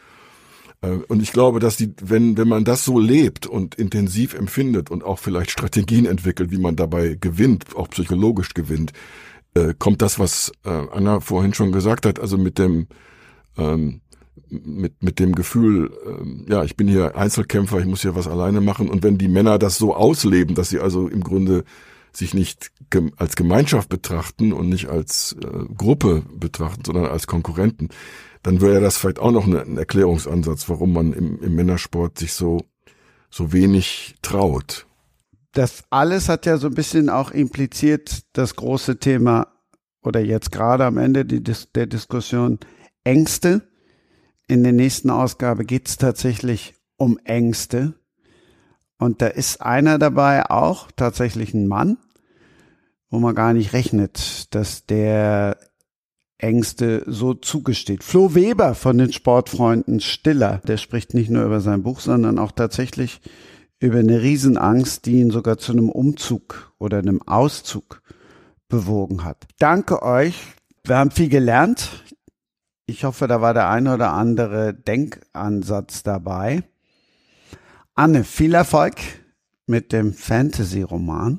[0.83, 4.91] Äh, und ich glaube, dass die, wenn, wenn man das so lebt und intensiv empfindet
[4.91, 8.93] und auch vielleicht Strategien entwickelt, wie man dabei gewinnt, auch psychologisch gewinnt,
[9.55, 12.87] äh, kommt das, was äh, Anna vorhin schon gesagt hat, also mit dem,
[13.57, 14.03] ähm,
[14.49, 18.61] mit, mit dem Gefühl, ähm, ja, ich bin hier Einzelkämpfer, ich muss hier was alleine
[18.61, 18.89] machen.
[18.89, 21.65] Und wenn die Männer das so ausleben, dass sie also im Grunde
[22.13, 27.89] sich nicht gem als Gemeinschaft betrachten und nicht als äh, Gruppe betrachten, sondern als Konkurrenten,
[28.43, 32.33] dann wäre das vielleicht auch noch eine, ein Erklärungsansatz, warum man im, im Männersport sich
[32.33, 32.63] so,
[33.31, 34.87] so wenig traut.
[35.53, 39.49] Das alles hat ja so ein bisschen auch impliziert das große Thema
[40.03, 41.43] oder jetzt gerade am Ende die,
[41.75, 42.59] der Diskussion
[43.05, 43.69] Ängste
[44.49, 47.95] in der nächsten Ausgabe geht es tatsächlich um Ängste.
[48.99, 51.99] Und da ist einer dabei auch tatsächlich ein Mann,
[53.11, 55.57] wo man gar nicht rechnet, dass der
[56.39, 58.03] Ängste so zugesteht.
[58.03, 62.53] Flo Weber von den Sportfreunden Stiller, der spricht nicht nur über sein Buch, sondern auch
[62.53, 63.21] tatsächlich
[63.81, 68.03] über eine Riesenangst, die ihn sogar zu einem Umzug oder einem Auszug
[68.69, 69.47] bewogen hat.
[69.59, 70.35] Danke euch.
[70.85, 72.05] Wir haben viel gelernt.
[72.91, 76.63] Ich hoffe, da war der ein oder andere Denkansatz dabei.
[77.95, 78.95] Anne, viel Erfolg
[79.67, 81.39] mit dem Fantasy-Roman.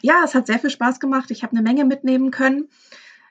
[0.00, 1.32] Ja, es hat sehr viel Spaß gemacht.
[1.32, 2.68] Ich habe eine Menge mitnehmen können.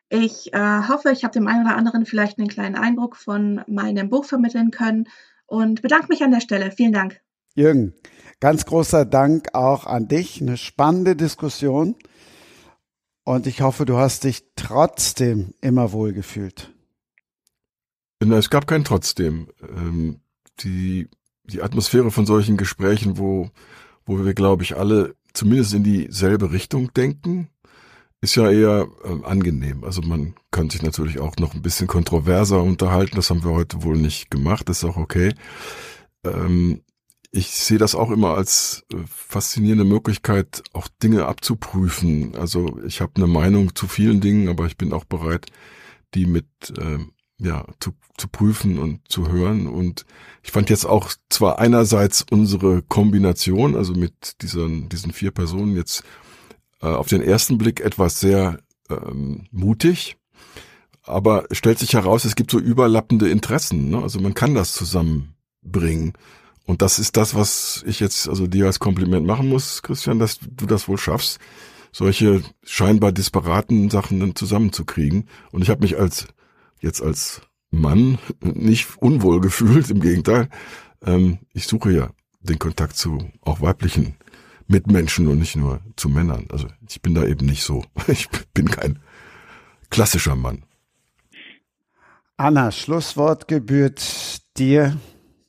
[0.09, 4.09] Ich äh, hoffe, ich habe dem einen oder anderen vielleicht einen kleinen Eindruck von meinem
[4.09, 5.07] Buch vermitteln können
[5.45, 6.71] und bedanke mich an der Stelle.
[6.71, 7.21] Vielen Dank.
[7.55, 7.93] Jürgen,
[8.41, 10.41] ganz großer Dank auch an dich.
[10.41, 11.95] Eine spannende Diskussion.
[13.23, 16.70] Und ich hoffe, du hast dich trotzdem immer wohl gefühlt.
[18.23, 19.47] Na, es gab kein trotzdem.
[19.67, 20.19] Ähm,
[20.59, 21.09] die,
[21.43, 23.49] die Atmosphäre von solchen Gesprächen, wo,
[24.05, 27.49] wo wir, glaube ich, alle zumindest in dieselbe Richtung denken,
[28.21, 29.83] ist ja eher äh, angenehm.
[29.83, 33.15] Also man kann sich natürlich auch noch ein bisschen kontroverser unterhalten.
[33.15, 34.69] Das haben wir heute wohl nicht gemacht.
[34.69, 35.33] Das ist auch okay.
[36.23, 36.83] Ähm,
[37.31, 42.35] ich sehe das auch immer als äh, faszinierende Möglichkeit, auch Dinge abzuprüfen.
[42.35, 45.47] Also ich habe eine Meinung zu vielen Dingen, aber ich bin auch bereit,
[46.13, 46.45] die mit
[46.77, 46.99] äh,
[47.43, 49.67] ja, zu, zu prüfen und zu hören.
[49.67, 50.05] Und
[50.43, 56.03] ich fand jetzt auch zwar einerseits unsere Kombination, also mit diesen, diesen vier Personen jetzt
[56.81, 58.59] äh, auf den ersten Blick etwas sehr
[58.89, 60.17] ähm, mutig,
[61.03, 63.89] aber stellt sich heraus, es gibt so überlappende Interessen.
[63.89, 64.01] Ne?
[64.01, 66.13] Also man kann das zusammenbringen.
[66.65, 70.37] Und das ist das, was ich jetzt also dir als Kompliment machen muss, Christian, dass
[70.39, 71.39] du das wohl schaffst,
[71.91, 75.27] solche scheinbar disparaten Sachen dann zusammenzukriegen.
[75.51, 76.27] Und ich habe mich als
[76.81, 77.41] jetzt als
[77.71, 80.49] Mann nicht unwohl gefühlt, im Gegenteil.
[81.05, 82.09] Ähm, ich suche ja
[82.41, 84.15] den Kontakt zu auch weiblichen
[84.67, 86.47] Mitmenschen und nicht nur zu Männern.
[86.51, 87.83] Also ich bin da eben nicht so.
[88.07, 88.99] Ich bin kein
[89.89, 90.63] klassischer Mann.
[92.37, 94.97] Anna, Schlusswort gebührt dir,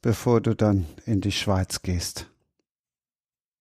[0.02, 2.30] bevor du dann in die Schweiz gehst.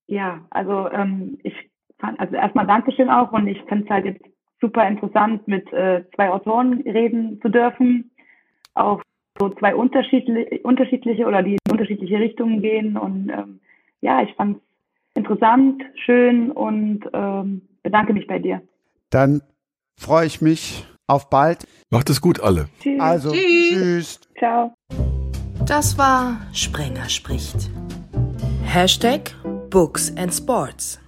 [0.06, 1.54] Ja, also ähm, ich
[1.98, 4.31] fand, also erstmal Dankeschön auch und ich finde es halt jetzt
[4.62, 8.10] super interessant, mit äh, zwei Autoren reden zu dürfen,
[8.74, 9.02] auch
[9.38, 12.96] so zwei unterschiedliche, unterschiedliche oder die in unterschiedliche Richtungen gehen.
[12.96, 13.60] Und ähm,
[14.00, 14.62] ja, ich fand es
[15.16, 18.62] interessant, schön und ähm, bedanke mich bei dir.
[19.10, 19.42] Dann
[19.98, 21.66] freue ich mich auf bald.
[21.90, 22.68] Macht es gut alle.
[22.80, 23.00] Tschüss.
[23.00, 24.20] Also, tschüss.
[24.38, 24.72] Ciao.
[25.66, 27.70] Das war Sprenger spricht.
[28.64, 29.34] Hashtag
[29.70, 31.01] Books and Sports.